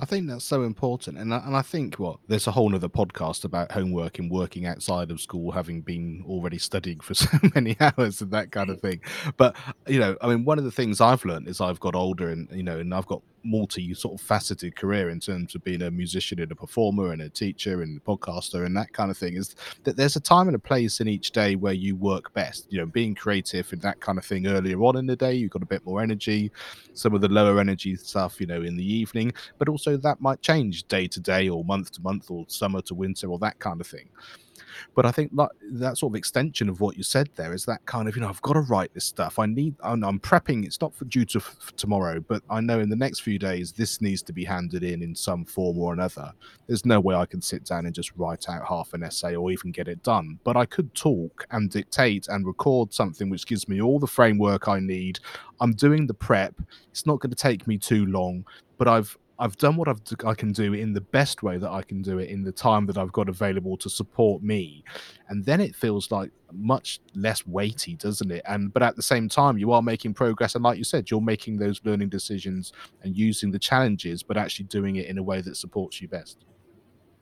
I 0.01 0.07
think 0.07 0.29
that's 0.29 0.47
so 0.47 0.63
important, 0.63 1.19
and 1.19 1.35
I, 1.35 1.43
and 1.45 1.55
I 1.55 1.61
think 1.61 1.97
what 1.97 2.21
there's 2.27 2.47
a 2.47 2.53
whole 2.53 2.75
other 2.75 2.89
podcast 2.89 3.45
about 3.45 3.73
homework 3.73 4.19
and 4.19 4.31
working 4.31 4.65
outside 4.65 5.11
of 5.11 5.21
school, 5.21 5.53
having 5.53 5.83
been 5.83 6.25
already 6.27 6.57
studying 6.57 7.01
for 7.01 7.13
so 7.25 7.29
many 7.55 7.77
hours 7.79 8.23
and 8.23 8.31
that 8.31 8.51
kind 8.51 8.71
of 8.71 8.81
thing. 8.81 9.03
But 9.37 9.57
you 9.87 10.01
know, 10.01 10.17
I 10.23 10.29
mean, 10.29 10.47
one 10.47 10.57
of 10.57 10.65
the 10.65 10.71
things 10.71 11.03
I've 11.03 11.27
learned 11.27 11.49
as 11.49 11.61
I've 11.61 11.81
got 11.81 11.95
older, 11.95 12.31
and 12.31 12.49
you 12.51 12.63
know, 12.63 12.79
and 12.79 12.95
I've 12.95 13.07
got 13.07 13.21
multi 13.43 13.93
sort 13.95 14.15
of 14.15 14.21
faceted 14.21 14.77
career 14.77 15.11
in 15.11 15.21
terms 15.21 15.55
of 15.55 15.65
being 15.65 15.83
a 15.83 15.91
musician 15.91 16.41
and 16.41 16.53
a 16.53 16.55
performer 16.55 17.13
and 17.13 17.23
a 17.23 17.29
teacher 17.29 17.83
and 17.83 17.99
a 17.99 18.01
podcaster 18.01 18.67
and 18.67 18.77
that 18.77 18.93
kind 18.93 19.11
of 19.11 19.17
thing 19.17 19.37
is 19.37 19.55
that 19.85 19.97
there's 19.97 20.17
a 20.17 20.21
time 20.21 20.49
and 20.49 20.57
a 20.57 20.59
place 20.59 21.01
in 21.01 21.09
each 21.09 21.31
day 21.31 21.57
where 21.57 21.73
you 21.73 21.97
work 21.97 22.33
best. 22.35 22.67
You 22.71 22.79
know 22.81 22.87
being 22.87 23.15
creative 23.15 23.73
and 23.73 23.83
that 23.83 24.01
kind 24.01 24.19
of 24.19 24.25
thing 24.25 24.47
earlier 24.47 24.81
on 24.83 24.97
in 24.97 25.07
the 25.07 25.17
day 25.17 25.35
you've 25.35 25.51
got 25.51 25.63
a 25.63 25.67
bit 25.67 25.85
more 25.85 26.01
energy 26.01 26.51
some 26.95 27.15
of 27.15 27.21
the 27.21 27.29
lower 27.29 27.61
energy 27.61 27.97
stuff 27.97 28.41
you 28.41 28.47
know 28.47 28.63
in 28.63 28.77
the 28.77 28.85
evening 28.85 29.33
but 29.59 29.69
also 29.69 29.97
that 29.97 30.21
might 30.21 30.41
change 30.43 30.85
day 30.85 31.07
to 31.07 31.21
day 31.21 31.49
or 31.49 31.65
month 31.65 31.93
to 31.93 32.03
month 32.03 32.31
or 32.31 32.45
summer 32.49 32.81
to 32.83 32.95
winter 32.95 33.29
or 33.29 33.39
that 33.39 33.59
kind 33.59 33.81
of 33.81 33.87
thing 33.87 34.09
but 34.95 35.07
I 35.07 35.11
think 35.11 35.35
that 35.37 35.51
that 35.73 35.99
sort 35.99 36.13
of 36.13 36.17
extension 36.17 36.69
of 36.69 36.81
what 36.81 36.97
you 36.97 37.03
said 37.03 37.29
there 37.37 37.55
is 37.55 37.65
that 37.67 37.85
kind 37.87 38.09
of 38.09 38.17
you 38.17 38.23
know 38.23 38.29
I've 38.29 38.43
got 38.43 38.55
to 38.55 38.61
write 38.61 38.93
this 38.95 39.05
stuff. 39.05 39.39
I 39.39 39.47
need 39.47 39.75
I'm, 39.83 40.03
I'm 40.05 40.21
prepping. 40.21 40.65
It's 40.65 40.81
not 40.81 40.95
for 40.95 41.05
due 41.07 41.25
to 41.27 41.43
tomorrow, 41.77 42.21
but 42.21 42.43
I 42.51 42.61
know 42.61 42.81
in 42.81 42.91
the 42.91 42.97
next 42.97 43.21
few 43.21 43.39
days 43.39 43.73
this 43.73 44.01
needs 44.01 44.23
to 44.23 44.33
be 44.33 44.45
handed 44.45 44.83
in 44.83 45.03
in 45.03 45.15
some 45.15 45.45
form 45.45 45.79
or 45.79 45.93
another. 45.93 46.33
There's 46.67 46.87
no 46.87 47.01
way 47.01 47.15
I 47.15 47.27
can 47.27 47.43
sit 47.43 47.65
down 47.65 47.87
and 47.87 47.95
just 47.95 48.13
write 48.17 48.49
out 48.49 48.67
half 48.67 48.95
an 48.95 49.03
essay 49.03 49.35
or 49.37 49.51
even 49.51 49.73
get 49.73 49.89
it 49.89 50.03
done. 50.03 50.39
But 50.45 50.57
I 50.57 50.67
could 50.67 50.95
talk 50.95 51.47
and 51.51 51.71
dictate 51.71 52.29
and 52.29 52.47
record 52.47 52.93
something 52.93 53.31
which 53.31 53.47
gives 53.47 53.69
me 53.69 53.81
all 53.81 53.99
the 53.99 54.07
framework 54.07 54.69
I 54.69 54.81
need. 54.81 55.19
I'm 55.61 55.73
doing 55.73 56.07
the 56.07 56.15
prep. 56.15 56.55
It's 56.91 57.07
not 57.07 57.21
going 57.21 57.31
to 57.31 57.37
take 57.37 57.67
me 57.67 57.79
too 57.79 58.07
long, 58.07 58.45
but 58.79 58.89
I've 58.89 59.17
I've 59.41 59.57
done 59.57 59.77
what 59.77 59.89
I've, 59.89 60.03
I 60.27 60.35
can 60.35 60.53
do 60.53 60.75
in 60.75 60.93
the 60.93 61.01
best 61.01 61.43
way 61.43 61.57
that 61.57 61.71
I 61.71 61.83
can 61.83 62.03
do 62.03 62.19
it 62.19 62.29
in 62.29 62.43
the 62.43 62.53
time 62.53 62.85
that 62.87 62.99
I've 62.99 63.11
got 63.11 63.29
available 63.29 63.79
to 63.79 63.89
support 63.89 64.43
me, 64.43 64.85
and 65.29 65.45
then 65.47 65.61
it 65.61 65.75
feels 65.75 66.11
like 66.11 66.31
much 66.53 67.01
less 67.15 67.47
weighty, 67.47 67.95
doesn't 67.97 68.31
it? 68.31 68.43
And 68.47 68.71
but 68.71 68.83
at 68.83 68.97
the 68.97 69.03
same 69.03 69.31
time, 69.31 69.57
you 69.57 69.73
are 69.73 69.81
making 69.81 70.13
progress, 70.13 70.55
and 70.55 70.63
like 70.63 70.77
you 70.77 70.85
said, 70.85 71.11
you're 71.11 71.23
making 71.23 71.57
those 71.57 71.81
learning 71.85 72.11
decisions 72.11 72.73
and 73.03 73.17
using 73.17 73.51
the 73.51 73.59
challenges, 73.59 74.23
but 74.23 74.37
actually 74.37 74.67
doing 74.67 74.97
it 74.97 75.07
in 75.07 75.17
a 75.17 75.23
way 75.23 75.41
that 75.41 75.57
supports 75.57 76.03
you 76.03 76.09
best. 76.09 76.45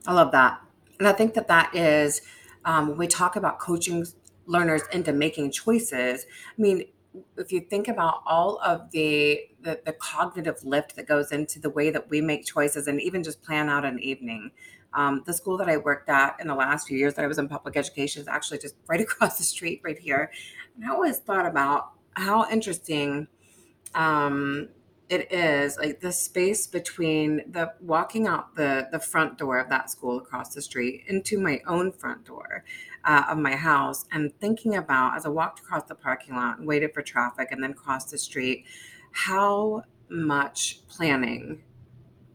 I 0.04 0.12
love 0.12 0.32
that, 0.32 0.60
and 0.98 1.06
I 1.06 1.12
think 1.12 1.34
that 1.34 1.46
that 1.46 1.72
is 1.74 2.20
um, 2.64 2.88
when 2.88 2.98
we 2.98 3.06
talk 3.06 3.36
about 3.36 3.60
coaching 3.60 4.04
learners 4.46 4.82
into 4.92 5.12
making 5.12 5.52
choices. 5.52 6.26
I 6.26 6.60
mean, 6.60 6.84
if 7.36 7.52
you 7.52 7.60
think 7.60 7.88
about 7.88 8.22
all 8.26 8.60
of 8.64 8.90
the, 8.90 9.40
the, 9.62 9.80
the 9.84 9.92
cognitive 9.92 10.62
lift 10.64 10.94
that 10.96 11.06
goes 11.06 11.32
into 11.32 11.58
the 11.58 11.70
way 11.70 11.90
that 11.90 12.08
we 12.10 12.20
make 12.20 12.44
choices 12.44 12.86
and 12.86 13.00
even 13.00 13.22
just 13.22 13.42
plan 13.42 13.68
out 13.68 13.84
an 13.84 13.98
evening 14.00 14.50
um, 14.94 15.22
the 15.26 15.32
school 15.32 15.56
that 15.58 15.68
i 15.68 15.76
worked 15.76 16.08
at 16.08 16.36
in 16.40 16.46
the 16.46 16.54
last 16.54 16.88
few 16.88 16.96
years 16.96 17.14
that 17.14 17.24
i 17.24 17.28
was 17.28 17.38
in 17.38 17.48
public 17.48 17.76
education 17.76 18.22
is 18.22 18.28
actually 18.28 18.58
just 18.58 18.74
right 18.86 19.00
across 19.00 19.38
the 19.38 19.44
street 19.44 19.80
right 19.84 19.98
here. 19.98 20.30
And 20.76 20.84
i 20.84 20.92
always 20.92 21.18
thought 21.18 21.46
about 21.46 21.92
how 22.14 22.48
interesting 22.50 23.28
um, 23.94 24.68
it 25.08 25.32
is 25.32 25.78
like 25.78 26.00
the 26.00 26.12
space 26.12 26.66
between 26.66 27.42
the 27.50 27.72
walking 27.80 28.26
out 28.26 28.54
the 28.54 28.88
the 28.92 28.98
front 28.98 29.38
door 29.38 29.58
of 29.58 29.68
that 29.70 29.90
school 29.90 30.18
across 30.18 30.54
the 30.54 30.60
street 30.60 31.04
into 31.06 31.38
my 31.38 31.60
own 31.66 31.90
front 31.90 32.24
door 32.24 32.64
uh, 33.04 33.24
of 33.28 33.38
my 33.38 33.56
house 33.56 34.04
and 34.12 34.32
thinking 34.38 34.74
about 34.74 35.16
as 35.16 35.24
i 35.24 35.28
walked 35.28 35.60
across 35.60 35.84
the 35.84 35.94
parking 35.94 36.34
lot 36.34 36.58
and 36.58 36.66
waited 36.66 36.92
for 36.92 37.02
traffic 37.02 37.48
and 37.50 37.62
then 37.62 37.72
crossed 37.72 38.10
the 38.10 38.18
street 38.18 38.64
how 39.12 39.82
much 40.10 40.80
planning 40.88 41.62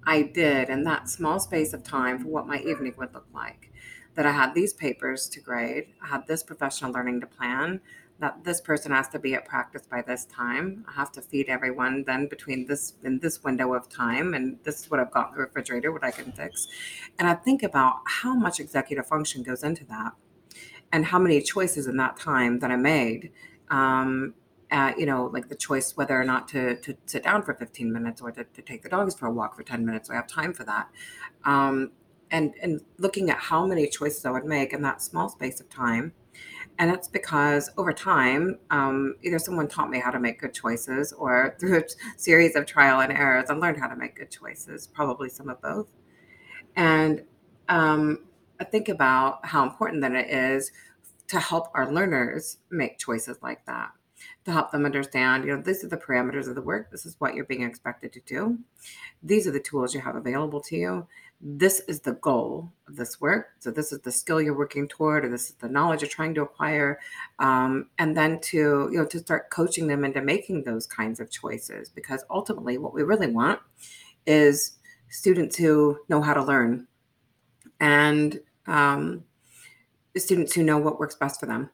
i 0.05 0.21
did 0.21 0.69
in 0.69 0.83
that 0.83 1.09
small 1.09 1.39
space 1.39 1.73
of 1.73 1.83
time 1.83 2.17
for 2.19 2.27
what 2.27 2.47
my 2.47 2.59
evening 2.59 2.93
would 2.97 3.13
look 3.13 3.27
like. 3.33 3.71
That 4.15 4.25
i 4.27 4.31
had 4.31 4.53
these 4.53 4.73
papers 4.73 5.27
to 5.29 5.39
grade 5.39 5.87
i 6.01 6.07
had 6.07 6.27
this 6.27 6.43
professional 6.43 6.91
learning 6.91 7.21
to 7.21 7.27
plan 7.27 7.81
that 8.23 8.41
this 8.45 8.61
person 8.61 8.93
has 8.93 9.09
to 9.09 9.19
be 9.19 9.33
at 9.33 9.43
practice 9.43 9.81
by 9.85 10.01
this 10.01 10.23
time. 10.23 10.85
I 10.87 10.93
have 10.93 11.11
to 11.11 11.21
feed 11.21 11.49
everyone 11.49 12.05
then 12.07 12.27
between 12.27 12.65
this 12.67 12.93
in 13.03 13.19
this 13.19 13.43
window 13.43 13.73
of 13.73 13.89
time, 13.89 14.33
and 14.33 14.57
this 14.63 14.79
is 14.79 14.89
what 14.89 15.01
I've 15.01 15.11
got 15.11 15.31
in 15.31 15.35
the 15.35 15.41
refrigerator, 15.41 15.91
what 15.91 16.05
I 16.05 16.11
can 16.11 16.31
fix. 16.31 16.69
And 17.19 17.27
I 17.27 17.33
think 17.33 17.63
about 17.63 17.95
how 18.05 18.33
much 18.33 18.61
executive 18.61 19.05
function 19.07 19.43
goes 19.43 19.61
into 19.61 19.83
that, 19.87 20.13
and 20.93 21.07
how 21.07 21.19
many 21.19 21.41
choices 21.41 21.85
in 21.85 21.97
that 21.97 22.15
time 22.15 22.59
that 22.59 22.71
I 22.71 22.77
made. 22.77 23.33
Um, 23.69 24.35
uh, 24.71 24.93
you 24.97 25.05
know, 25.05 25.25
like 25.25 25.49
the 25.49 25.55
choice 25.55 25.97
whether 25.97 26.19
or 26.19 26.23
not 26.23 26.47
to, 26.47 26.77
to 26.77 26.95
sit 27.05 27.23
down 27.23 27.43
for 27.43 27.53
15 27.53 27.91
minutes 27.91 28.21
or 28.21 28.31
to, 28.31 28.45
to 28.45 28.61
take 28.61 28.81
the 28.83 28.89
dogs 28.89 29.13
for 29.13 29.27
a 29.27 29.31
walk 29.31 29.55
for 29.55 29.61
10 29.63 29.85
minutes. 29.85 30.07
So 30.07 30.13
I 30.13 30.17
have 30.17 30.27
time 30.27 30.51
for 30.51 30.63
that. 30.63 30.87
Um, 31.43 31.91
and, 32.31 32.55
and 32.59 32.81
looking 32.97 33.29
at 33.29 33.37
how 33.37 33.67
many 33.67 33.87
choices 33.87 34.25
I 34.25 34.31
would 34.31 34.45
make 34.45 34.73
in 34.73 34.81
that 34.81 35.01
small 35.03 35.29
space 35.29 35.59
of 35.59 35.69
time 35.69 36.13
and 36.79 36.91
it's 36.91 37.07
because 37.07 37.69
over 37.77 37.93
time, 37.93 38.57
um, 38.71 39.15
either 39.21 39.39
someone 39.39 39.67
taught 39.67 39.89
me 39.89 39.99
how 39.99 40.11
to 40.11 40.19
make 40.19 40.39
good 40.39 40.53
choices, 40.53 41.13
or 41.13 41.55
through 41.59 41.79
a 41.79 41.83
series 42.17 42.55
of 42.55 42.65
trial 42.65 43.01
and 43.01 43.11
errors, 43.11 43.49
I 43.49 43.53
learned 43.53 43.79
how 43.79 43.87
to 43.87 43.95
make 43.95 44.15
good 44.15 44.31
choices, 44.31 44.87
probably 44.87 45.29
some 45.29 45.49
of 45.49 45.61
both. 45.61 45.87
And 46.75 47.23
um, 47.69 48.19
I 48.59 48.63
think 48.63 48.89
about 48.89 49.45
how 49.45 49.63
important 49.63 50.01
then 50.01 50.15
it 50.15 50.29
is 50.29 50.71
to 51.27 51.39
help 51.39 51.69
our 51.73 51.91
learners 51.91 52.57
make 52.69 52.97
choices 52.97 53.37
like 53.41 53.65
that, 53.65 53.91
to 54.45 54.51
help 54.51 54.71
them 54.71 54.85
understand, 54.85 55.45
you 55.45 55.55
know, 55.55 55.61
these 55.61 55.83
are 55.83 55.89
the 55.89 55.97
parameters 55.97 56.47
of 56.47 56.55
the 56.55 56.61
work, 56.61 56.91
this 56.91 57.05
is 57.05 57.15
what 57.19 57.35
you're 57.35 57.45
being 57.45 57.63
expected 57.63 58.11
to 58.13 58.21
do, 58.21 58.59
these 59.21 59.47
are 59.47 59.51
the 59.51 59.59
tools 59.59 59.93
you 59.93 60.01
have 60.01 60.15
available 60.15 60.59
to 60.61 60.75
you 60.75 61.07
this 61.45 61.81
is 61.89 61.99
the 61.99 62.13
goal 62.13 62.71
of 62.87 62.95
this 62.95 63.19
work. 63.19 63.49
So 63.59 63.69
this 63.69 63.91
is 63.91 63.99
the 63.99 64.11
skill 64.13 64.41
you're 64.41 64.57
working 64.57 64.87
toward, 64.87 65.25
or 65.25 65.29
this 65.29 65.49
is 65.49 65.55
the 65.55 65.67
knowledge 65.67 66.01
you're 66.01 66.09
trying 66.09 66.33
to 66.35 66.41
acquire, 66.41 66.99
um, 67.39 67.89
and 67.99 68.15
then 68.15 68.39
to 68.41 68.87
you 68.89 68.97
know 68.97 69.05
to 69.05 69.19
start 69.19 69.49
coaching 69.49 69.87
them 69.87 70.05
into 70.05 70.21
making 70.21 70.63
those 70.63 70.87
kinds 70.87 71.19
of 71.19 71.29
choices. 71.29 71.89
Because 71.89 72.23
ultimately, 72.29 72.77
what 72.77 72.93
we 72.93 73.03
really 73.03 73.27
want 73.27 73.59
is 74.25 74.77
students 75.09 75.57
who 75.57 75.99
know 76.07 76.21
how 76.21 76.33
to 76.33 76.43
learn, 76.43 76.87
and 77.81 78.39
um, 78.67 79.25
students 80.15 80.53
who 80.53 80.63
know 80.63 80.77
what 80.77 80.97
works 80.97 81.15
best 81.15 81.41
for 81.41 81.45
them. 81.45 81.69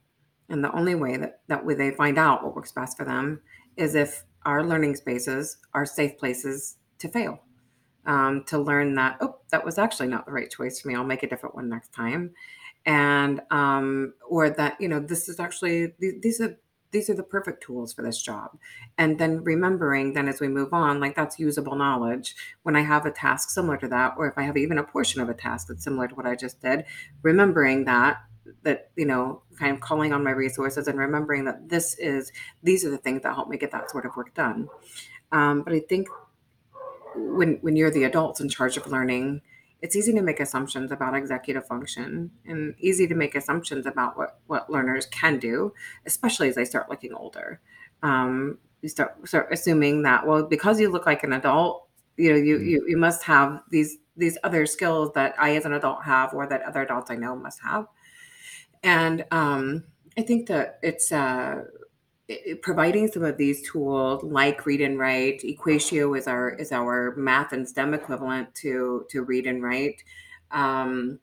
And 0.50 0.64
the 0.64 0.76
only 0.76 0.96
way 0.96 1.16
that 1.18 1.42
that 1.48 1.64
they 1.78 1.92
find 1.92 2.18
out 2.18 2.44
what 2.44 2.56
works 2.56 2.72
best 2.72 2.98
for 2.98 3.06
them 3.06 3.40
is 3.78 3.94
if 3.94 4.24
our 4.46 4.66
learning 4.66 4.96
spaces 4.96 5.58
are 5.76 5.86
safe 5.86 6.18
places 6.18 6.78
to 6.98 7.08
fail 7.08 7.40
um, 8.10 8.44
to 8.46 8.58
learn 8.58 8.96
that 8.96 9.18
oh 9.22 9.36
that 9.52 9.64
was 9.64 9.78
actually 9.78 10.08
not 10.08 10.26
the 10.26 10.32
right 10.32 10.50
choice 10.50 10.82
for 10.82 10.90
me. 10.90 10.96
I'll 10.96 11.04
make 11.04 11.24
a 11.24 11.30
different 11.30 11.56
one 11.56 11.70
next 11.70 11.94
time. 11.94 12.34
And 12.86 13.42
um, 13.52 14.14
or 14.28 14.50
that 14.50 14.82
you 14.82 14.90
know 14.90 15.00
this 15.00 15.30
is 15.30 15.40
actually 15.40 15.94
these 16.00 16.42
are 16.42 16.58
these 16.92 17.08
are 17.08 17.14
the 17.14 17.22
perfect 17.22 17.62
tools 17.62 17.94
for 17.94 18.02
this 18.02 18.20
job. 18.20 18.58
And 18.98 19.20
then 19.20 19.44
remembering 19.44 20.14
then 20.14 20.28
as 20.28 20.40
we 20.40 20.48
move 20.48 20.74
on 20.74 21.00
like 21.00 21.16
that's 21.16 21.38
usable 21.38 21.76
knowledge. 21.76 22.36
When 22.64 22.76
i 22.76 22.82
have 22.82 23.06
a 23.06 23.12
task 23.12 23.52
similar 23.52 23.78
to 23.78 23.88
that 23.90 24.16
or 24.18 24.28
if 24.28 24.38
i 24.38 24.42
have 24.42 24.58
even 24.58 24.80
a 24.80 24.84
portion 24.84 25.22
of 25.22 25.30
a 25.30 25.36
task 25.36 25.68
that's 25.68 25.84
similar 25.84 26.08
to 26.08 26.16
what 26.16 26.26
i 26.26 26.36
just 26.36 26.62
did 26.62 26.86
remembering 27.22 27.86
that 27.86 28.18
that 28.64 28.90
you 28.96 29.06
know 29.06 29.44
kind 29.60 29.74
of 29.76 29.82
calling 29.82 30.14
on 30.14 30.24
my 30.24 30.32
resources 30.32 30.88
and 30.88 30.98
remembering 30.98 31.46
that 31.46 31.70
this 31.70 31.94
is 32.00 32.32
these 32.64 32.84
are 32.84 32.90
the 32.90 32.98
things 32.98 33.22
that 33.22 33.36
help 33.36 33.50
me 33.50 33.58
get 33.58 33.72
that 33.72 33.92
sort 33.92 34.06
of 34.06 34.16
work 34.16 34.34
done. 34.34 34.68
Um, 35.32 35.62
but 35.62 35.74
i 35.74 35.80
think 35.80 36.08
when 37.20 37.58
when 37.62 37.76
you're 37.76 37.92
the 37.92 38.04
adults 38.04 38.40
in 38.40 38.50
charge 38.50 38.78
of 38.78 38.88
learning 38.88 39.42
it's 39.82 39.96
easy 39.96 40.12
to 40.12 40.22
make 40.22 40.40
assumptions 40.40 40.92
about 40.92 41.16
executive 41.16 41.66
function 41.66 42.30
and 42.46 42.76
easy 42.80 43.08
to 43.08 43.16
make 43.16 43.36
assumptions 43.36 43.86
about 43.86 44.18
what 44.18 44.40
what 44.48 44.70
learners 44.70 45.06
can 45.08 45.40
do 45.40 45.74
especially 46.06 46.50
as 46.50 46.56
they 46.56 46.66
start 46.66 46.90
looking 46.90 47.14
older 47.14 47.60
um, 48.04 48.58
you 48.82 48.90
start 48.90 49.16
start 49.28 49.48
assuming 49.52 50.04
that 50.04 50.26
well 50.26 50.44
because 50.44 50.80
you 50.80 50.90
look 50.90 51.06
like 51.06 51.24
an 51.24 51.34
adult 51.34 51.88
you 52.18 52.32
know 52.32 52.38
you, 52.38 52.58
mm-hmm. 52.58 52.70
you 52.70 52.86
you 52.90 52.98
must 52.98 53.24
have 53.24 53.62
these 53.70 53.98
these 54.18 54.38
other 54.44 54.66
skills 54.66 55.12
that 55.14 55.34
i 55.40 55.56
as 55.56 55.66
an 55.66 55.74
adult 55.74 56.04
have 56.04 56.34
or 56.34 56.48
that 56.48 56.62
other 56.64 56.82
adults 56.82 57.12
i 57.12 57.16
know 57.16 57.36
must 57.36 57.62
have 57.62 57.88
and 58.84 59.26
um, 59.32 59.84
i 60.18 60.22
think 60.22 60.48
that 60.48 60.80
it's 60.82 61.12
uh, 61.12 61.64
providing 62.62 63.08
some 63.08 63.24
of 63.24 63.38
these 63.38 63.68
tools 63.70 64.24
like 64.24 64.66
read 64.66 64.82
and 64.82 65.00
write. 65.00 65.42
Equatio 65.42 66.18
is 66.18 66.28
our 66.28 66.50
is 66.50 66.72
our 66.72 67.16
math 67.16 67.54
and 67.54 67.68
stem 67.68 67.94
equivalent 67.94 68.54
to 68.56 69.06
to 69.10 69.24
read 69.24 69.48
and 69.48 69.64
write. 69.64 70.04
Um, 70.52 71.20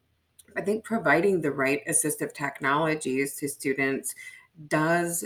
i 0.56 0.60
think 0.60 0.84
providing 0.84 1.40
the 1.40 1.50
right 1.50 1.82
assistive 1.86 2.32
technologies 2.32 3.36
to 3.36 3.48
students 3.48 4.14
does 4.68 5.24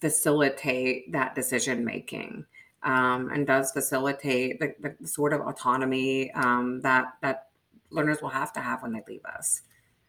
facilitate 0.00 1.10
that 1.12 1.34
decision 1.34 1.84
making 1.84 2.44
um, 2.82 3.30
and 3.30 3.46
does 3.46 3.70
facilitate 3.70 4.58
the, 4.58 4.74
the, 4.80 5.06
sort 5.06 5.32
of 5.32 5.40
autonomy 5.42 6.32
um, 6.32 6.80
that 6.80 7.14
that 7.22 7.48
learners 7.90 8.20
will 8.20 8.28
have 8.28 8.52
to 8.52 8.60
have 8.60 8.82
when 8.82 8.92
they 8.92 9.02
leave 9.06 9.24
us 9.24 9.62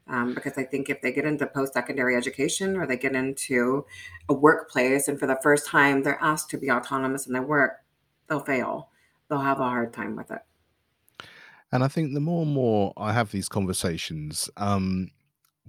um, 0.07 0.33
because 0.33 0.57
I 0.57 0.63
think 0.63 0.89
if 0.89 1.01
they 1.01 1.11
get 1.11 1.25
into 1.25 1.47
post 1.47 1.73
secondary 1.73 2.15
education 2.15 2.75
or 2.75 2.85
they 2.85 2.97
get 2.97 3.15
into 3.15 3.85
a 4.29 4.33
workplace 4.33 5.07
and 5.07 5.19
for 5.19 5.27
the 5.27 5.39
first 5.41 5.67
time 5.67 6.03
they're 6.03 6.21
asked 6.21 6.49
to 6.51 6.57
be 6.57 6.69
autonomous 6.69 7.25
in 7.25 7.33
their 7.33 7.41
work, 7.41 7.83
they'll 8.27 8.41
fail. 8.41 8.89
They'll 9.29 9.39
have 9.39 9.59
a 9.59 9.63
hard 9.63 9.93
time 9.93 10.15
with 10.15 10.31
it. 10.31 10.41
And 11.71 11.83
I 11.83 11.87
think 11.87 12.13
the 12.13 12.19
more 12.19 12.43
and 12.43 12.53
more 12.53 12.93
I 12.97 13.13
have 13.13 13.31
these 13.31 13.49
conversations, 13.49 14.49
um, 14.57 15.09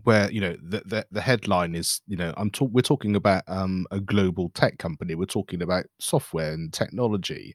where 0.03 0.31
you 0.31 0.41
know 0.41 0.57
the, 0.63 0.83
the, 0.85 1.07
the 1.11 1.21
headline 1.21 1.75
is 1.75 2.03
you 2.07 2.17
know 2.17 2.35
I'm 2.37 2.51
we're 2.61 2.83
talking 2.83 3.17
about 3.17 3.45
um, 3.47 3.87
a 3.91 4.01
global 4.01 4.51
tech 4.51 4.79
company, 4.79 5.15
we're 5.15 5.25
talking 5.25 5.63
about 5.63 5.87
software 5.99 6.53
and 6.53 6.73
technology, 6.73 7.55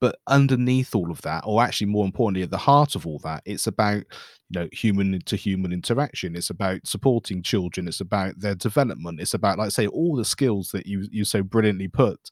but 0.00 0.18
underneath 0.26 0.94
all 0.94 1.10
of 1.10 1.22
that 1.22 1.42
or 1.46 1.62
actually 1.62 1.86
more 1.86 2.04
importantly 2.04 2.42
at 2.42 2.50
the 2.50 2.58
heart 2.58 2.94
of 2.94 3.06
all 3.06 3.18
that 3.20 3.42
it's 3.46 3.66
about 3.66 4.04
you 4.50 4.60
know 4.60 4.68
human 4.72 5.20
to 5.24 5.36
human 5.36 5.72
interaction. 5.72 6.36
It's 6.36 6.50
about 6.50 6.86
supporting 6.86 7.42
children. 7.42 7.88
It's 7.88 8.00
about 8.00 8.38
their 8.38 8.54
development. 8.54 9.20
It's 9.20 9.34
about 9.34 9.58
like 9.58 9.72
say 9.72 9.86
all 9.86 10.16
the 10.16 10.24
skills 10.24 10.70
that 10.70 10.86
you 10.86 11.08
you 11.10 11.24
so 11.24 11.42
brilliantly 11.42 11.88
put. 11.88 12.30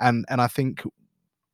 And 0.00 0.24
and 0.28 0.40
i 0.40 0.46
think 0.46 0.82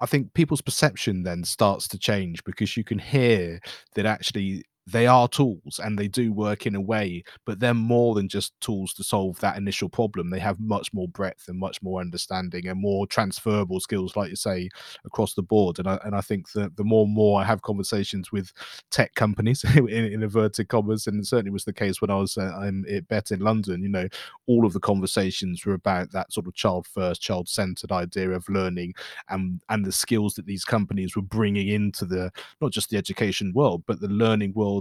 I 0.03 0.07
think 0.07 0.33
people's 0.33 0.63
perception 0.63 1.25
then 1.25 1.45
starts 1.45 1.87
to 1.89 1.99
change 1.99 2.43
because 2.45 2.77
you 2.77 2.83
can 2.85 2.99
hear 2.99 3.61
that 3.95 4.07
actually 4.07 4.65
they 4.91 5.07
are 5.07 5.29
tools 5.29 5.81
and 5.83 5.99
they 5.99 6.09
do 6.09 6.33
work 6.33 6.67
in 6.67 6.75
a 6.75 6.81
way, 6.81 7.23
but 7.45 7.61
they're 7.61 7.75
more 7.75 8.15
than 8.15 8.29
just 8.29 8.59
tools 8.61 8.93
to 8.95 9.05
solve 9.05 9.39
that 9.41 9.57
initial 9.57 9.89
problem. 9.89 10.31
They 10.31 10.39
have 10.39 10.61
much 10.61 10.93
more 10.93 11.09
breadth 11.09 11.49
and 11.49 11.59
much 11.59 11.83
more 11.83 12.01
understanding 12.01 12.69
and 12.69 12.81
more 12.81 13.07
transferable 13.07 13.81
skills, 13.81 14.17
like 14.17 14.31
you 14.31 14.37
say, 14.37 14.69
across 15.05 15.35
the 15.35 15.43
board. 15.43 15.79
And 15.79 15.89
I, 15.89 15.99
and 16.05 16.15
I 16.15 16.21
think 16.21 16.53
that 16.53 16.77
the 16.77 16.85
more 16.85 17.05
and 17.05 17.15
more 17.15 17.41
I 17.41 17.45
have 17.45 17.63
conversations 17.63 18.33
with 18.33 18.53
tech 18.91 19.15
companies 19.15 19.65
in, 19.77 19.89
in 19.89 20.23
inverted 20.23 20.69
commas, 20.69 21.07
and 21.07 21.27
certainly 21.27 21.51
was 21.51 21.65
the 21.65 21.73
case 21.73 22.01
when 22.01 22.11
I 22.11 22.17
was 22.17 22.37
uh, 22.37 22.53
I'm 22.59 22.85
at 22.91 23.09
Bett 23.09 23.31
in 23.31 23.41
London, 23.41 23.83
you 23.83 23.89
know, 23.89 24.09
all 24.47 24.67
of 24.67 24.73
the 24.73 24.81
conversations 24.81 25.65
were 25.65 25.75
about 25.75 26.11
that 26.13 26.33
sort 26.33 26.47
of 26.47 26.55
child 26.55 26.87
first, 26.87 27.21
child 27.21 27.49
centered 27.49 27.93
idea 27.93 28.31
of 28.31 28.49
learning 28.49 28.95
and, 29.29 29.61
and 29.69 29.85
the 29.85 29.93
skills 29.93 30.35
that 30.35 30.47
these 30.47 30.65
companies 30.65 31.17
were 31.17 31.23
bringing 31.23 31.69
into 31.69 32.05
the, 32.05 32.31
not 32.61 32.73
just 32.73 32.91
the 32.91 32.97
education 32.97 33.53
world, 33.55 33.83
but 33.87 34.01
the 34.01 34.09
learning 34.09 34.53
world 34.55 34.80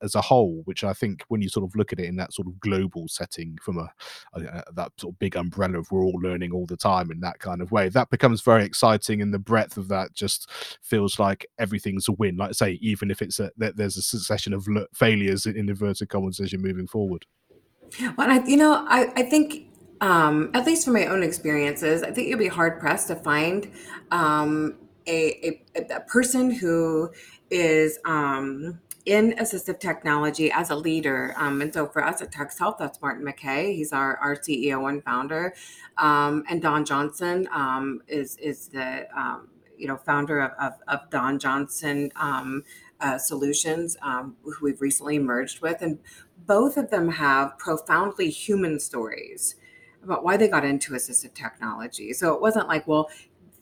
as 0.00 0.14
a 0.14 0.20
whole, 0.20 0.62
which 0.64 0.84
I 0.84 0.92
think 0.92 1.24
when 1.28 1.42
you 1.42 1.48
sort 1.48 1.64
of 1.64 1.74
look 1.76 1.92
at 1.92 2.00
it 2.00 2.06
in 2.06 2.16
that 2.16 2.32
sort 2.32 2.48
of 2.48 2.60
global 2.60 3.08
setting 3.08 3.58
from 3.62 3.78
a, 3.78 3.90
a, 4.34 4.64
that 4.74 4.92
sort 4.98 5.14
of 5.14 5.18
big 5.18 5.36
umbrella 5.36 5.78
of 5.78 5.90
we're 5.90 6.04
all 6.04 6.20
learning 6.22 6.52
all 6.52 6.66
the 6.66 6.76
time 6.76 7.10
in 7.10 7.20
that 7.20 7.38
kind 7.38 7.60
of 7.60 7.72
way, 7.72 7.88
that 7.88 8.10
becomes 8.10 8.40
very 8.40 8.64
exciting. 8.64 9.22
And 9.22 9.32
the 9.32 9.38
breadth 9.38 9.76
of 9.76 9.88
that 9.88 10.12
just 10.14 10.50
feels 10.82 11.18
like 11.18 11.46
everything's 11.58 12.08
a 12.08 12.12
win. 12.12 12.36
Like 12.36 12.50
I 12.50 12.52
say, 12.52 12.72
even 12.80 13.10
if 13.10 13.22
it's 13.22 13.40
a 13.40 13.50
there's 13.56 13.96
a 13.96 14.02
succession 14.02 14.52
of 14.52 14.68
failures 14.94 15.46
in 15.46 15.68
inverted 15.68 16.08
commas 16.08 16.40
as 16.40 16.52
you're 16.52 16.60
moving 16.60 16.86
forward. 16.86 17.26
Well, 18.16 18.30
I, 18.30 18.44
you 18.46 18.56
know, 18.56 18.84
I, 18.88 19.12
I 19.16 19.22
think 19.22 19.68
um, 20.00 20.50
at 20.54 20.66
least 20.66 20.84
from 20.84 20.94
my 20.94 21.06
own 21.06 21.22
experiences, 21.22 22.02
I 22.02 22.10
think 22.10 22.28
you'll 22.28 22.38
be 22.38 22.48
hard 22.48 22.80
pressed 22.80 23.08
to 23.08 23.16
find 23.16 23.70
um, 24.10 24.76
a, 25.06 25.60
a, 25.76 25.96
a, 25.96 26.00
person 26.00 26.50
who 26.50 27.10
is 27.50 27.98
um, 28.04 28.80
in 29.06 29.32
assistive 29.32 29.78
technology 29.78 30.50
as 30.50 30.70
a 30.70 30.74
leader. 30.74 31.34
Um, 31.36 31.60
and 31.60 31.72
so 31.72 31.86
for 31.86 32.04
us 32.04 32.22
at 32.22 32.32
Texthelp, 32.32 32.78
that's 32.78 33.00
Martin 33.02 33.24
McKay. 33.24 33.74
He's 33.74 33.92
our, 33.92 34.16
our 34.16 34.34
CEO 34.34 34.88
and 34.88 35.04
founder. 35.04 35.54
Um, 35.98 36.44
and 36.48 36.62
Don 36.62 36.84
Johnston 36.84 37.46
um, 37.52 38.02
is, 38.08 38.36
is 38.38 38.68
the 38.68 39.06
um, 39.16 39.48
you 39.76 39.86
know 39.86 39.96
founder 39.96 40.40
of, 40.40 40.52
of, 40.58 40.72
of 40.88 41.10
Don 41.10 41.38
Johnston 41.38 42.10
um, 42.16 42.64
uh, 43.00 43.18
Solutions, 43.18 43.96
um, 44.02 44.36
who 44.42 44.54
we've 44.62 44.80
recently 44.80 45.18
merged 45.18 45.60
with. 45.60 45.82
And 45.82 45.98
both 46.46 46.76
of 46.76 46.90
them 46.90 47.10
have 47.10 47.58
profoundly 47.58 48.30
human 48.30 48.80
stories 48.80 49.56
about 50.02 50.24
why 50.24 50.36
they 50.36 50.48
got 50.48 50.64
into 50.64 50.92
assistive 50.92 51.34
technology. 51.34 52.12
So 52.12 52.34
it 52.34 52.40
wasn't 52.40 52.68
like, 52.68 52.86
well, 52.86 53.08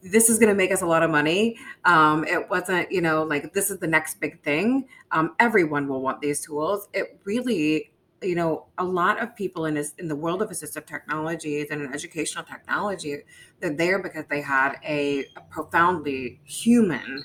this 0.02 0.28
is 0.28 0.38
going 0.38 0.48
to 0.48 0.54
make 0.54 0.72
us 0.72 0.82
a 0.82 0.86
lot 0.86 1.02
of 1.02 1.10
money. 1.10 1.56
Um, 1.84 2.24
it 2.24 2.50
wasn't, 2.50 2.90
you 2.90 3.00
know, 3.00 3.22
like 3.22 3.52
this 3.52 3.70
is 3.70 3.78
the 3.78 3.86
next 3.86 4.20
big 4.20 4.42
thing. 4.42 4.88
Um, 5.12 5.34
everyone 5.38 5.88
will 5.88 6.02
want 6.02 6.20
these 6.20 6.40
tools. 6.40 6.88
It 6.92 7.20
really, 7.24 7.92
you 8.20 8.34
know, 8.34 8.66
a 8.78 8.84
lot 8.84 9.22
of 9.22 9.34
people 9.36 9.66
in 9.66 9.74
this, 9.74 9.94
in 9.98 10.08
the 10.08 10.16
world 10.16 10.42
of 10.42 10.50
assistive 10.50 10.86
technologies 10.86 11.68
and 11.70 11.82
in 11.82 11.92
educational 11.92 12.44
technology, 12.44 13.18
they're 13.60 13.74
there 13.74 14.02
because 14.02 14.24
they 14.28 14.40
had 14.40 14.76
a, 14.84 15.24
a 15.36 15.40
profoundly 15.50 16.40
human 16.44 17.24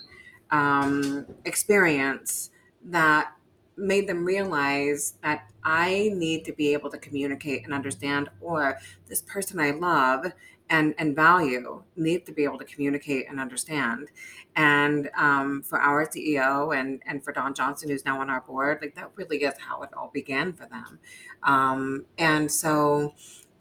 um, 0.51 1.25
experience 1.45 2.51
that 2.85 3.33
made 3.75 4.07
them 4.07 4.23
realize 4.23 5.15
that 5.23 5.49
I 5.63 6.11
need 6.13 6.45
to 6.45 6.53
be 6.53 6.73
able 6.73 6.89
to 6.89 6.97
communicate 6.97 7.63
and 7.63 7.73
understand, 7.73 8.29
or 8.41 8.79
this 9.07 9.21
person 9.21 9.59
I 9.59 9.71
love 9.71 10.25
and 10.69 10.93
and 10.97 11.15
value 11.15 11.83
need 11.95 12.25
to 12.25 12.31
be 12.31 12.43
able 12.43 12.57
to 12.59 12.65
communicate 12.65 13.29
and 13.29 13.39
understand. 13.39 14.09
And 14.55 15.09
um, 15.17 15.61
for 15.63 15.79
our 15.79 16.05
CEO 16.07 16.77
and 16.77 17.01
and 17.05 17.23
for 17.23 17.31
Don 17.31 17.53
Johnston, 17.53 17.89
who's 17.89 18.05
now 18.05 18.19
on 18.21 18.29
our 18.29 18.41
board, 18.41 18.79
like 18.81 18.95
that 18.95 19.11
really 19.15 19.43
is 19.43 19.53
how 19.59 19.81
it 19.83 19.89
all 19.95 20.11
began 20.13 20.53
for 20.53 20.67
them. 20.67 20.99
Um, 21.43 22.05
and 22.17 22.51
so 22.51 23.13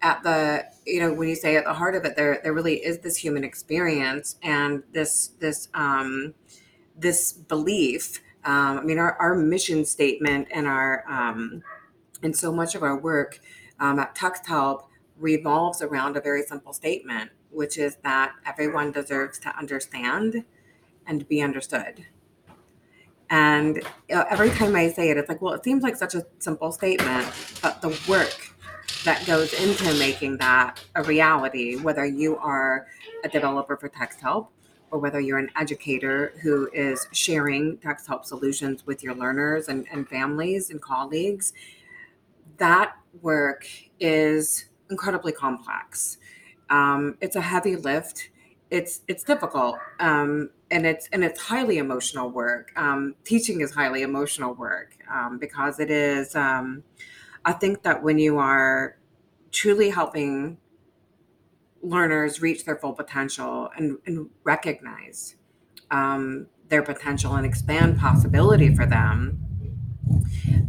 at 0.02 0.22
the 0.22 0.64
you 0.84 1.00
know 1.00 1.12
when 1.12 1.28
you 1.28 1.34
say 1.34 1.56
at 1.56 1.64
the 1.64 1.72
heart 1.72 1.94
of 1.94 2.04
it 2.04 2.16
there 2.16 2.38
there 2.42 2.52
really 2.52 2.84
is 2.84 2.98
this 2.98 3.16
human 3.16 3.42
experience 3.42 4.36
and 4.42 4.82
this 4.92 5.28
this 5.40 5.68
um 5.72 6.34
this 6.98 7.32
belief 7.32 8.20
um, 8.44 8.78
i 8.78 8.82
mean 8.82 8.98
our, 8.98 9.14
our 9.14 9.34
mission 9.34 9.86
statement 9.86 10.46
and 10.52 10.66
our 10.66 11.02
um 11.08 11.62
and 12.22 12.36
so 12.36 12.52
much 12.52 12.74
of 12.74 12.82
our 12.82 12.98
work 12.98 13.40
um, 13.80 13.98
at 13.98 14.14
Text 14.14 14.46
Help 14.46 14.88
revolves 15.18 15.82
around 15.82 16.16
a 16.16 16.20
very 16.20 16.42
simple 16.42 16.72
statement, 16.72 17.30
which 17.50 17.78
is 17.78 17.96
that 18.04 18.32
everyone 18.44 18.92
deserves 18.92 19.38
to 19.40 19.56
understand 19.56 20.44
and 21.06 21.28
be 21.28 21.40
understood. 21.40 22.06
And 23.28 23.82
every 24.08 24.50
time 24.50 24.76
I 24.76 24.90
say 24.90 25.10
it, 25.10 25.16
it's 25.16 25.28
like, 25.28 25.42
well, 25.42 25.54
it 25.54 25.64
seems 25.64 25.82
like 25.82 25.96
such 25.96 26.14
a 26.14 26.26
simple 26.38 26.70
statement, 26.70 27.26
but 27.60 27.80
the 27.80 27.98
work 28.08 28.52
that 29.04 29.24
goes 29.26 29.52
into 29.54 29.98
making 29.98 30.36
that 30.38 30.84
a 30.94 31.02
reality, 31.02 31.76
whether 31.76 32.04
you 32.04 32.36
are 32.38 32.86
a 33.24 33.28
developer 33.28 33.76
for 33.76 33.88
Text 33.88 34.20
Help 34.20 34.52
or 34.90 34.98
whether 35.00 35.20
you're 35.20 35.38
an 35.38 35.50
educator 35.56 36.34
who 36.42 36.68
is 36.72 37.08
sharing 37.12 37.78
Text 37.78 38.06
Help 38.06 38.24
solutions 38.24 38.86
with 38.86 39.02
your 39.02 39.14
learners 39.14 39.68
and, 39.68 39.86
and 39.90 40.08
families 40.08 40.70
and 40.70 40.80
colleagues, 40.80 41.52
that 42.58 42.96
work 43.22 43.66
is 43.98 44.66
incredibly 44.90 45.32
complex. 45.32 46.18
Um, 46.70 47.16
it's 47.20 47.36
a 47.36 47.40
heavy 47.40 47.76
lift. 47.76 48.30
It's 48.70 49.02
it's 49.06 49.22
difficult, 49.22 49.78
um, 50.00 50.50
and 50.70 50.84
it's 50.86 51.08
and 51.12 51.22
it's 51.22 51.40
highly 51.40 51.78
emotional 51.78 52.30
work. 52.30 52.72
Um, 52.76 53.14
teaching 53.24 53.60
is 53.60 53.72
highly 53.72 54.02
emotional 54.02 54.54
work 54.54 54.96
um, 55.10 55.38
because 55.38 55.78
it 55.78 55.90
is. 55.90 56.34
Um, 56.34 56.82
I 57.44 57.52
think 57.52 57.84
that 57.84 58.02
when 58.02 58.18
you 58.18 58.38
are 58.38 58.96
truly 59.52 59.90
helping 59.90 60.58
learners 61.80 62.42
reach 62.42 62.64
their 62.64 62.76
full 62.76 62.92
potential 62.92 63.70
and, 63.76 63.98
and 64.06 64.28
recognize 64.42 65.36
um, 65.92 66.48
their 66.68 66.82
potential 66.82 67.36
and 67.36 67.46
expand 67.46 67.96
possibility 67.98 68.74
for 68.74 68.84
them, 68.84 69.38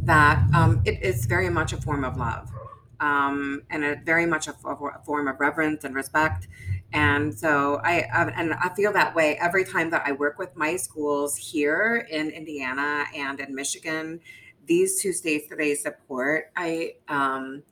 that 0.03 0.45
it 0.86 1.01
is 1.01 1.26
very 1.26 1.49
much 1.49 1.74
a 1.74 1.78
form 1.78 2.03
of 2.03 2.18
love 2.18 2.51
um, 2.99 3.63
and 3.69 3.83
a 3.83 3.95
very 4.03 4.25
much 4.25 4.47
a, 4.47 4.51
a, 4.51 5.01
form 5.05 5.27
of 5.27 5.39
reverence 5.39 5.83
and 5.83 5.95
respect. 5.95 6.47
And 6.93 7.37
so 7.37 7.81
I 7.83 8.07
and 8.35 8.53
I 8.53 8.69
feel 8.75 8.93
that 8.93 9.13
way 9.13 9.37
every 9.39 9.65
time 9.65 9.89
that 9.91 10.03
I 10.05 10.13
work 10.13 10.39
with 10.39 10.55
my 10.55 10.77
schools 10.77 11.35
here 11.35 12.07
in 12.09 12.29
Indiana 12.29 13.05
and 13.15 13.39
in 13.39 13.53
Michigan, 13.53 14.21
these 14.65 15.01
two 15.01 15.13
states 15.13 15.49
that 15.49 15.59
I 15.59 15.73
support. 15.73 16.51
I 16.55 16.95
um, 17.07 17.63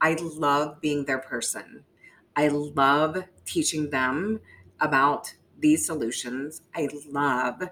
I 0.00 0.14
love 0.14 0.80
being 0.80 1.04
their 1.04 1.18
person. 1.18 1.84
I 2.36 2.48
love 2.48 3.24
teaching 3.44 3.90
them 3.90 4.40
about 4.80 5.34
these 5.58 5.86
solutions. 5.86 6.62
I 6.74 6.88
love 7.08 7.62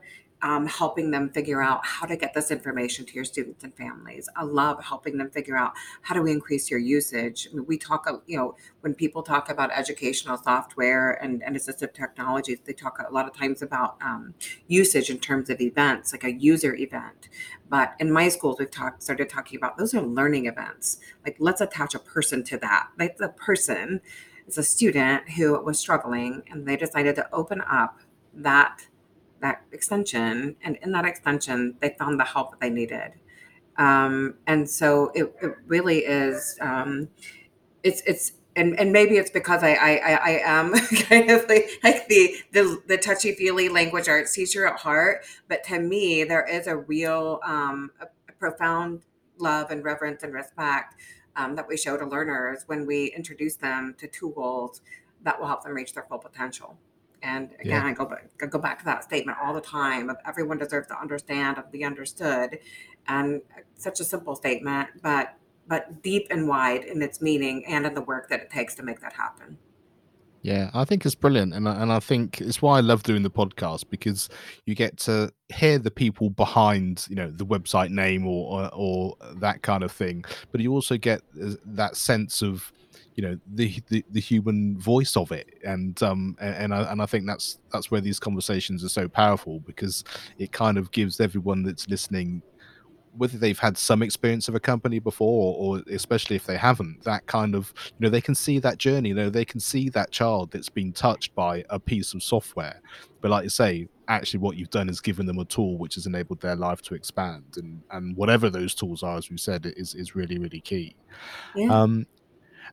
um, 0.43 0.67
helping 0.67 1.11
them 1.11 1.31
figure 1.31 1.63
out 1.63 1.87
how 1.87 2.07
to 2.07 2.17
get 2.17 2.35
this 2.35 2.51
information 2.51 3.07
to 3.07 3.15
your 3.15 3.25
students 3.25 3.63
and 3.63 3.75
families. 3.77 4.29
I 4.37 4.43
love 4.43 4.83
helping 4.83 5.17
them 5.17 5.31
figure 5.31 5.57
out 5.57 5.73
how 6.03 6.15
do 6.15 6.23
we 6.23 6.33
increase 6.33 6.71
your 6.71 6.81
usage. 6.81 7.49
I 7.51 7.55
mean, 7.55 7.67
we 7.67 7.79
talk, 7.79 8.07
you 8.27 8.37
know, 8.37 8.57
when 8.81 8.95
people 8.95 9.23
talk 9.23 9.49
about 9.51 9.71
educational 9.73 10.37
software 10.37 11.13
and, 11.23 11.43
and 11.45 11.55
assistive 11.55 11.95
technologies, 11.95 12.59
they 12.65 12.73
talk 12.73 12.99
a 12.99 13.13
lot 13.13 13.29
of 13.29 13.35
times 13.37 13.63
about 13.63 13.97
um, 14.03 14.35
usage 14.67 15.11
in 15.11 15.19
terms 15.19 15.49
of 15.49 15.61
events, 15.61 16.13
like 16.13 16.25
a 16.25 16.33
user 16.33 16.75
event. 16.75 17.29
But 17.69 17.95
in 18.01 18.11
my 18.13 18.29
schools, 18.29 18.57
we've 18.59 18.71
talked, 18.71 19.03
started 19.03 19.29
talking 19.29 19.57
about 19.57 19.79
those 19.79 19.95
are 19.95 20.03
learning 20.03 20.47
events. 20.47 20.99
Like 21.25 21.37
let's 21.39 21.61
attach 21.61 21.95
a 21.95 22.01
person 22.01 22.43
to 22.45 22.59
that. 22.59 22.89
Like 22.99 23.17
the 23.17 23.29
person 23.29 24.01
is 24.47 24.59
a 24.59 24.63
student 24.63 25.31
who 25.31 25.63
was 25.63 25.79
struggling, 25.79 26.43
and 26.51 26.67
they 26.67 26.77
decided 26.77 27.15
to 27.15 27.29
open 27.33 27.61
up 27.61 28.01
that 28.35 28.87
that 29.43 29.63
extension, 29.73 30.57
and 30.63 30.79
in 30.83 30.93
that 30.93 31.05
extension, 31.05 31.77
they 31.81 31.95
found 31.99 32.19
the 32.19 32.25
help 32.25 32.51
that 32.53 32.61
they 32.61 32.71
needed. 32.71 33.13
Um, 33.77 34.35
and 34.47 34.69
so 34.69 35.11
it, 35.15 35.35
it 35.43 35.55
really 35.67 35.99
is. 35.99 36.57
Um, 36.61 37.09
it's 37.83 38.03
it's 38.07 38.33
and, 38.55 38.79
and 38.79 38.93
maybe 38.93 39.17
it's 39.17 39.31
because 39.31 39.63
I 39.63 39.73
I, 39.73 39.95
I 39.97 40.41
am 40.45 40.73
kind 41.09 41.31
of 41.31 41.49
like, 41.49 41.69
like 41.83 42.09
the 42.09 42.37
the, 42.53 42.83
the 42.87 42.97
touchy 42.97 43.35
feely 43.35 43.69
language 43.69 44.09
arts 44.09 44.35
teacher 44.35 44.67
at 44.67 44.79
heart, 44.79 45.25
but 45.49 45.65
to 45.65 45.79
me 45.79 46.25
there 46.25 46.47
is 46.47 46.67
a 46.67 46.77
real 46.77 47.41
um, 47.45 47.91
a 48.01 48.07
profound 48.39 49.03
love 49.39 49.71
and 49.71 49.85
reverence 49.85 50.23
and 50.23 50.33
respect 50.33 50.95
um, 51.37 51.57
that 51.57 51.67
we 51.67 51.77
show 51.77 51.97
to 51.97 52.07
learners 52.07 52.65
when 52.67 52.87
we 52.87 53.07
introduce 53.17 53.57
them 53.57 53.95
to 53.99 54.07
tools 54.07 54.83
that 55.23 55.39
will 55.41 55.47
help 55.47 55.63
them 55.63 55.73
reach 55.73 55.95
their 55.95 56.05
full 56.05 56.19
potential. 56.19 56.77
And 57.23 57.51
again, 57.61 57.83
yeah. 57.83 57.87
I 57.87 57.93
go 57.93 58.05
back, 58.05 58.29
I 58.43 58.47
go 58.47 58.59
back 58.59 58.81
to 58.81 58.85
that 58.87 59.05
statement 59.05 59.39
all 59.43 59.55
the 59.55 59.61
time 59.61 60.11
of 60.11 60.17
everyone 60.27 60.59
deserves 60.59 60.89
to 60.89 61.01
understand 61.01 61.59
and 61.59 61.71
be 61.71 61.85
understood. 61.85 62.59
And 63.07 63.43
such 63.77 64.01
a 64.01 64.05
simple 64.05 64.37
statement, 64.37 64.89
but 65.03 65.35
but 65.69 66.03
deep 66.03 66.27
and 66.31 66.49
wide 66.49 66.85
in 66.85 67.03
its 67.03 67.21
meaning 67.21 67.65
and 67.67 67.87
in 67.87 67.95
the 67.95 68.03
work 68.03 68.29
that 68.29 68.41
it 68.41 68.51
takes 68.51 68.75
to 68.75 68.83
make 68.83 69.01
that 69.01 69.13
happen. 69.13 69.59
Yeah, 70.43 70.71
I 70.75 70.85
think 70.85 71.07
it's 71.07 71.15
brilliant, 71.15 71.55
and 71.55 71.69
and 71.69 71.93
I 71.93 72.01
think 72.01 72.41
it's 72.41 72.61
why 72.61 72.79
I 72.79 72.81
love 72.81 73.05
doing 73.05 73.23
the 73.23 73.31
podcast 73.31 73.85
because 73.89 74.29
you 74.67 74.75
get 74.75 74.97
to 74.99 75.33
hear 75.55 75.79
the 75.79 75.91
people 75.91 76.31
behind, 76.31 77.07
you 77.09 77.15
know, 77.15 77.31
the 77.31 77.47
website 77.47 77.91
name 77.91 78.27
or 78.27 78.65
or, 78.65 78.71
or 78.73 79.17
that 79.37 79.63
kind 79.63 79.85
of 79.85 79.93
thing, 79.93 80.25
but 80.51 80.61
you 80.61 80.73
also 80.73 80.97
get 80.97 81.23
uh, 81.41 81.53
that 81.65 81.97
sense 81.97 82.43
of 82.43 82.73
you 83.15 83.23
know 83.23 83.39
the, 83.55 83.81
the 83.89 84.05
the 84.11 84.21
human 84.21 84.79
voice 84.79 85.17
of 85.17 85.33
it. 85.33 85.59
And 85.65 86.03
um 86.03 86.37
and 86.41 86.75
I, 86.75 86.91
and 86.91 87.03
I 87.03 87.07
think 87.07 87.27
that's 87.27 87.59
that's 87.73 87.91
where 87.91 88.01
these 88.01 88.19
conversations 88.19 88.85
are 88.85 88.89
so 88.89 89.09
powerful 89.09 89.61
because 89.61 90.05
it 90.39 90.53
kind 90.53 90.79
of 90.79 90.91
gives 90.93 91.21
everyone 91.21 91.63
that's 91.63 91.89
listening 91.89 92.43
whether 93.15 93.37
they've 93.37 93.59
had 93.59 93.77
some 93.77 94.03
experience 94.03 94.49
of 94.49 94.55
a 94.55 94.61
company 94.61 94.99
before 94.99 95.55
or, 95.55 95.77
or, 95.77 95.83
especially 95.91 96.35
if 96.35 96.47
they 96.47 96.57
haven't 96.57 97.05
that 97.05 97.27
kind 97.27 97.55
of 97.55 97.73
you 97.87 98.05
know 98.05 98.09
they 98.09 98.23
can 98.23 98.35
see 98.35 98.59
that 98.59 98.79
journey 98.79 99.11
you 99.11 99.15
know 99.15 99.29
they 99.29 99.45
can 99.45 99.61
see 99.61 99.91
that 99.91 100.11
child 100.11 100.51
that's 100.51 100.71
been 100.71 100.93
touched 100.93 101.35
by 101.35 101.63
a 101.71 101.79
piece 101.79 102.15
of 102.15 102.23
software. 102.23 102.81
But 103.21 103.31
like 103.31 103.45
you 103.45 103.51
say 103.51 103.89
actually 104.09 104.41
what 104.41 104.57
you've 104.57 104.71
done 104.71 104.89
is 104.89 105.01
given 105.01 105.27
them 105.27 105.39
a 105.39 105.45
tool 105.45 105.79
which 105.79 105.95
has 105.95 106.07
enabled 106.07 106.41
their 106.41 106.57
life 106.57 106.83
to 106.83 106.95
expand 106.95 107.45
and 107.57 107.83
and 107.91 108.17
whatever 108.17 108.49
those 108.49 108.75
tools 108.75 109.03
are 109.03 109.19
as 109.19 109.31
we 109.31 109.37
said 109.37 109.73
is 109.77 109.95
is 109.95 110.15
really 110.15 110.39
really 110.39 110.61
key. 110.61 110.97
Yeah. 111.55 111.69
um 111.71 112.07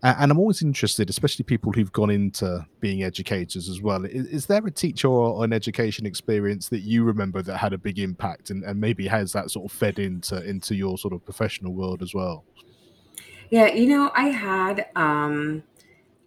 and 0.02 0.32
I'm 0.32 0.39
always 0.39 0.62
interested, 0.62 1.10
especially 1.10 1.43
people 1.43 1.72
who've 1.72 1.91
gone 1.91 2.10
into 2.10 2.66
being 2.80 3.04
educators 3.04 3.68
as 3.68 3.82
well. 3.82 4.06
Is, 4.06 4.28
is 4.28 4.45
there 4.45 4.66
a 4.66 4.72
teacher 4.72 5.10
or 5.10 5.43
an 5.43 5.52
education 5.52 6.06
experience 6.06 6.70
that 6.70 6.80
you 6.80 7.04
remember 7.04 7.41
that 7.41 7.58
had 7.58 7.74
a 7.74 7.78
big 7.78 8.00
impact, 8.00 8.50
and, 8.50 8.64
and 8.64 8.80
maybe 8.80 9.08
has 9.08 9.34
that 9.34 9.52
sort 9.52 9.72
of 9.72 9.78
fed 9.78 10.00
into 10.00 10.41
into 10.47 10.76
your 10.76 10.97
sort 10.97 11.14
of 11.14 11.24
professional 11.26 11.74
world 11.74 12.02
as 12.02 12.14
well? 12.14 12.45
Yeah, 13.50 13.68
you 13.68 13.88
know, 13.88 14.12
I 14.16 14.30
had 14.30 14.86
um, 14.95 15.64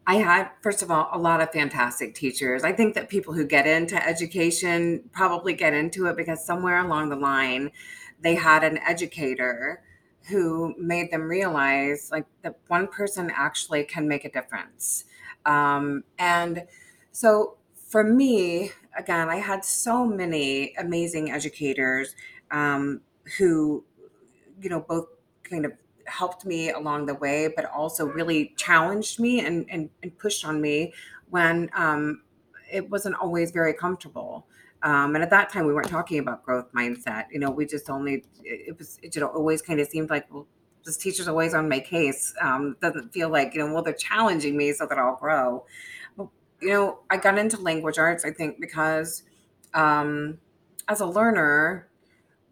I 0.06 0.16
had, 0.16 0.50
first 0.60 0.82
of 0.82 0.90
all, 0.90 1.08
a 1.12 1.18
lot 1.18 1.40
of 1.40 1.50
fantastic 1.52 2.14
teachers. 2.14 2.64
I 2.64 2.72
think 2.72 2.94
that 2.94 3.08
people 3.08 3.32
who 3.34 3.46
get 3.46 3.66
into 3.66 3.96
education 4.04 5.08
probably 5.12 5.54
get 5.54 5.72
into 5.72 6.06
it 6.06 6.16
because 6.16 6.44
somewhere 6.44 6.78
along 6.78 7.10
the 7.10 7.16
line, 7.16 7.70
they 8.20 8.34
had 8.34 8.64
an 8.64 8.78
educator 8.78 9.82
who 10.28 10.74
made 10.78 11.10
them 11.10 11.22
realize 11.22 12.10
like 12.12 12.26
that 12.42 12.56
one 12.68 12.86
person 12.86 13.30
actually 13.34 13.84
can 13.84 14.06
make 14.06 14.24
a 14.24 14.30
difference. 14.30 15.04
Um, 15.44 16.04
and 16.18 16.66
so 17.10 17.56
for 17.88 18.04
me, 18.04 18.72
again, 18.96 19.28
I 19.28 19.36
had 19.36 19.64
so 19.64 20.04
many 20.04 20.74
amazing 20.76 21.30
educators 21.30 22.14
um, 22.50 23.00
who, 23.36 23.84
you 24.60 24.70
know, 24.70 24.80
both 24.80 25.08
kind 25.42 25.64
of 25.64 25.72
helped 26.06 26.44
me 26.44 26.70
along 26.70 27.06
the 27.06 27.14
way, 27.14 27.48
but 27.54 27.64
also 27.66 28.06
really 28.06 28.54
challenged 28.56 29.18
me 29.18 29.40
and, 29.44 29.66
and, 29.70 29.90
and 30.02 30.16
pushed 30.18 30.44
on 30.44 30.60
me 30.60 30.92
when 31.30 31.70
um, 31.74 32.22
it 32.70 32.88
wasn't 32.90 33.14
always 33.16 33.50
very 33.50 33.74
comfortable. 33.74 34.46
Um, 34.82 35.14
and 35.14 35.22
at 35.22 35.30
that 35.30 35.50
time, 35.50 35.66
we 35.66 35.72
weren't 35.72 35.88
talking 35.88 36.18
about 36.18 36.44
growth 36.44 36.72
mindset. 36.72 37.26
You 37.30 37.38
know, 37.38 37.50
we 37.50 37.66
just 37.66 37.88
only, 37.88 38.24
it 38.42 38.76
was, 38.78 38.98
it 39.02 39.12
just 39.12 39.24
always 39.24 39.62
kind 39.62 39.80
of 39.80 39.88
seemed 39.88 40.10
like, 40.10 40.32
well, 40.32 40.46
this 40.84 40.96
teacher's 40.96 41.28
always 41.28 41.54
on 41.54 41.68
my 41.68 41.78
case. 41.78 42.34
Um, 42.40 42.76
doesn't 42.80 43.12
feel 43.12 43.28
like, 43.30 43.54
you 43.54 43.60
know, 43.60 43.72
well, 43.72 43.82
they're 43.82 43.92
challenging 43.92 44.56
me 44.56 44.72
so 44.72 44.86
that 44.86 44.98
I'll 44.98 45.16
grow. 45.16 45.64
you 46.18 46.68
know, 46.68 47.00
I 47.10 47.16
got 47.16 47.38
into 47.38 47.60
language 47.60 47.98
arts, 47.98 48.24
I 48.24 48.32
think, 48.32 48.60
because 48.60 49.22
um, 49.74 50.38
as 50.88 51.00
a 51.00 51.06
learner, 51.06 51.88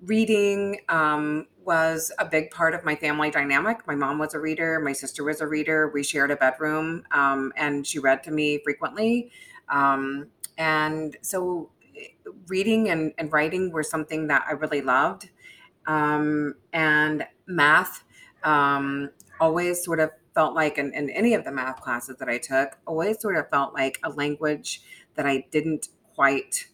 reading 0.02 0.80
um, 0.88 1.46
was 1.64 2.10
a 2.18 2.24
big 2.24 2.50
part 2.50 2.74
of 2.74 2.84
my 2.84 2.94
family 2.94 3.30
dynamic. 3.30 3.86
My 3.86 3.94
mom 3.94 4.18
was 4.18 4.34
a 4.34 4.38
reader, 4.38 4.80
my 4.80 4.92
sister 4.92 5.24
was 5.24 5.40
a 5.40 5.46
reader. 5.46 5.90
We 5.92 6.02
shared 6.02 6.30
a 6.30 6.36
bedroom, 6.36 7.04
um, 7.10 7.52
and 7.56 7.86
she 7.86 7.98
read 7.98 8.22
to 8.24 8.30
me 8.30 8.60
frequently. 8.64 9.30
Um, 9.68 10.28
and 10.58 11.16
so, 11.22 11.70
reading 12.48 12.90
and, 12.90 13.12
and, 13.18 13.32
writing 13.32 13.70
were 13.72 13.82
something 13.82 14.26
that 14.28 14.44
I 14.48 14.52
really 14.52 14.82
loved. 14.82 15.30
Um, 15.86 16.54
and 16.72 17.26
math 17.46 18.04
um, 18.44 19.10
always 19.40 19.84
sort 19.84 20.00
of 20.00 20.10
felt 20.34 20.54
like, 20.54 20.78
in, 20.78 20.92
in 20.94 21.10
any 21.10 21.34
of 21.34 21.44
the 21.44 21.52
math 21.52 21.80
classes 21.80 22.16
that 22.18 22.28
I 22.28 22.38
took, 22.38 22.78
always 22.86 23.20
sort 23.20 23.36
of 23.36 23.48
felt 23.50 23.74
like 23.74 23.98
a 24.04 24.10
language 24.10 24.82
that 25.14 25.26
I 25.26 25.46
didn't 25.50 25.88
quite 26.14 26.66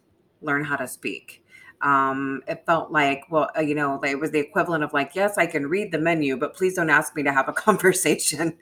learn 0.42 0.64
how 0.64 0.76
to 0.76 0.86
speak 0.86 1.42
um, 1.82 2.42
it 2.46 2.64
felt 2.66 2.90
like, 2.90 3.24
well, 3.30 3.50
uh, 3.56 3.60
you 3.60 3.74
know, 3.74 4.00
it 4.02 4.18
was 4.18 4.30
the 4.30 4.38
equivalent 4.38 4.82
of 4.82 4.92
like, 4.92 5.14
yes, 5.14 5.36
I 5.36 5.46
can 5.46 5.66
read 5.66 5.92
the 5.92 5.98
menu, 5.98 6.36
but 6.36 6.54
please 6.54 6.74
don't 6.74 6.90
ask 6.90 7.14
me 7.14 7.22
to 7.22 7.32
have 7.32 7.48
a 7.48 7.52
conversation. 7.66 8.56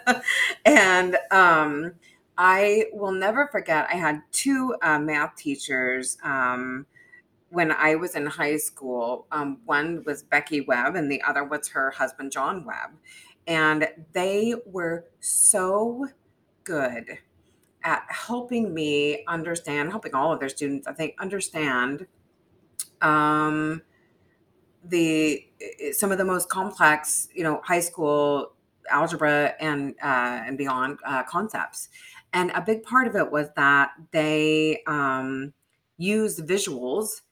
and 0.64 1.16
um, 1.30 1.92
I 2.36 2.86
will 2.92 3.12
never 3.12 3.48
forget, 3.48 3.86
I 3.90 3.96
had 3.96 4.22
two 4.32 4.74
uh, 4.82 4.98
math 4.98 5.36
teachers 5.36 6.18
um, 6.24 6.86
when 7.50 7.70
I 7.72 7.94
was 7.96 8.14
in 8.14 8.26
high 8.26 8.56
school. 8.56 9.26
Um, 9.30 9.58
one 9.66 10.02
was 10.04 10.22
Becky 10.22 10.62
Webb, 10.62 10.96
and 10.96 11.10
the 11.10 11.22
other 11.22 11.44
was 11.44 11.68
her 11.68 11.90
husband, 11.90 12.32
John 12.32 12.64
Webb. 12.64 12.90
And 13.46 13.88
they 14.12 14.54
were 14.64 15.04
so 15.20 16.06
good 16.64 17.18
at 17.84 18.04
helping 18.08 18.72
me 18.72 19.24
understand, 19.26 19.90
helping 19.90 20.14
all 20.14 20.32
of 20.32 20.40
their 20.40 20.48
students, 20.48 20.86
I 20.86 20.92
think, 20.92 21.14
understand 21.18 22.06
um, 23.00 23.82
the 24.84 25.44
some 25.92 26.12
of 26.12 26.18
the 26.18 26.24
most 26.24 26.48
complex, 26.48 27.28
you 27.34 27.42
know, 27.42 27.60
high 27.64 27.80
school 27.80 28.52
algebra 28.90 29.54
and 29.60 29.94
uh, 30.02 30.42
and 30.46 30.56
beyond 30.56 30.98
uh, 31.04 31.22
concepts. 31.24 31.88
And 32.32 32.50
a 32.52 32.60
big 32.60 32.82
part 32.82 33.06
of 33.06 33.16
it 33.16 33.30
was 33.30 33.48
that 33.56 33.90
they 34.10 34.82
um, 34.86 35.52
used 35.98 36.40
visuals 36.46 37.22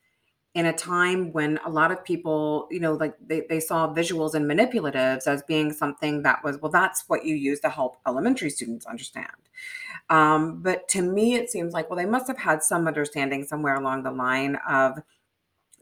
in 0.55 0.66
a 0.66 0.72
time 0.72 1.32
when 1.32 1.61
a 1.64 1.70
lot 1.70 1.92
of 1.92 2.05
people, 2.05 2.66
you 2.70 2.80
know, 2.80 2.94
like 2.94 3.14
they, 3.24 3.42
they 3.48 3.61
saw 3.61 3.92
visuals 3.94 4.34
and 4.34 4.51
manipulatives 4.51 5.26
as 5.28 5.42
being 5.44 5.72
something 5.72 6.22
that 6.22 6.42
was, 6.42 6.59
well, 6.61 6.72
that's 6.72 7.05
what 7.07 7.24
you 7.24 7.36
use 7.36 7.61
to 7.61 7.70
help 7.70 7.98
elementary 8.07 8.51
students 8.51 8.84
understand. 8.84 9.28
Um, 10.09 10.61
but 10.61 10.88
to 10.88 11.03
me, 11.03 11.36
it 11.36 11.51
seems 11.51 11.72
like, 11.72 11.88
well, 11.88 11.96
they 11.96 12.05
must 12.05 12.26
have 12.26 12.38
had 12.38 12.64
some 12.64 12.88
understanding 12.88 13.44
somewhere 13.44 13.76
along 13.76 14.03
the 14.03 14.11
line 14.11 14.57
of 14.68 14.98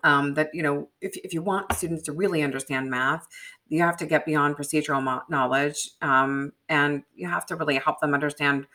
um, 0.04 0.34
that 0.34 0.50
you 0.54 0.62
know 0.62 0.88
if, 1.00 1.16
if 1.18 1.34
you 1.34 1.42
want 1.42 1.72
students 1.72 2.04
to 2.04 2.12
really 2.12 2.42
understand 2.42 2.90
math 2.90 3.26
you 3.68 3.82
have 3.82 3.96
to 3.96 4.06
get 4.06 4.24
beyond 4.24 4.56
procedural 4.56 5.02
mo- 5.02 5.22
knowledge 5.28 5.90
um, 6.02 6.52
and 6.68 7.02
you 7.14 7.28
have 7.28 7.44
to 7.46 7.56
really 7.56 7.78
help 7.78 8.00
them 8.00 8.14
understand 8.14 8.66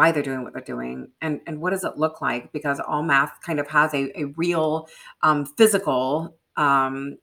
why 0.00 0.10
they're 0.10 0.22
doing 0.22 0.42
what 0.42 0.54
they're 0.54 0.62
doing 0.62 1.08
and, 1.20 1.42
and 1.46 1.60
what 1.60 1.72
does 1.74 1.84
it 1.84 1.98
look 1.98 2.22
like? 2.22 2.50
Because 2.52 2.80
all 2.80 3.02
math 3.02 3.34
kind 3.44 3.60
of 3.60 3.68
has 3.68 3.92
a, 3.92 4.18
a 4.18 4.24
real 4.44 4.88
um, 5.22 5.44
physical 5.44 6.38
um, 6.56 7.18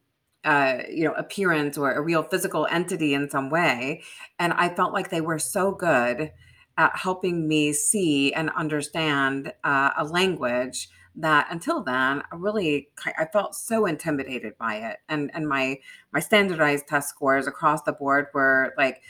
uh, 0.45 0.77
you 0.87 1.03
know 1.03 1.13
appearance 1.13 1.75
or 1.75 1.91
a 1.91 2.01
real 2.01 2.21
physical 2.21 2.67
entity 2.69 3.15
in 3.15 3.31
some 3.31 3.49
way. 3.49 4.03
And 4.37 4.53
i 4.53 4.69
felt 4.69 4.93
like 4.93 5.09
they 5.09 5.21
were 5.21 5.39
so 5.39 5.71
good 5.71 6.31
at 6.77 6.95
helping 6.95 7.47
me 7.47 7.73
see 7.73 8.31
and 8.33 8.51
understand 8.55 9.51
uh, 9.63 9.89
a 9.97 10.03
language 10.03 10.89
that 11.15 11.47
until 11.49 11.81
then 11.81 12.21
I 12.31 12.35
really 12.35 12.89
I 13.17 13.25
felt 13.33 13.55
so 13.55 13.87
intimidated 13.87 14.53
by 14.59 14.75
it. 14.75 14.97
And 15.09 15.31
and 15.33 15.49
my 15.49 15.79
my 16.13 16.19
standardized 16.19 16.87
test 16.87 17.09
scores 17.09 17.47
across 17.47 17.81
the 17.81 17.93
board 17.93 18.27
were 18.35 18.75
like 18.77 19.01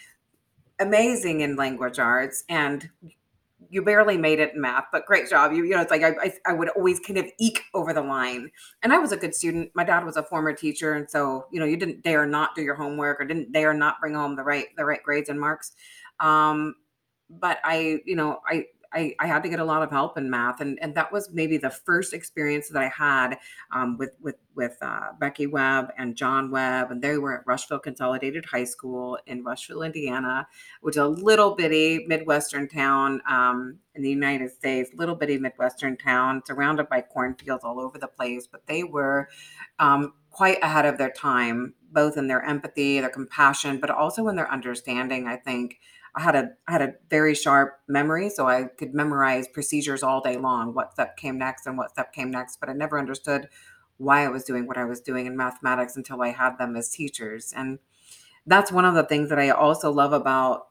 amazing 0.80 1.42
in 1.42 1.58
language 1.58 2.00
arts 2.00 2.46
and 2.48 2.90
you 3.70 3.82
barely 3.82 4.18
made 4.18 4.40
it 4.40 4.54
in 4.54 4.62
math 4.62 4.86
but 4.92 5.06
great 5.06 5.30
job. 5.30 5.52
You 5.52 5.64
you 5.64 5.76
know 5.76 5.82
it's 5.82 5.92
like 5.92 6.04
I, 6.04 6.16
I, 6.22 6.34
I 6.46 6.54
would 6.54 6.70
always 6.70 7.00
kind 7.00 7.18
of 7.18 7.26
eke 7.40 7.64
over 7.74 7.94
the 7.94 8.02
line. 8.02 8.50
And 8.84 8.94
I 8.94 8.98
was 8.98 9.12
a 9.12 9.18
good 9.18 9.36
student. 9.36 9.72
My 9.76 9.84
dad 9.84 10.06
was 10.06 10.18
a 10.18 10.24
former 10.24 10.54
teacher. 10.54 10.94
And 10.94 11.10
so 11.10 11.48
you 11.52 11.60
know 11.60 11.66
you 11.66 11.78
didn't 11.78 12.04
dare 12.04 12.26
not 12.26 12.56
do 12.56 12.62
your 12.62 12.76
homework 12.76 13.20
or 13.20 13.26
didn't 13.26 13.52
dare 13.52 13.74
not 13.74 14.00
bring 14.00 14.16
home 14.16 14.36
the 14.36 14.44
right 14.44 14.68
the 14.78 14.86
right 14.86 15.04
grades 15.04 15.30
and 15.30 15.40
marks. 15.40 15.74
Um 16.20 16.76
but 17.30 17.60
I 17.64 18.00
you 18.06 18.16
know 18.16 18.40
I 18.48 18.66
I, 18.98 19.14
I 19.20 19.28
had 19.28 19.44
to 19.44 19.50
get 19.50 19.60
a 19.60 19.64
lot 19.64 19.84
of 19.84 19.92
help 19.92 20.18
in 20.18 20.28
math, 20.28 20.60
and, 20.60 20.80
and 20.82 20.96
that 20.96 21.12
was 21.12 21.30
maybe 21.32 21.58
the 21.58 21.70
first 21.70 22.14
experience 22.14 22.68
that 22.70 22.82
I 22.82 22.90
had 22.90 23.38
um, 23.72 23.98
with 23.98 24.12
with 24.20 24.38
with 24.56 24.76
uh, 24.82 25.10
Becky 25.20 25.46
Webb 25.46 25.92
and 26.00 26.16
John 26.16 26.50
Webb, 26.50 26.90
and 26.90 27.00
they 27.00 27.20
were 27.20 27.40
at 27.40 27.46
Rushville 27.46 27.78
Consolidated 27.78 28.44
High 28.46 28.64
School 28.64 29.20
in 29.28 29.44
Rushville, 29.44 29.84
Indiana, 29.84 30.48
which 30.82 30.96
is 30.96 31.02
a 31.02 31.08
little 31.08 31.54
bitty 31.54 32.06
midwestern 32.08 32.68
town 32.68 33.22
um, 33.30 33.78
in 33.94 34.02
the 34.02 34.10
United 34.10 34.52
States, 34.52 34.90
little 34.96 35.16
bitty 35.16 35.38
midwestern 35.38 35.96
town 35.96 36.42
surrounded 36.46 36.90
by 36.90 37.02
cornfields 37.02 37.64
all 37.64 37.80
over 37.80 38.00
the 38.00 38.08
place. 38.08 38.48
But 38.48 38.66
they 38.66 38.84
were 38.84 39.30
um, 39.78 40.14
quite 40.32 40.58
ahead 40.64 40.86
of 40.86 40.98
their 40.98 41.12
time, 41.12 41.76
both 41.92 42.18
in 42.18 42.28
their 42.28 42.44
empathy, 42.44 43.00
their 43.00 43.10
compassion, 43.10 43.80
but 43.80 43.92
also 43.92 44.28
in 44.28 44.36
their 44.36 44.52
understanding. 44.52 45.28
I 45.28 45.36
think 45.36 45.80
I 46.16 46.22
had 46.22 46.36
a 46.36 46.50
I 46.68 46.72
had 46.72 46.82
a 46.82 46.94
very 47.10 47.36
sharp 47.36 47.80
memory, 47.88 48.30
so 48.30 48.48
I 48.48 48.66
could 48.66 48.94
memorize 48.94 49.48
procedures 49.48 50.04
all 50.04 50.22
day 50.22 50.38
long, 50.38 50.74
what 50.74 50.94
step 50.94 51.18
came 51.18 51.38
next 51.38 51.68
and 51.68 51.78
what 51.78 51.92
step 51.92 52.14
came 52.14 52.32
next. 52.32 52.60
But 52.60 52.70
I 52.70 52.74
never 52.74 53.00
understood 53.00 53.50
why 53.98 54.24
I 54.24 54.28
was 54.30 54.44
doing 54.44 54.68
what 54.68 54.78
I 54.78 54.86
was 54.86 55.02
doing 55.02 55.26
in 55.26 55.36
mathematics 55.36 55.96
until 55.96 56.22
I 56.22 56.30
had 56.30 56.58
them 56.58 56.76
as 56.76 56.90
teachers. 56.90 57.54
And 57.56 57.80
that's 58.46 58.72
one 58.72 58.86
of 58.86 58.96
the 58.96 59.04
things 59.04 59.30
that 59.30 59.40
I 59.40 59.50
also 59.50 59.92
love 59.92 60.14
about, 60.14 60.68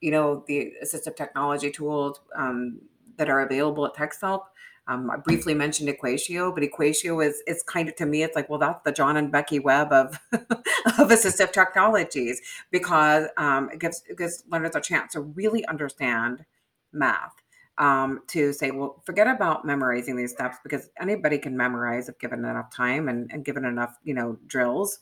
you 0.00 0.10
know, 0.10 0.44
the 0.46 0.72
assistive 0.82 1.16
technology 1.16 1.70
tools 1.70 2.20
um, 2.36 2.80
that 3.16 3.28
are 3.28 3.40
available 3.40 3.84
at 3.86 3.94
TextHelp 3.94 4.44
um, 4.86 5.10
I 5.10 5.16
briefly 5.16 5.54
mentioned 5.54 5.88
Equatio, 5.88 6.52
but 6.54 6.64
Equatio 6.64 7.24
is 7.24 7.42
it's 7.46 7.62
kind 7.62 7.88
of 7.88 7.96
to 7.96 8.06
me, 8.06 8.22
it's 8.22 8.34
like, 8.34 8.48
well, 8.48 8.58
that's 8.58 8.82
the 8.84 8.92
John 8.92 9.16
and 9.16 9.30
Becky 9.30 9.58
Webb 9.58 9.92
of 9.92 10.18
of 10.32 11.08
assistive 11.08 11.52
technologies 11.52 12.40
because 12.70 13.28
um, 13.36 13.70
it 13.70 13.78
gives 13.78 14.02
gives 14.16 14.44
learners 14.50 14.74
a 14.74 14.80
chance 14.80 15.12
to 15.12 15.20
really 15.20 15.64
understand 15.66 16.44
math. 16.92 17.34
Um, 17.78 18.20
to 18.26 18.52
say, 18.52 18.72
well, 18.72 19.00
forget 19.06 19.26
about 19.26 19.64
memorizing 19.64 20.14
these 20.14 20.32
steps 20.32 20.58
because 20.62 20.90
anybody 21.00 21.38
can 21.38 21.56
memorize 21.56 22.10
if 22.10 22.18
given 22.18 22.40
enough 22.44 22.70
time 22.74 23.08
and, 23.08 23.30
and 23.32 23.42
given 23.42 23.64
enough, 23.64 23.96
you 24.04 24.12
know, 24.12 24.36
drills. 24.46 24.98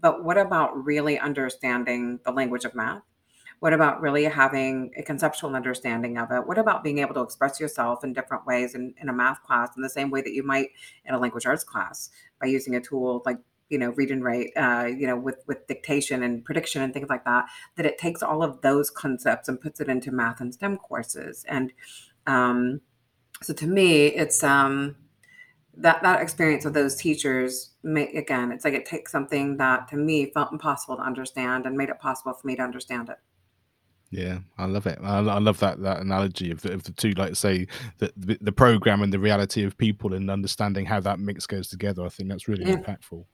But 0.00 0.24
what 0.24 0.36
about 0.36 0.84
really 0.84 1.16
understanding 1.16 2.18
the 2.24 2.32
language 2.32 2.64
of 2.64 2.74
math? 2.74 3.02
What 3.60 3.72
about 3.72 4.00
really 4.00 4.24
having 4.24 4.92
a 4.96 5.02
conceptual 5.02 5.56
understanding 5.56 6.16
of 6.16 6.30
it? 6.30 6.46
What 6.46 6.58
about 6.58 6.84
being 6.84 6.98
able 6.98 7.14
to 7.14 7.22
express 7.22 7.58
yourself 7.58 8.04
in 8.04 8.12
different 8.12 8.46
ways 8.46 8.74
in, 8.74 8.94
in 9.00 9.08
a 9.08 9.12
math 9.12 9.42
class 9.42 9.70
in 9.76 9.82
the 9.82 9.90
same 9.90 10.10
way 10.10 10.20
that 10.20 10.32
you 10.32 10.44
might 10.44 10.70
in 11.04 11.14
a 11.14 11.18
language 11.18 11.46
arts 11.46 11.64
class 11.64 12.10
by 12.40 12.46
using 12.46 12.76
a 12.76 12.80
tool 12.80 13.22
like 13.26 13.38
you 13.68 13.78
know 13.78 13.90
read 13.90 14.10
and 14.10 14.24
write 14.24 14.50
uh, 14.56 14.86
you 14.86 15.06
know 15.06 15.16
with 15.16 15.42
with 15.46 15.66
dictation 15.66 16.22
and 16.22 16.44
prediction 16.44 16.82
and 16.82 16.92
things 16.94 17.08
like 17.08 17.24
that 17.24 17.46
that 17.76 17.86
it 17.86 17.98
takes 17.98 18.22
all 18.22 18.42
of 18.42 18.60
those 18.62 18.90
concepts 18.90 19.48
and 19.48 19.60
puts 19.60 19.80
it 19.80 19.88
into 19.88 20.10
math 20.10 20.40
and 20.40 20.54
stem 20.54 20.76
courses 20.76 21.44
and 21.48 21.72
um, 22.26 22.80
so 23.42 23.52
to 23.52 23.66
me 23.66 24.06
it's 24.06 24.42
um, 24.42 24.96
that 25.76 26.02
that 26.02 26.22
experience 26.22 26.64
with 26.64 26.74
those 26.74 26.96
teachers 26.96 27.70
may, 27.82 28.06
again 28.14 28.52
it's 28.52 28.64
like 28.64 28.74
it 28.74 28.86
takes 28.86 29.12
something 29.12 29.56
that 29.56 29.88
to 29.88 29.96
me 29.96 30.30
felt 30.30 30.52
impossible 30.52 30.96
to 30.96 31.02
understand 31.02 31.66
and 31.66 31.76
made 31.76 31.88
it 31.88 31.98
possible 31.98 32.32
for 32.32 32.46
me 32.46 32.56
to 32.56 32.62
understand 32.62 33.08
it 33.08 33.18
Yeah, 34.10 34.38
I 34.56 34.64
love 34.64 34.86
it. 34.86 34.98
I, 35.02 35.18
I 35.18 35.38
love 35.38 35.60
that 35.60 35.82
that 35.82 36.00
analogy 36.00 36.50
of 36.50 36.62
the, 36.62 36.72
of 36.72 36.82
the 36.84 36.92
two, 36.92 37.10
like 37.12 37.36
say 37.36 37.66
the, 37.98 38.10
the 38.16 38.38
the 38.40 38.52
program 38.52 39.02
and 39.02 39.12
the 39.12 39.18
reality 39.18 39.64
of 39.64 39.76
people, 39.76 40.14
and 40.14 40.30
understanding 40.30 40.86
how 40.86 41.00
that 41.00 41.18
mix 41.18 41.46
goes 41.46 41.68
together. 41.68 42.04
I 42.04 42.08
think 42.08 42.30
that's 42.30 42.48
really 42.48 42.64
Yeah. 42.64 42.76
impactful. 42.76 43.24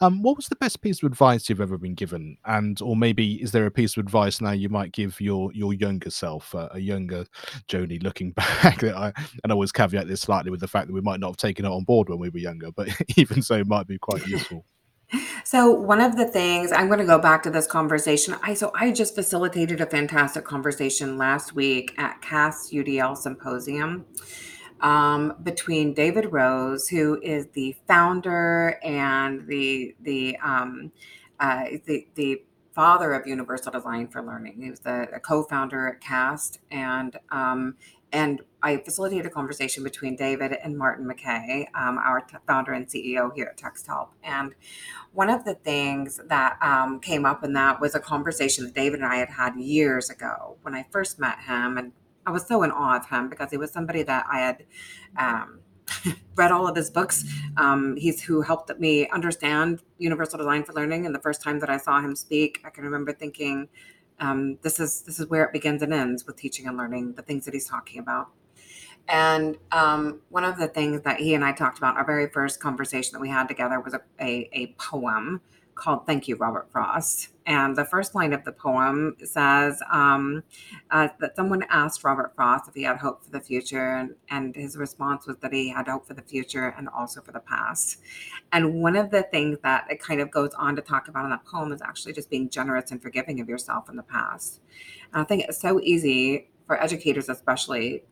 Um, 0.00 0.22
what 0.22 0.36
was 0.36 0.46
the 0.48 0.54
best 0.56 0.80
piece 0.80 1.02
of 1.02 1.10
advice 1.10 1.48
you've 1.48 1.60
ever 1.60 1.76
been 1.76 1.94
given, 1.94 2.36
and 2.44 2.80
or 2.82 2.94
maybe 2.94 3.42
is 3.42 3.52
there 3.52 3.66
a 3.66 3.70
piece 3.70 3.96
of 3.96 4.00
advice 4.04 4.40
now 4.40 4.52
you 4.52 4.68
might 4.68 4.92
give 4.92 5.20
your 5.20 5.50
your 5.54 5.72
younger 5.74 6.10
self, 6.10 6.54
uh, 6.54 6.68
a 6.72 6.78
younger 6.78 7.24
Joni, 7.68 8.02
looking 8.02 8.30
back? 8.62 8.80
That 8.80 8.96
I 8.96 9.12
and 9.42 9.50
I 9.50 9.54
always 9.54 9.72
caveat 9.72 10.06
this 10.06 10.20
slightly 10.20 10.50
with 10.50 10.60
the 10.60 10.68
fact 10.68 10.86
that 10.86 10.92
we 10.92 11.00
might 11.00 11.20
not 11.20 11.28
have 11.28 11.36
taken 11.36 11.64
it 11.64 11.68
on 11.70 11.84
board 11.84 12.08
when 12.08 12.18
we 12.18 12.28
were 12.28 12.38
younger, 12.38 12.70
but 12.70 12.88
even 13.16 13.42
so, 13.42 13.56
it 13.56 13.66
might 13.66 13.86
be 13.86 13.98
quite 13.98 14.26
useful. 14.26 14.64
So 15.44 15.70
one 15.70 16.00
of 16.00 16.16
the 16.16 16.26
things 16.26 16.70
I'm 16.70 16.86
going 16.86 17.00
to 17.00 17.04
go 17.04 17.18
back 17.18 17.42
to 17.42 17.50
this 17.50 17.66
conversation. 17.66 18.36
I 18.42 18.54
so 18.54 18.70
I 18.74 18.92
just 18.92 19.14
facilitated 19.14 19.80
a 19.80 19.86
fantastic 19.86 20.44
conversation 20.44 21.18
last 21.18 21.54
week 21.54 21.94
at 21.98 22.22
CAST 22.22 22.72
UDL 22.72 23.16
symposium 23.16 24.06
um, 24.80 25.34
between 25.42 25.94
David 25.94 26.32
Rose, 26.32 26.88
who 26.88 27.20
is 27.22 27.48
the 27.48 27.76
founder 27.86 28.78
and 28.82 29.46
the 29.46 29.94
the 30.02 30.36
um, 30.38 30.92
uh, 31.38 31.64
the 31.84 32.06
the 32.14 32.42
father 32.72 33.12
of 33.12 33.26
Universal 33.26 33.72
Design 33.72 34.06
for 34.06 34.22
Learning. 34.22 34.62
He 34.62 34.70
was 34.70 34.80
the 34.80 35.08
co-founder 35.22 35.88
at 35.88 36.00
CAST, 36.00 36.60
and 36.70 37.16
um, 37.30 37.76
and 38.12 38.40
I 38.62 38.76
facilitated 38.78 39.26
a 39.26 39.30
conversation 39.30 39.84
between 39.84 40.16
David 40.16 40.52
and 40.52 40.76
Martin 40.76 41.06
McKay, 41.06 41.66
um, 41.74 41.98
our 41.98 42.20
t- 42.20 42.36
founder 42.46 42.72
and 42.72 42.86
CEO 42.86 43.34
here 43.34 43.46
at 43.46 43.56
TextHelp. 43.56 44.08
And 44.22 44.54
one 45.12 45.30
of 45.30 45.44
the 45.44 45.54
things 45.54 46.20
that 46.28 46.58
um, 46.62 47.00
came 47.00 47.24
up 47.24 47.42
in 47.44 47.52
that 47.54 47.80
was 47.80 47.94
a 47.94 48.00
conversation 48.00 48.64
that 48.64 48.74
David 48.74 49.00
and 49.00 49.08
I 49.08 49.16
had 49.16 49.30
had 49.30 49.56
years 49.56 50.10
ago 50.10 50.56
when 50.62 50.74
I 50.74 50.84
first 50.90 51.18
met 51.18 51.38
him, 51.40 51.78
and 51.78 51.92
I 52.26 52.30
was 52.30 52.46
so 52.46 52.62
in 52.62 52.70
awe 52.70 52.96
of 52.96 53.08
him 53.08 53.28
because 53.28 53.50
he 53.50 53.56
was 53.56 53.70
somebody 53.70 54.02
that 54.02 54.26
I 54.30 54.38
had 54.40 54.64
um, 55.16 55.60
read 56.36 56.52
all 56.52 56.68
of 56.68 56.76
his 56.76 56.90
books. 56.90 57.24
Um, 57.56 57.96
he's 57.96 58.22
who 58.22 58.42
helped 58.42 58.76
me 58.78 59.08
understand 59.08 59.80
Universal 59.98 60.38
Design 60.38 60.64
for 60.64 60.72
Learning. 60.72 61.06
And 61.06 61.14
the 61.14 61.20
first 61.20 61.42
time 61.42 61.58
that 61.60 61.70
I 61.70 61.76
saw 61.76 62.00
him 62.00 62.14
speak, 62.14 62.60
I 62.64 62.70
can 62.70 62.84
remember 62.84 63.12
thinking, 63.12 63.68
um, 64.20 64.58
"This 64.62 64.78
is 64.80 65.02
this 65.02 65.18
is 65.18 65.26
where 65.28 65.44
it 65.44 65.52
begins 65.52 65.82
and 65.82 65.92
ends 65.92 66.26
with 66.26 66.36
teaching 66.36 66.66
and 66.66 66.76
learning. 66.76 67.14
The 67.14 67.22
things 67.22 67.44
that 67.44 67.54
he's 67.54 67.68
talking 67.68 68.00
about." 68.00 68.28
And 69.08 69.56
um, 69.72 70.20
one 70.28 70.44
of 70.44 70.56
the 70.56 70.68
things 70.68 71.02
that 71.02 71.18
he 71.18 71.34
and 71.34 71.44
I 71.44 71.52
talked 71.52 71.78
about, 71.78 71.96
our 71.96 72.04
very 72.04 72.28
first 72.28 72.60
conversation 72.60 73.12
that 73.14 73.20
we 73.20 73.28
had 73.28 73.48
together 73.48 73.80
was 73.80 73.94
a, 73.94 74.00
a, 74.20 74.48
a 74.52 74.74
poem 74.78 75.40
called 75.80 76.06
Thank 76.06 76.28
You, 76.28 76.36
Robert 76.36 76.68
Frost. 76.70 77.28
And 77.46 77.74
the 77.74 77.84
first 77.84 78.14
line 78.14 78.32
of 78.32 78.44
the 78.44 78.52
poem 78.52 79.16
says 79.24 79.82
um, 79.90 80.44
uh, 80.90 81.08
that 81.20 81.34
someone 81.34 81.64
asked 81.70 82.04
Robert 82.04 82.32
Frost 82.36 82.68
if 82.68 82.74
he 82.74 82.82
had 82.82 82.98
hope 82.98 83.24
for 83.24 83.30
the 83.30 83.40
future. 83.40 83.96
And, 83.96 84.14
and 84.28 84.54
his 84.54 84.76
response 84.76 85.26
was 85.26 85.38
that 85.38 85.52
he 85.52 85.70
had 85.70 85.88
hope 85.88 86.06
for 86.06 86.14
the 86.14 86.22
future 86.22 86.74
and 86.76 86.88
also 86.88 87.20
for 87.20 87.32
the 87.32 87.40
past. 87.40 87.98
And 88.52 88.82
one 88.82 88.94
of 88.94 89.10
the 89.10 89.22
things 89.24 89.58
that 89.62 89.86
it 89.90 90.00
kind 90.00 90.20
of 90.20 90.30
goes 90.30 90.52
on 90.54 90.76
to 90.76 90.82
talk 90.82 91.08
about 91.08 91.24
in 91.24 91.30
that 91.30 91.44
poem 91.44 91.72
is 91.72 91.82
actually 91.82 92.12
just 92.12 92.30
being 92.30 92.48
generous 92.50 92.90
and 92.90 93.02
forgiving 93.02 93.40
of 93.40 93.48
yourself 93.48 93.88
in 93.88 93.96
the 93.96 94.02
past. 94.02 94.60
And 95.12 95.22
I 95.22 95.24
think 95.24 95.44
it's 95.44 95.60
so 95.60 95.80
easy 95.80 96.50
for 96.66 96.80
educators, 96.80 97.28
especially, 97.28 98.04